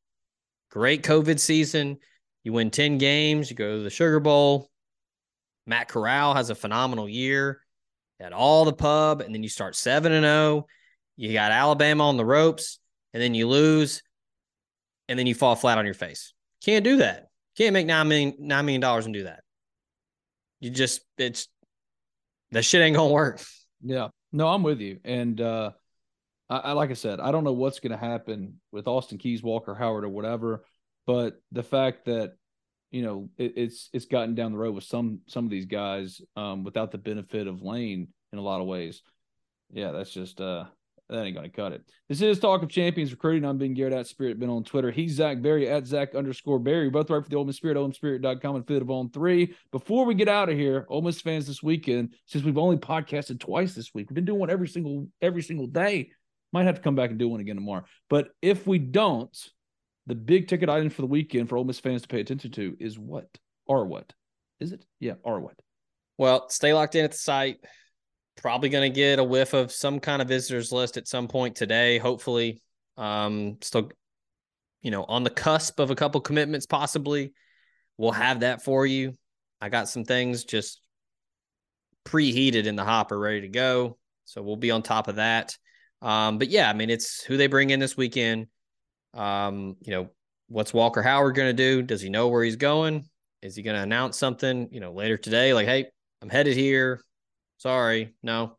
Great 0.71 1.03
COVID 1.03 1.39
season. 1.39 1.97
You 2.43 2.53
win 2.53 2.71
10 2.71 2.97
games, 2.97 3.49
you 3.49 3.55
go 3.55 3.77
to 3.77 3.83
the 3.83 3.89
Sugar 3.89 4.19
Bowl. 4.19 4.69
Matt 5.67 5.87
Corral 5.87 6.33
has 6.33 6.49
a 6.49 6.55
phenomenal 6.55 7.07
year 7.07 7.61
at 8.19 8.33
all 8.33 8.65
the 8.65 8.73
pub, 8.73 9.21
and 9.21 9.33
then 9.33 9.43
you 9.43 9.49
start 9.49 9.75
7 9.75 10.11
and 10.11 10.23
0. 10.23 10.65
You 11.17 11.33
got 11.33 11.51
Alabama 11.51 12.07
on 12.07 12.17
the 12.17 12.25
ropes, 12.25 12.79
and 13.13 13.21
then 13.21 13.33
you 13.33 13.47
lose, 13.47 14.01
and 15.07 15.19
then 15.19 15.27
you 15.27 15.35
fall 15.35 15.55
flat 15.55 15.77
on 15.77 15.85
your 15.85 15.93
face. 15.93 16.33
Can't 16.63 16.83
do 16.83 16.97
that. 16.97 17.27
Can't 17.57 17.73
make 17.73 17.87
nine 17.87 18.07
million 18.07 18.35
nine 18.39 18.65
million 18.65 18.81
dollars 18.81 19.05
and 19.05 19.13
do 19.13 19.23
that. 19.23 19.43
You 20.61 20.69
just 20.69 21.01
it's 21.17 21.47
that 22.51 22.63
shit 22.63 22.81
ain't 22.81 22.95
gonna 22.95 23.11
work. 23.11 23.41
Yeah. 23.81 24.09
No, 24.31 24.47
I'm 24.47 24.63
with 24.63 24.79
you. 24.79 24.99
And 25.03 25.39
uh 25.39 25.71
I, 26.49 26.57
I 26.57 26.71
like 26.73 26.89
I 26.89 26.93
said, 26.93 27.19
I 27.19 27.31
don't 27.31 27.43
know 27.43 27.53
what's 27.53 27.79
gonna 27.79 27.97
happen 27.97 28.59
with 28.71 28.87
Austin 28.87 29.17
Keys, 29.17 29.43
Walker 29.43 29.75
Howard, 29.75 30.03
or 30.03 30.09
whatever, 30.09 30.65
but 31.05 31.41
the 31.51 31.63
fact 31.63 32.05
that 32.05 32.33
you 32.91 33.03
know, 33.03 33.29
it, 33.37 33.53
it's 33.55 33.89
it's 33.93 34.05
gotten 34.05 34.35
down 34.35 34.51
the 34.51 34.57
road 34.57 34.73
with 34.73 34.83
some 34.83 35.21
some 35.27 35.45
of 35.45 35.51
these 35.51 35.65
guys 35.65 36.21
um, 36.35 36.63
without 36.63 36.91
the 36.91 36.97
benefit 36.97 37.47
of 37.47 37.61
Lane 37.61 38.07
in 38.33 38.39
a 38.39 38.41
lot 38.41 38.61
of 38.61 38.67
ways. 38.67 39.01
Yeah, 39.71 39.91
that's 39.91 40.11
just 40.11 40.41
uh 40.41 40.65
that 41.09 41.25
ain't 41.25 41.35
gonna 41.35 41.49
cut 41.49 41.71
it. 41.73 41.83
This 42.07 42.21
is 42.21 42.39
Talk 42.39 42.61
of 42.61 42.69
Champions 42.69 43.11
Recruiting. 43.11 43.43
I'm 43.43 43.57
Ben 43.57 43.73
Garrett 43.73 43.93
at 43.93 44.07
Spirit 44.07 44.39
Ben 44.39 44.49
on 44.49 44.63
Twitter. 44.63 44.91
He's 44.91 45.15
Zach 45.15 45.41
Berry 45.41 45.67
at 45.67 45.87
Zach 45.87 46.13
underscore 46.13 46.59
Berry. 46.59 46.89
Both 46.89 47.09
write 47.09 47.23
for 47.23 47.29
the 47.29 47.35
Ole 47.35 47.45
Miss 47.45 47.57
Spirit, 47.57 47.77
OleMissSpirit.com 47.77 48.55
and 48.55 48.67
Fit 48.67 48.81
of 48.81 48.91
on 48.91 49.09
three. 49.09 49.55
Before 49.71 50.05
we 50.05 50.13
get 50.13 50.27
out 50.27 50.49
of 50.49 50.57
here, 50.57 50.85
Ole 50.87 51.01
Miss 51.01 51.19
fans 51.19 51.47
this 51.47 51.63
weekend, 51.63 52.13
since 52.27 52.43
we've 52.43 52.57
only 52.57 52.77
podcasted 52.77 53.39
twice 53.39 53.73
this 53.73 53.93
week, 53.93 54.09
we've 54.09 54.15
been 54.15 54.25
doing 54.25 54.39
one 54.39 54.51
every 54.51 54.67
single 54.67 55.07
every 55.21 55.41
single 55.41 55.67
day. 55.67 56.11
Might 56.53 56.65
have 56.65 56.75
to 56.75 56.81
come 56.81 56.95
back 56.95 57.09
and 57.09 57.17
do 57.17 57.27
one 57.27 57.39
again 57.39 57.55
tomorrow. 57.55 57.85
But 58.09 58.29
if 58.41 58.67
we 58.67 58.77
don't, 58.77 59.35
the 60.05 60.15
big 60.15 60.47
ticket 60.47 60.69
item 60.69 60.89
for 60.89 61.01
the 61.01 61.07
weekend 61.07 61.49
for 61.49 61.57
Ole 61.57 61.63
Miss 61.63 61.79
fans 61.79 62.03
to 62.03 62.07
pay 62.07 62.21
attention 62.21 62.51
to 62.51 62.77
is 62.79 62.99
what? 62.99 63.27
Or 63.65 63.85
what? 63.85 64.13
Is 64.59 64.73
it? 64.73 64.85
Yeah, 64.99 65.13
or 65.23 65.39
what? 65.39 65.55
Well, 66.19 66.49
stay 66.49 66.73
locked 66.73 66.95
in 66.95 67.05
at 67.05 67.11
the 67.11 67.17
site. 67.17 67.57
Probably 68.41 68.69
going 68.69 68.89
to 68.89 68.95
get 68.95 69.19
a 69.19 69.23
whiff 69.23 69.53
of 69.53 69.71
some 69.71 69.99
kind 69.99 70.21
of 70.21 70.27
visitors 70.27 70.71
list 70.71 70.95
at 70.95 71.07
some 71.07 71.27
point 71.27 71.55
today. 71.55 71.97
Hopefully, 71.97 72.61
um, 72.97 73.57
still, 73.61 73.91
you 74.81 74.91
know, 74.91 75.03
on 75.03 75.23
the 75.23 75.29
cusp 75.29 75.79
of 75.79 75.91
a 75.91 75.95
couple 75.95 76.21
commitments. 76.21 76.65
Possibly, 76.65 77.33
we'll 77.97 78.11
have 78.13 78.39
that 78.39 78.63
for 78.63 78.85
you. 78.85 79.17
I 79.59 79.67
got 79.67 79.89
some 79.89 80.05
things 80.05 80.45
just 80.45 80.79
preheated 82.05 82.65
in 82.65 82.77
the 82.77 82.85
hopper, 82.85 83.19
ready 83.19 83.41
to 83.41 83.49
go. 83.49 83.97
So 84.23 84.41
we'll 84.41 84.55
be 84.55 84.71
on 84.71 84.83
top 84.83 85.09
of 85.09 85.17
that. 85.17 85.57
Um, 86.01 86.37
but 86.37 86.47
yeah, 86.47 86.69
I 86.69 86.73
mean, 86.73 86.89
it's 86.89 87.21
who 87.21 87.35
they 87.35 87.47
bring 87.47 87.71
in 87.71 87.79
this 87.79 87.97
weekend. 87.97 88.47
Um, 89.13 89.75
you 89.81 89.91
know, 89.91 90.09
what's 90.47 90.73
Walker 90.73 91.01
Howard 91.01 91.35
going 91.35 91.49
to 91.49 91.53
do? 91.53 91.81
Does 91.81 92.01
he 92.01 92.09
know 92.09 92.29
where 92.29 92.43
he's 92.43 92.55
going? 92.55 93.05
Is 93.41 93.55
he 93.55 93.63
going 93.63 93.75
to 93.75 93.83
announce 93.83 94.17
something, 94.17 94.69
you 94.71 94.79
know, 94.79 94.93
later 94.93 95.17
today? 95.17 95.53
Like, 95.53 95.67
hey, 95.67 95.87
I'm 96.21 96.29
headed 96.29 96.55
here. 96.55 97.01
Sorry, 97.59 98.15
no. 98.23 98.57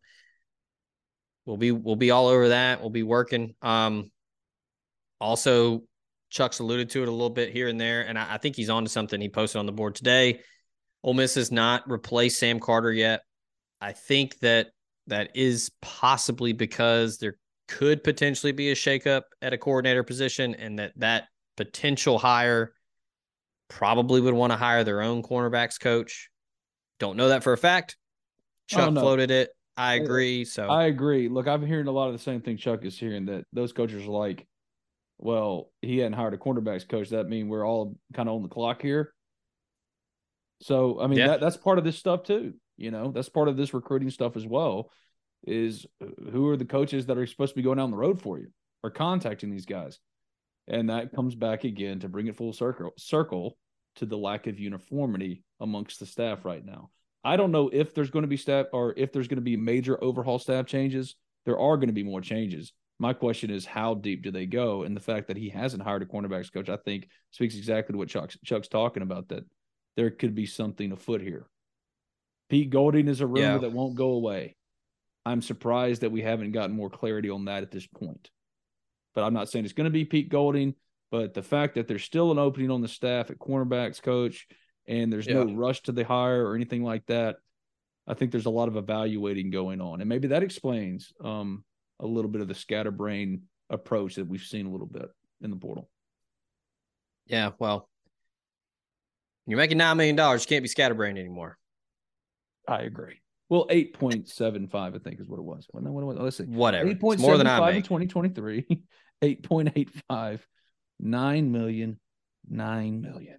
We'll 1.47 1.57
be 1.57 1.73
we'll 1.73 1.97
be 1.97 2.11
all 2.11 2.29
over 2.29 2.51
that. 2.51 2.81
We'll 2.81 2.91
be 2.91 3.03
working. 3.03 3.55
Um, 3.63 4.11
also, 5.19 5.83
Chuck's 6.29 6.61
alluded 6.61 6.91
to 6.91 7.03
it 7.03 7.09
a 7.09 7.11
little 7.11 7.31
bit 7.31 7.51
here 7.51 7.67
and 7.67 7.81
there, 7.81 8.03
and 8.03 8.19
I, 8.19 8.35
I 8.35 8.39
think 8.39 8.57
he's 8.57 8.71
on 8.71 8.85
to 8.85 8.91
something. 8.91 9.21
He 9.21 9.31
posted 9.31 9.59
on 9.59 9.67
the 9.67 9.73
board 9.73 9.95
today. 9.95 10.41
Ole 11.03 11.15
Miss 11.15 11.35
has 11.35 11.51
not 11.51 11.91
replaced 11.91 12.39
Sam 12.39 12.61
Carter 12.61 12.93
yet. 12.93 13.23
I 13.81 13.93
think 13.93 14.39
that 14.41 14.69
that 15.07 15.31
is 15.35 15.71
possibly 15.81 16.53
because 16.53 17.17
there 17.17 17.37
could 17.69 18.05
potentially 18.05 18.53
be 18.53 18.71
a 18.71 18.75
shakeup 18.75 19.23
at 19.41 19.55
a 19.55 19.59
coordinator 19.59 20.05
position, 20.05 20.55
and 20.55 20.79
that 20.79 20.93
that 20.97 21.25
potential 21.57 22.19
hire 22.19 22.75
probably 23.69 24.21
would 24.21 24.35
want 24.35 24.53
to 24.53 24.59
hire 24.59 24.85
their 24.85 25.01
own 25.01 25.23
cornerbacks 25.23 25.81
coach. 25.81 26.29
Don't 26.99 27.17
know 27.17 27.31
that 27.31 27.43
for 27.43 27.55
a 27.55 27.59
fact. 27.59 27.97
Chuck 28.71 28.93
floated 28.93 29.31
it. 29.31 29.51
I 29.77 29.95
agree. 29.95 30.45
So 30.45 30.69
I 30.69 30.85
agree. 30.85 31.29
Look, 31.29 31.49
I'm 31.49 31.65
hearing 31.65 31.87
a 31.87 31.93
lot 31.93 32.09
of 32.09 32.13
the 32.13 32.19
same 32.19 32.41
thing 32.41 32.57
Chuck 32.57 32.85
is 32.85 32.99
hearing 32.99 33.27
that 33.27 33.47
those 33.53 33.73
coaches 33.73 34.05
are 34.07 34.11
like, 34.11 34.47
well, 35.19 35.71
he 35.81 35.99
hadn't 35.99 36.15
hired 36.15 36.35
a 36.35 36.39
cornerbacks 36.39 36.89
coach. 36.89 37.11
That 37.11 37.29
mean 37.29 37.49
we're 37.49 37.67
all 37.67 37.97
kind 38.15 38.29
of 38.29 38.35
on 38.37 38.43
the 38.43 38.49
clock 38.49 38.83
here. 38.83 39.13
So 40.63 41.01
I 41.01 41.07
mean 41.07 41.19
yeah. 41.19 41.29
that 41.29 41.41
that's 41.41 41.57
part 41.57 41.79
of 41.79 41.85
this 41.85 41.97
stuff 41.97 42.25
too. 42.25 42.55
You 42.77 42.91
know, 42.91 43.11
that's 43.11 43.29
part 43.29 43.49
of 43.49 43.57
this 43.57 43.75
recruiting 43.75 44.11
stuff 44.11 44.37
as 44.37 44.47
well 44.47 44.91
is 45.47 45.87
who 46.31 46.49
are 46.49 46.57
the 46.57 46.65
coaches 46.65 47.07
that 47.07 47.17
are 47.17 47.27
supposed 47.27 47.53
to 47.53 47.57
be 47.57 47.63
going 47.63 47.79
down 47.79 47.91
the 47.91 47.97
road 47.97 48.21
for 48.21 48.39
you 48.39 48.49
or 48.83 48.91
contacting 48.91 49.51
these 49.51 49.67
guys. 49.67 49.99
And 50.69 50.91
that 50.91 51.13
comes 51.15 51.35
back 51.35 51.65
again 51.65 52.01
to 52.01 52.09
bring 52.09 52.27
it 52.27 52.37
full 52.37 52.53
circle 52.53 52.93
circle 52.99 53.57
to 53.97 54.07
the 54.07 54.19
lack 54.19 54.47
of 54.47 54.59
uniformity 54.59 55.43
amongst 55.59 56.01
the 56.01 56.07
staff 56.07 56.45
right 56.45 56.65
now. 56.65 56.91
I 57.23 57.37
don't 57.37 57.53
know 57.53 57.69
if 57.73 57.95
there's 57.95 58.11
going 58.11 58.23
to 58.23 58.29
be 58.29 58.37
staff 58.37 58.67
or 58.73 58.95
if 58.97 59.13
there's 59.13 59.29
going 59.29 59.37
to 59.37 59.43
be 59.43 59.57
major 59.57 60.03
overhaul 60.03 60.39
staff 60.39 60.67
changes. 60.67 61.17
There 61.47 61.59
are 61.59 61.77
going 61.77 61.89
to 61.89 61.95
be 61.95 62.03
more 62.03 62.21
changes. 62.21 62.73
My 62.99 63.15
question 63.15 63.51
is, 63.51 63.65
how 63.65 63.95
deep 63.95 64.23
do 64.23 64.31
they 64.31 64.47
go? 64.47 64.83
And 64.83 64.95
the 64.95 65.01
fact 65.01 65.29
that 65.29 65.37
he 65.37 65.49
hasn't 65.49 65.83
hired 65.83 66.03
a 66.03 66.07
cornerbacks 66.07 66.53
coach, 66.53 66.69
I 66.69 66.77
think, 66.77 67.09
speaks 67.31 67.57
exactly 67.57 67.95
to 67.95 67.99
what 67.99 68.09
Chuck's, 68.09 68.37
Chuck's 68.45 68.69
talking 68.69 69.03
about. 69.03 69.29
That 69.29 69.45
there 69.97 70.11
could 70.11 70.35
be 70.35 70.47
something 70.47 70.93
afoot 70.93 71.23
here. 71.23 71.47
Pete 72.51 72.71
Golding 72.71 73.09
is 73.09 73.21
a 73.21 73.27
rumor 73.27 73.41
yeah. 73.41 73.59
that 73.59 73.73
won't 73.73 73.95
go 73.95 74.11
away. 74.11 74.57
I'm 75.25 75.41
surprised 75.41 76.03
that 76.03 76.13
we 76.13 76.23
haven't 76.23 76.53
gotten 76.53 76.75
more 76.75 76.91
clarity 76.91 77.31
on 77.31 77.47
that 77.47 77.63
at 77.63 77.71
this 77.71 77.87
point. 77.87 78.31
But 79.15 79.25
I'm 79.25 79.35
not 79.35 79.49
saying 79.49 79.65
it's 79.65 79.75
going 79.75 79.85
to 79.85 79.91
be 79.91 80.05
Pete 80.05 80.29
Golding, 80.29 80.75
but 81.11 81.35
the 81.35 81.43
fact 81.43 81.75
that 81.77 81.89
there's 81.89 82.05
still 82.05 82.31
an 82.31 82.39
opening 82.39 82.71
on 82.71 82.81
the 82.81 82.89
staff 82.89 83.31
at 83.31 83.39
cornerbacks 83.39 84.03
coach 84.03 84.47
and 84.87 85.13
there's 85.13 85.27
yeah. 85.27 85.43
no 85.43 85.55
rush 85.55 85.83
to 85.83 85.93
the 85.93 86.05
hire 86.05 86.47
or 86.47 86.55
anything 86.55 86.83
like 86.83 87.07
that, 87.07 87.37
I 88.07 88.15
think 88.15 88.33
there's 88.33 88.47
a 88.47 88.51
lot 88.51 88.69
of 88.69 88.77
evaluating 88.77 89.51
going 89.51 89.81
on. 89.81 90.01
And 90.01 90.09
maybe 90.09 90.29
that 90.29 90.43
explains 90.43 91.13
um, 91.23 91.65
a 92.01 92.07
little 92.07 92.31
bit 92.31 92.43
of 92.43 92.49
the 92.49 92.55
scatterbrain 92.55 93.43
approach 93.69 94.17
that 94.17 94.27
we've 94.27 94.43
seen 94.43 94.67
a 94.67 94.71
little 94.71 94.87
bit 94.87 95.09
in 95.41 95.51
the 95.51 95.57
portal. 95.57 95.89
Yeah, 97.27 97.51
well, 97.59 97.89
you're 99.47 99.59
making 99.59 99.79
$9 99.79 99.97
million. 99.97 100.17
You 100.17 100.47
can't 100.47 100.63
be 100.63 100.69
scatterbrained 100.69 101.19
anymore. 101.19 101.57
I 102.67 102.83
agree. 102.83 103.21
Well, 103.49 103.67
eight 103.69 103.99
point 103.99 104.29
seven 104.29 104.69
five, 104.69 104.95
I 104.95 104.99
think, 104.99 105.21
is 105.21 105.27
what 105.27 105.39
it 105.39 105.43
was. 105.43 105.67
What 105.71 105.85
it 105.85 105.91
was. 105.91 106.17
Let's 106.17 106.37
see. 106.37 106.45
Whatever. 106.45 106.89
Eight 106.89 107.01
point 107.01 107.19
more 107.19 107.37
than 107.37 107.49
I 107.49 107.59
make. 107.67 107.77
in 107.79 107.83
twenty 107.83 108.07
twenty 108.07 108.29
three. 108.29 108.65
Eight 109.23 109.43
point 109.43 109.73
eight 109.75 109.91
five. 110.09 110.47
Nine 110.99 111.51
million. 111.51 111.99
Nine 112.49 113.03
million. 113.03 113.39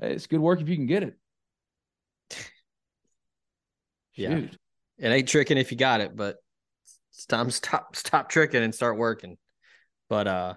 It's 0.00 0.26
good 0.26 0.40
work 0.40 0.60
if 0.60 0.68
you 0.68 0.76
can 0.76 0.86
get 0.86 1.02
it. 1.02 1.14
yeah. 4.14 4.40
It 4.98 5.08
ain't 5.08 5.28
tricking 5.28 5.58
if 5.58 5.70
you 5.70 5.78
got 5.78 6.00
it, 6.00 6.16
but 6.16 6.36
it's 7.12 7.26
time 7.26 7.46
to 7.46 7.52
stop 7.52 7.96
stop 7.96 8.28
tricking 8.28 8.62
and 8.62 8.74
start 8.74 8.96
working. 8.96 9.36
But 10.08 10.26
uh 10.26 10.54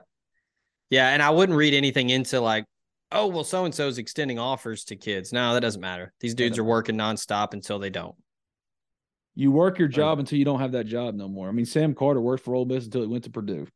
yeah, 0.90 1.10
and 1.10 1.22
I 1.22 1.32
wouldn't 1.32 1.58
read 1.58 1.74
anything 1.74 2.10
into 2.10 2.40
like, 2.40 2.66
oh 3.12 3.28
well, 3.28 3.44
so 3.44 3.66
and 3.66 3.74
so's 3.74 3.98
extending 3.98 4.40
offers 4.40 4.84
to 4.86 4.96
kids. 4.96 5.34
No, 5.34 5.54
that 5.54 5.62
doesn't 5.62 5.82
matter. 5.82 6.14
These 6.20 6.36
dudes 6.36 6.60
are 6.60 6.64
working 6.64 6.96
nonstop 6.96 7.54
until 7.54 7.80
they 7.80 7.90
don't. 7.90 8.16
You 9.36 9.52
work 9.52 9.80
your 9.80 9.88
job 9.88 10.20
until 10.20 10.38
you 10.38 10.46
don't 10.46 10.60
have 10.60 10.74
that 10.74 10.86
job 10.86 11.16
no 11.16 11.28
more. 11.28 11.50
I 11.50 11.52
mean, 11.52 11.66
Sam 11.66 11.96
Carter 11.96 12.22
worked 12.22 12.46
for 12.46 12.54
Ole 12.54 12.66
Miss 12.66 12.86
until 12.86 13.02
he 13.02 13.08
went 13.08 13.24
to 13.24 13.32
Purdue. 13.32 13.68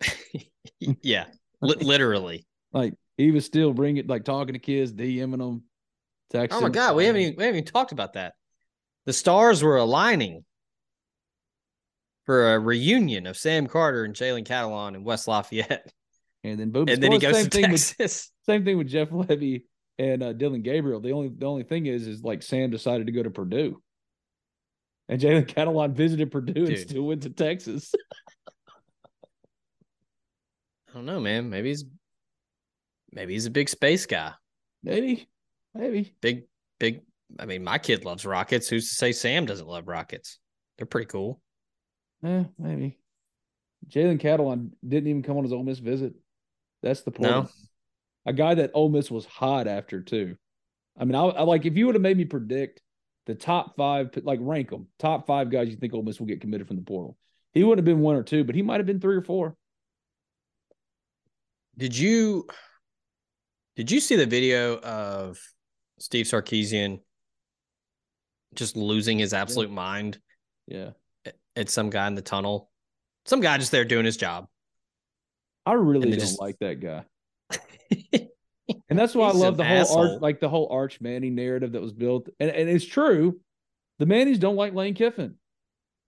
yeah, 0.78 1.24
li- 1.60 1.74
literally. 1.80 2.46
Like 2.72 2.94
he 3.22 3.30
was 3.30 3.44
still 3.44 3.72
bringing, 3.72 4.06
like 4.06 4.24
talking 4.24 4.54
to 4.54 4.58
kids, 4.58 4.92
DMing 4.92 5.38
them, 5.38 5.62
texting. 6.32 6.48
Oh 6.52 6.60
my 6.60 6.68
god, 6.68 6.96
we 6.96 7.06
haven't 7.06 7.22
even, 7.22 7.36
we 7.36 7.44
haven't 7.44 7.60
even 7.60 7.72
talked 7.72 7.92
about 7.92 8.14
that. 8.14 8.34
The 9.06 9.12
stars 9.12 9.62
were 9.62 9.76
aligning 9.76 10.44
for 12.26 12.54
a 12.54 12.58
reunion 12.58 13.26
of 13.26 13.36
Sam 13.36 13.66
Carter 13.66 14.04
and 14.04 14.14
Jalen 14.14 14.46
Catalon 14.46 14.94
in 14.94 15.04
West 15.04 15.28
Lafayette. 15.28 15.92
And 16.44 16.58
then 16.58 16.70
boom, 16.70 16.88
and 16.88 17.00
then 17.00 17.12
he 17.12 17.18
goes 17.18 17.44
to 17.44 17.48
Texas. 17.48 17.94
With, 17.98 18.30
same 18.46 18.64
thing 18.64 18.76
with 18.76 18.88
Jeff 18.88 19.10
Lebby 19.10 19.62
and 19.98 20.22
uh, 20.22 20.32
Dillon 20.32 20.62
Gabriel. 20.62 21.00
The 21.00 21.12
only 21.12 21.28
the 21.28 21.46
only 21.46 21.62
thing 21.62 21.86
is, 21.86 22.08
is 22.08 22.24
like 22.24 22.42
Sam 22.42 22.70
decided 22.70 23.06
to 23.06 23.12
go 23.12 23.22
to 23.22 23.30
Purdue. 23.30 23.80
And 25.08 25.20
Jalen 25.20 25.46
Catalon 25.46 25.92
visited 25.92 26.32
Purdue 26.32 26.52
Dude. 26.52 26.68
and 26.70 26.78
still 26.78 27.02
went 27.02 27.22
to 27.22 27.30
Texas. 27.30 27.94
I 30.90 30.94
don't 30.94 31.06
know, 31.06 31.20
man. 31.20 31.48
Maybe 31.48 31.68
he's 31.68 31.84
maybe 33.12 33.32
he's 33.34 33.46
a 33.46 33.50
big 33.50 33.68
space 33.68 34.06
guy. 34.06 34.32
Maybe. 34.82 35.28
Maybe. 35.74 36.14
Big, 36.20 36.44
big. 36.78 37.02
I 37.38 37.46
mean, 37.46 37.64
my 37.64 37.78
kid 37.78 38.04
loves 38.04 38.26
rockets. 38.26 38.68
Who's 38.68 38.88
to 38.90 38.94
say 38.94 39.12
Sam 39.12 39.46
doesn't 39.46 39.68
love 39.68 39.88
rockets? 39.88 40.38
They're 40.76 40.86
pretty 40.86 41.06
cool. 41.06 41.40
Yeah, 42.22 42.44
maybe. 42.58 42.98
Jalen 43.88 44.20
Catalon 44.20 44.70
didn't 44.86 45.08
even 45.08 45.22
come 45.22 45.36
on 45.36 45.44
his 45.44 45.52
Ole 45.52 45.64
Miss 45.64 45.78
visit. 45.78 46.14
That's 46.82 47.02
the 47.02 47.10
point. 47.10 47.30
No. 47.30 47.48
A 48.26 48.32
guy 48.32 48.54
that 48.54 48.70
Ole 48.74 48.90
Miss 48.90 49.10
was 49.10 49.24
hot 49.24 49.66
after 49.66 50.00
too. 50.00 50.36
I 50.98 51.04
mean, 51.04 51.14
I, 51.14 51.22
I 51.22 51.42
like 51.42 51.66
if 51.66 51.76
you 51.76 51.86
would 51.86 51.94
have 51.94 52.02
made 52.02 52.16
me 52.16 52.24
predict 52.24 52.80
the 53.26 53.34
top 53.34 53.76
five, 53.76 54.10
like 54.22 54.38
rank 54.42 54.70
them, 54.70 54.88
top 54.98 55.26
five 55.26 55.50
guys 55.50 55.68
you 55.68 55.76
think 55.76 55.94
Ole 55.94 56.02
Miss 56.02 56.20
will 56.20 56.26
get 56.26 56.40
committed 56.40 56.66
from 56.66 56.76
the 56.76 56.82
portal. 56.82 57.16
He 57.52 57.64
wouldn't 57.64 57.86
have 57.86 57.96
been 57.96 58.02
one 58.02 58.16
or 58.16 58.22
two, 58.22 58.44
but 58.44 58.54
he 58.54 58.62
might 58.62 58.80
have 58.80 58.86
been 58.86 59.00
three 59.00 59.16
or 59.16 59.22
four. 59.22 59.56
Did 61.76 61.96
you 61.96 62.46
did 63.76 63.90
you 63.90 64.00
see 64.00 64.16
the 64.16 64.26
video 64.26 64.78
of 64.78 65.38
Steve 65.98 66.26
Sarkisian 66.26 67.00
just 68.54 68.76
losing 68.76 69.18
his 69.18 69.34
absolute 69.34 69.68
yeah. 69.68 69.74
mind? 69.74 70.18
Yeah. 70.66 70.90
At 71.56 71.70
some 71.70 71.90
guy 71.90 72.06
in 72.06 72.14
the 72.14 72.22
tunnel. 72.22 72.70
Some 73.26 73.40
guy 73.40 73.58
just 73.58 73.72
there 73.72 73.84
doing 73.84 74.04
his 74.04 74.16
job. 74.16 74.46
I 75.64 75.74
really 75.74 76.10
don't 76.10 76.18
just... 76.18 76.40
like 76.40 76.58
that 76.60 76.80
guy. 76.80 77.04
And 78.88 78.98
that's 78.98 79.14
why 79.14 79.28
I 79.28 79.32
love 79.32 79.56
the 79.56 79.64
whole 79.64 79.98
arch, 79.98 80.20
like 80.20 80.40
the 80.40 80.48
whole 80.48 80.68
Arch 80.70 81.00
Manning 81.00 81.34
narrative 81.34 81.72
that 81.72 81.80
was 81.80 81.92
built. 81.92 82.28
And, 82.38 82.50
and 82.50 82.68
it's 82.68 82.84
true. 82.84 83.40
The 83.98 84.06
Mannings 84.06 84.38
don't 84.38 84.56
like 84.56 84.74
Lane 84.74 84.94
Kiffin, 84.94 85.36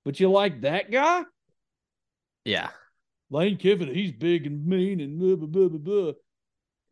but 0.05 0.21
you 0.21 0.31
like 0.31 0.63
that 0.63 0.91
guy? 0.91 1.23
Yeah. 2.45 2.71
Lane 3.31 3.57
Kiffin, 3.57 3.93
he's 3.93 4.13
big 4.13 4.47
and 4.47 4.67
mean 4.67 5.01
and 5.01 5.19
blah, 5.19 5.37
blah, 5.37 5.47
blah, 5.47 5.69
blah, 5.69 5.79
blah. 5.79 6.13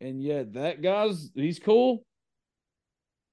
And 0.03 0.23
yet 0.23 0.55
that 0.55 0.83
guy's 0.83 1.31
he's 1.35 1.59
cool. 1.59 2.05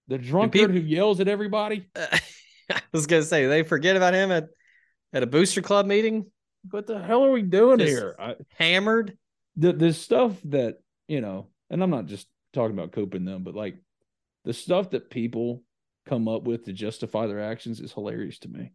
The 0.08 0.18
drunkard 0.18 0.72
who 0.72 0.80
yells 0.80 1.20
at 1.20 1.28
everybody. 1.28 1.88
I 1.96 2.82
was 2.92 3.08
gonna 3.08 3.24
say 3.24 3.48
they 3.48 3.64
forget 3.64 3.96
about 3.96 4.14
him 4.14 4.32
at 4.32 4.48
at 5.14 5.24
a 5.24 5.28
booster 5.28 5.62
club 5.62 5.86
meeting. 5.86 6.26
What 6.70 6.88
the 6.88 7.02
hell 7.02 7.26
are 7.26 7.32
we 7.32 7.42
doing 7.42 7.80
Just 7.80 7.92
here? 7.92 8.16
I, 8.20 8.36
Hammered. 8.58 9.18
the 9.56 9.74
the 9.74 9.94
stuff 9.94 10.38
that 10.46 10.78
you 11.08 11.22
know, 11.22 11.48
and 11.70 11.82
I'm 11.82 11.90
not 11.90 12.06
just 12.06 12.28
talking 12.54 12.78
about 12.78 12.92
coping 12.92 13.26
them, 13.26 13.44
but 13.44 13.56
like 13.56 13.76
the 14.46 14.54
stuff 14.54 14.92
that 14.92 15.10
people 15.10 15.64
come 16.06 16.28
up 16.28 16.44
with 16.44 16.66
to 16.66 16.74
justify 16.74 17.28
their 17.28 17.42
actions 17.42 17.80
is 17.80 17.94
hilarious 17.94 18.40
to 18.40 18.48
me. 18.48 18.72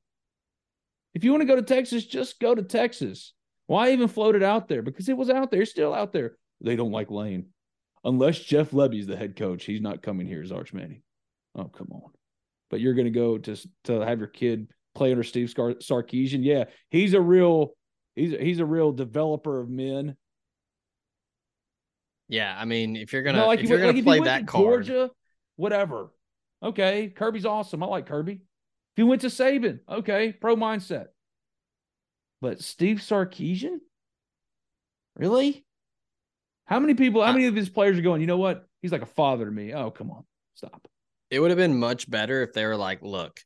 If 1.14 1.24
you 1.24 1.30
want 1.30 1.42
to 1.42 1.46
go 1.46 1.56
to 1.56 1.62
Texas, 1.62 2.04
just 2.04 2.40
go 2.40 2.54
to 2.54 2.62
Texas. 2.62 3.32
Why 3.66 3.92
even 3.92 4.08
float 4.08 4.34
it 4.34 4.42
out 4.42 4.68
there? 4.68 4.82
Because 4.82 5.08
it 5.08 5.16
was 5.16 5.30
out 5.30 5.50
there, 5.50 5.62
it's 5.62 5.70
still 5.70 5.94
out 5.94 6.12
there. 6.12 6.36
They 6.60 6.76
don't 6.76 6.92
like 6.92 7.10
Lane. 7.10 7.46
Unless 8.04 8.40
Jeff 8.40 8.70
Lebby's 8.72 9.06
the 9.06 9.16
head 9.16 9.34
coach, 9.36 9.64
he's 9.64 9.80
not 9.80 10.02
coming 10.02 10.26
here 10.26 10.42
as 10.42 10.52
Arch 10.52 10.72
Manning. 10.74 11.02
Oh, 11.54 11.64
come 11.64 11.88
on. 11.90 12.10
But 12.70 12.80
you're 12.80 12.94
going 12.94 13.06
to 13.06 13.10
go 13.10 13.38
to 13.38 13.56
to 13.84 14.00
have 14.00 14.18
your 14.18 14.28
kid 14.28 14.68
play 14.94 15.10
under 15.10 15.22
Steve 15.22 15.48
Scar- 15.50 15.74
Sarkisian. 15.74 16.44
Yeah, 16.44 16.64
he's 16.90 17.14
a 17.14 17.20
real 17.20 17.72
he's 18.14 18.32
a, 18.34 18.38
he's 18.38 18.58
a 18.60 18.66
real 18.66 18.92
developer 18.92 19.58
of 19.60 19.68
men. 19.70 20.16
Yeah, 22.28 22.54
I 22.58 22.64
mean, 22.64 22.96
if 22.96 23.12
you're 23.12 23.22
gonna 23.22 23.38
No, 23.38 23.46
like 23.46 23.60
if 23.60 23.68
you're 23.68 23.78
went- 23.78 23.82
gonna 23.82 23.88
like 23.92 23.96
if 23.98 24.04
he 24.04 24.20
play 24.20 24.20
that 24.20 24.46
card, 24.46 24.84
Georgia, 24.86 25.10
whatever. 25.56 26.10
Okay, 26.62 27.08
Kirby's 27.08 27.44
awesome. 27.46 27.82
I 27.82 27.86
like 27.86 28.06
Kirby. 28.06 28.32
If 28.34 28.96
he 28.96 29.02
went 29.02 29.20
to 29.22 29.26
Saban, 29.28 29.80
okay, 29.88 30.32
pro 30.32 30.56
mindset. 30.56 31.06
But 32.40 32.60
Steve 32.60 32.98
Sarkisian, 32.98 33.78
really? 35.16 35.64
How 36.66 36.80
many 36.80 36.94
people? 36.94 37.22
How 37.22 37.32
many 37.32 37.46
of 37.46 37.54
his 37.54 37.68
players 37.68 37.98
are 37.98 38.02
going? 38.02 38.20
You 38.20 38.26
know 38.26 38.38
what? 38.38 38.66
He's 38.82 38.92
like 38.92 39.02
a 39.02 39.06
father 39.06 39.44
to 39.44 39.50
me. 39.50 39.72
Oh, 39.74 39.90
come 39.90 40.10
on, 40.10 40.24
stop. 40.54 40.86
it 41.30 41.40
would 41.40 41.50
have 41.50 41.58
been 41.58 41.78
much 41.78 42.10
better 42.10 42.42
if 42.42 42.52
they 42.52 42.64
were 42.64 42.76
like, 42.76 43.02
look, 43.02 43.40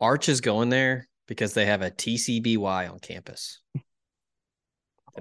Arch 0.00 0.28
is 0.28 0.40
going 0.40 0.68
there 0.68 1.08
because 1.26 1.54
they 1.54 1.66
have 1.66 1.82
a 1.82 1.90
TCBY 1.90 2.90
on 2.90 2.98
campus. 2.98 3.60
And 3.74 3.82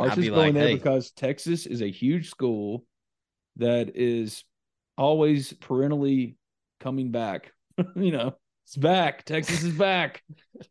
Arch 0.10 0.18
is 0.18 0.30
going 0.30 0.40
like, 0.40 0.54
there 0.54 0.68
hey, 0.70 0.76
because 0.76 1.12
Texas 1.12 1.66
is 1.66 1.82
a 1.82 1.92
huge 1.92 2.30
school 2.30 2.86
that 3.58 3.96
is 3.96 4.44
always 4.98 5.54
perennially 5.54 6.38
coming 6.80 7.12
back. 7.12 7.52
you 7.96 8.12
know, 8.12 8.36
it's 8.66 8.78
back. 8.78 9.26
Texas 9.26 9.64
is 9.64 9.74
back. 9.74 10.24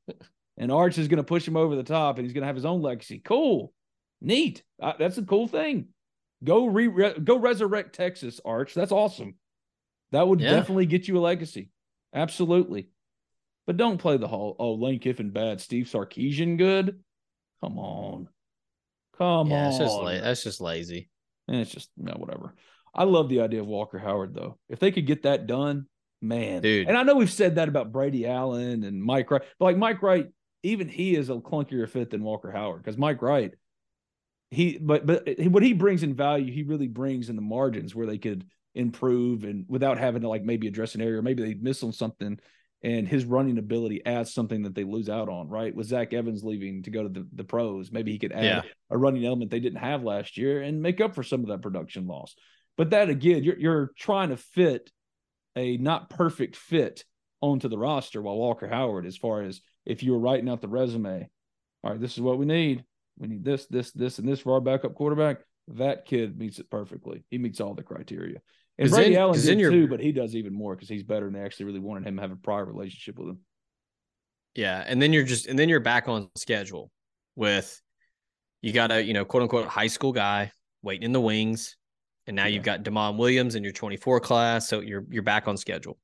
and 0.56 0.72
Arch 0.72 0.98
is 0.98 1.08
going 1.08 1.18
to 1.18 1.24
push 1.24 1.46
him 1.46 1.56
over 1.56 1.76
the 1.76 1.82
top 1.82 2.16
and 2.16 2.26
he's 2.26 2.32
going 2.32 2.42
to 2.42 2.46
have 2.46 2.56
his 2.56 2.64
own 2.64 2.82
legacy. 2.82 3.20
Cool. 3.24 3.72
Neat. 4.20 4.62
Uh, 4.80 4.92
that's 4.98 5.18
a 5.18 5.22
cool 5.22 5.48
thing. 5.48 5.88
Go 6.42 6.66
re, 6.66 6.88
re- 6.88 7.18
go 7.22 7.38
resurrect 7.38 7.94
Texas, 7.94 8.40
Arch. 8.44 8.74
That's 8.74 8.92
awesome. 8.92 9.34
That 10.12 10.26
would 10.26 10.40
Yeah. 10.40 10.50
definitely 10.50 10.86
get 10.86 11.08
you 11.08 11.18
a 11.18 11.20
legacy. 11.20 11.70
Absolutely. 12.14 12.88
But 13.66 13.76
don't 13.76 13.98
play 13.98 14.16
the 14.16 14.26
whole, 14.28 14.56
oh, 14.58 14.74
Lane 14.74 14.98
Kiffin 14.98 15.30
bad, 15.30 15.60
Steve 15.60 15.86
Sarkisian 15.86 16.56
good. 16.58 16.98
Come 17.62 17.78
on. 17.78 18.28
Come 19.16 19.50
yeah, 19.50 19.64
on. 19.64 19.68
it's 19.68 19.78
just 19.78 19.96
la- 19.96 20.20
that's 20.20 20.42
just 20.42 20.60
lazy. 20.60 21.10
And 21.46 21.58
it's 21.60 21.70
just 21.70 21.90
no, 21.96 22.12
whatever. 22.14 22.54
I 22.94 23.04
love 23.04 23.28
the 23.28 23.40
idea 23.42 23.60
of 23.60 23.66
Walker 23.66 23.98
Howard 23.98 24.34
though. 24.34 24.58
If 24.68 24.80
they 24.80 24.90
could 24.90 25.06
get 25.06 25.22
that 25.22 25.46
done, 25.46 25.86
man, 26.22 26.62
Dude. 26.62 26.88
And 26.88 26.96
I 26.96 27.02
know 27.02 27.14
we've 27.16 27.30
said 27.30 27.56
that 27.56 27.68
about 27.68 27.92
Brady 27.92 28.26
Allen 28.26 28.82
and 28.82 29.02
Mike 29.02 29.30
Wright, 29.30 29.42
but 29.58 29.64
like 29.66 29.76
Mike 29.76 30.02
Wright, 30.02 30.26
even 30.62 30.88
he 30.88 31.14
is 31.14 31.28
a 31.30 31.34
clunkier 31.34 31.88
fit 31.88 32.10
than 32.10 32.22
Walker 32.24 32.50
Howard 32.50 32.82
because 32.82 32.96
Mike 32.98 33.20
Wright, 33.22 33.52
he 34.50 34.78
but 34.78 35.06
but 35.06 35.28
what 35.38 35.62
he 35.62 35.72
brings 35.72 36.02
in 36.02 36.14
value, 36.14 36.52
he 36.52 36.62
really 36.62 36.88
brings 36.88 37.28
in 37.28 37.36
the 37.36 37.42
margins 37.42 37.94
where 37.94 38.06
they 38.06 38.18
could 38.18 38.44
improve 38.74 39.44
and 39.44 39.64
without 39.68 39.98
having 39.98 40.22
to 40.22 40.28
like 40.28 40.44
maybe 40.44 40.68
address 40.68 40.94
an 40.94 41.00
area 41.00 41.18
or 41.18 41.22
maybe 41.22 41.42
they 41.42 41.54
miss 41.54 41.82
on 41.82 41.92
something. 41.92 42.38
And 42.82 43.06
his 43.06 43.26
running 43.26 43.58
ability 43.58 44.00
adds 44.06 44.32
something 44.32 44.62
that 44.62 44.74
they 44.74 44.84
lose 44.84 45.10
out 45.10 45.28
on, 45.28 45.48
right? 45.50 45.74
With 45.74 45.88
Zach 45.88 46.14
Evans 46.14 46.42
leaving 46.42 46.82
to 46.84 46.90
go 46.90 47.02
to 47.02 47.10
the, 47.10 47.28
the 47.34 47.44
pros, 47.44 47.92
maybe 47.92 48.10
he 48.10 48.18
could 48.18 48.32
add 48.32 48.44
Yeah. 48.44 48.62
a 48.88 48.96
running 48.96 49.26
element 49.26 49.50
they 49.50 49.60
didn't 49.60 49.80
have 49.80 50.02
last 50.02 50.38
year 50.38 50.62
and 50.62 50.80
make 50.80 50.98
up 50.98 51.14
for 51.14 51.22
some 51.22 51.40
of 51.40 51.48
that 51.48 51.60
production 51.60 52.06
loss. 52.06 52.34
But 52.78 52.90
that 52.90 53.10
again, 53.10 53.44
you're 53.44 53.58
you're 53.58 53.90
trying 53.98 54.30
to 54.30 54.38
fit 54.38 54.90
a 55.56 55.76
not 55.76 56.08
perfect 56.08 56.56
fit 56.56 57.04
onto 57.42 57.68
the 57.68 57.76
roster 57.78 58.22
while 58.22 58.36
Walker 58.36 58.66
Howard, 58.68 59.04
as 59.04 59.16
far 59.16 59.42
as 59.42 59.60
if 59.84 60.02
you 60.02 60.12
were 60.12 60.18
writing 60.18 60.48
out 60.48 60.60
the 60.62 60.68
resume, 60.68 61.28
all 61.82 61.90
right, 61.90 62.00
this 62.00 62.14
is 62.14 62.20
what 62.20 62.38
we 62.38 62.46
need. 62.46 62.84
We 63.20 63.28
need 63.28 63.44
this, 63.44 63.66
this, 63.66 63.92
this, 63.92 64.18
and 64.18 64.26
this 64.26 64.40
for 64.40 64.54
our 64.54 64.60
backup 64.60 64.94
quarterback. 64.94 65.38
That 65.68 66.06
kid 66.06 66.38
meets 66.38 66.58
it 66.58 66.70
perfectly. 66.70 67.22
He 67.30 67.38
meets 67.38 67.60
all 67.60 67.74
the 67.74 67.82
criteria. 67.82 68.38
And 68.78 68.90
Brady 68.90 69.10
then- 69.12 69.20
Allen 69.20 69.38
did 69.40 69.60
you're- 69.60 69.72
too, 69.72 69.86
but 69.86 70.00
he 70.00 70.10
does 70.10 70.34
even 70.34 70.54
more 70.54 70.74
because 70.74 70.88
he's 70.88 71.04
better 71.04 71.26
and 71.26 71.36
they 71.36 71.40
actually 71.40 71.66
really 71.66 71.80
wanted 71.80 72.08
him 72.08 72.16
to 72.16 72.22
have 72.22 72.32
a 72.32 72.36
prior 72.36 72.64
relationship 72.64 73.18
with 73.18 73.28
him. 73.28 73.38
Yeah, 74.54 74.82
and 74.84 75.00
then 75.00 75.12
you're 75.12 75.22
just 75.22 75.46
and 75.46 75.56
then 75.56 75.68
you're 75.68 75.78
back 75.78 76.08
on 76.08 76.28
schedule 76.36 76.90
with 77.36 77.80
you 78.62 78.72
got 78.72 78.90
a 78.90 79.00
you 79.00 79.12
know 79.12 79.24
quote 79.24 79.44
unquote 79.44 79.68
high 79.68 79.86
school 79.86 80.12
guy 80.12 80.50
waiting 80.82 81.04
in 81.04 81.12
the 81.12 81.20
wings, 81.20 81.76
and 82.26 82.34
now 82.34 82.46
you've 82.46 82.64
got 82.64 82.82
Demond 82.82 83.16
Williams 83.16 83.54
in 83.54 83.62
your 83.62 83.72
24 83.72 84.18
class, 84.18 84.68
so 84.68 84.80
you're 84.80 85.04
you're 85.08 85.22
back 85.22 85.46
on 85.46 85.56
schedule. 85.56 85.98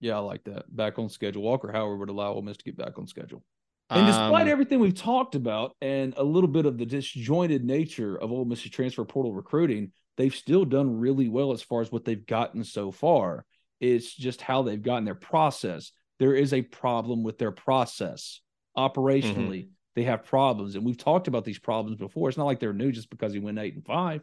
Yeah, 0.00 0.16
I 0.16 0.18
like 0.18 0.44
that. 0.44 0.64
Back 0.74 0.98
on 0.98 1.08
schedule. 1.08 1.42
Walker 1.42 1.72
Howard 1.72 1.98
would 2.00 2.10
allow 2.10 2.34
Ole 2.34 2.42
Miss 2.42 2.58
to 2.58 2.64
get 2.64 2.76
back 2.76 2.98
on 2.98 3.06
schedule. 3.06 3.42
And 3.88 4.06
despite 4.06 4.42
Um, 4.42 4.48
everything 4.48 4.80
we've 4.80 4.94
talked 4.94 5.34
about 5.34 5.76
and 5.80 6.14
a 6.16 6.24
little 6.24 6.48
bit 6.48 6.66
of 6.66 6.76
the 6.76 6.86
disjointed 6.86 7.64
nature 7.64 8.16
of 8.16 8.32
Ole 8.32 8.44
Miss's 8.44 8.70
transfer 8.70 9.04
portal 9.04 9.32
recruiting, 9.32 9.92
they've 10.16 10.34
still 10.34 10.64
done 10.64 10.98
really 10.98 11.28
well 11.28 11.52
as 11.52 11.62
far 11.62 11.80
as 11.82 11.92
what 11.92 12.04
they've 12.04 12.26
gotten 12.26 12.64
so 12.64 12.90
far. 12.90 13.44
It's 13.80 14.12
just 14.14 14.40
how 14.40 14.62
they've 14.62 14.82
gotten 14.82 15.04
their 15.04 15.14
process. 15.14 15.92
There 16.18 16.34
is 16.34 16.52
a 16.52 16.62
problem 16.62 17.22
with 17.22 17.38
their 17.38 17.52
process 17.52 18.40
operationally. 18.76 19.68
They 19.94 20.04
have 20.04 20.24
problems, 20.24 20.74
and 20.74 20.84
we've 20.84 20.98
talked 20.98 21.28
about 21.28 21.44
these 21.44 21.58
problems 21.58 21.96
before. 21.98 22.28
It's 22.28 22.36
not 22.36 22.44
like 22.44 22.58
they're 22.60 22.72
new 22.72 22.92
just 22.92 23.08
because 23.08 23.32
he 23.32 23.38
went 23.38 23.58
eight 23.58 23.74
and 23.74 23.84
five. 23.84 24.22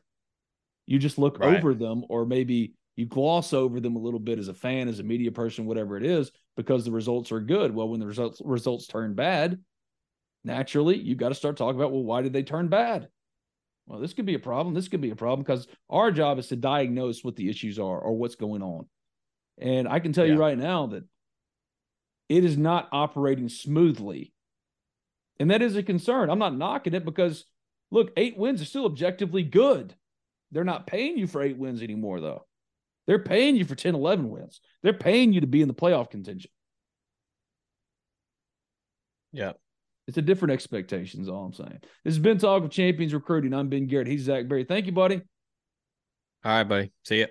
You 0.85 0.99
just 0.99 1.17
look 1.17 1.39
Right. 1.39 1.57
over 1.57 1.73
them, 1.73 2.03
or 2.09 2.25
maybe 2.25 2.73
you 2.95 3.05
gloss 3.05 3.53
over 3.53 3.79
them 3.79 3.95
a 3.95 3.99
little 3.99 4.19
bit 4.19 4.39
as 4.39 4.47
a 4.47 4.53
fan, 4.53 4.87
as 4.87 4.99
a 4.99 5.03
media 5.03 5.31
person, 5.31 5.65
whatever 5.65 5.97
it 5.97 6.05
is, 6.05 6.31
because 6.55 6.85
the 6.85 6.91
results 6.91 7.31
are 7.31 7.39
good. 7.39 7.73
Well, 7.73 7.89
when 7.89 7.99
the 7.99 8.05
results 8.05 8.41
results 8.43 8.87
turn 8.87 9.15
bad, 9.15 9.59
naturally 10.43 10.97
you 10.97 11.15
got 11.15 11.29
to 11.29 11.35
start 11.35 11.57
talking 11.57 11.79
about 11.79 11.91
well, 11.91 12.03
why 12.03 12.21
did 12.21 12.33
they 12.33 12.43
turn 12.43 12.67
bad? 12.67 13.09
Well, 13.87 13.99
this 13.99 14.13
could 14.13 14.25
be 14.25 14.35
a 14.35 14.39
problem. 14.39 14.73
This 14.73 14.87
could 14.87 15.01
be 15.01 15.09
a 15.09 15.15
problem 15.15 15.43
because 15.43 15.67
our 15.89 16.11
job 16.11 16.39
is 16.39 16.47
to 16.47 16.55
diagnose 16.55 17.23
what 17.23 17.35
the 17.35 17.49
issues 17.49 17.79
are 17.79 17.99
or 17.99 18.15
what's 18.15 18.35
going 18.35 18.61
on. 18.61 18.85
And 19.59 19.87
I 19.87 19.99
can 19.99 20.13
tell 20.13 20.25
you 20.25 20.37
right 20.37 20.57
now 20.57 20.87
that 20.87 21.03
it 22.29 22.45
is 22.45 22.57
not 22.57 22.87
operating 22.91 23.49
smoothly. 23.49 24.33
And 25.39 25.51
that 25.51 25.61
is 25.61 25.75
a 25.75 25.83
concern. 25.83 26.29
I'm 26.29 26.39
not 26.39 26.55
knocking 26.55 26.93
it 26.93 27.03
because 27.03 27.45
look, 27.91 28.11
eight 28.15 28.37
wins 28.37 28.61
are 28.61 28.65
still 28.65 28.85
objectively 28.85 29.43
good. 29.43 29.93
They're 30.51 30.63
not 30.63 30.87
paying 30.87 31.17
you 31.17 31.27
for 31.27 31.41
eight 31.41 31.57
wins 31.57 31.81
anymore, 31.81 32.21
though. 32.21 32.45
They're 33.07 33.19
paying 33.19 33.55
you 33.55 33.65
for 33.65 33.75
10, 33.75 33.95
11 33.95 34.29
wins. 34.29 34.61
They're 34.81 34.93
paying 34.93 35.33
you 35.33 35.41
to 35.41 35.47
be 35.47 35.61
in 35.61 35.67
the 35.67 35.73
playoff 35.73 36.09
contention. 36.09 36.51
yeah. 39.31 39.53
It's 40.05 40.17
a 40.17 40.21
different 40.21 40.51
expectation, 40.51 41.21
is 41.21 41.29
all 41.29 41.45
I'm 41.45 41.53
saying. 41.53 41.79
This 42.03 42.13
has 42.15 42.19
been 42.19 42.37
Talk 42.37 42.63
of 42.63 42.71
Champions 42.71 43.13
Recruiting. 43.13 43.53
I'm 43.53 43.69
Ben 43.69 43.87
Garrett. 43.87 44.07
He's 44.07 44.23
Zach 44.23 44.49
Berry. 44.49 44.65
Thank 44.65 44.85
you, 44.85 44.91
buddy. 44.91 45.21
All 46.43 46.51
right, 46.51 46.63
buddy. 46.63 46.91
See 47.05 47.21
ya. 47.21 47.27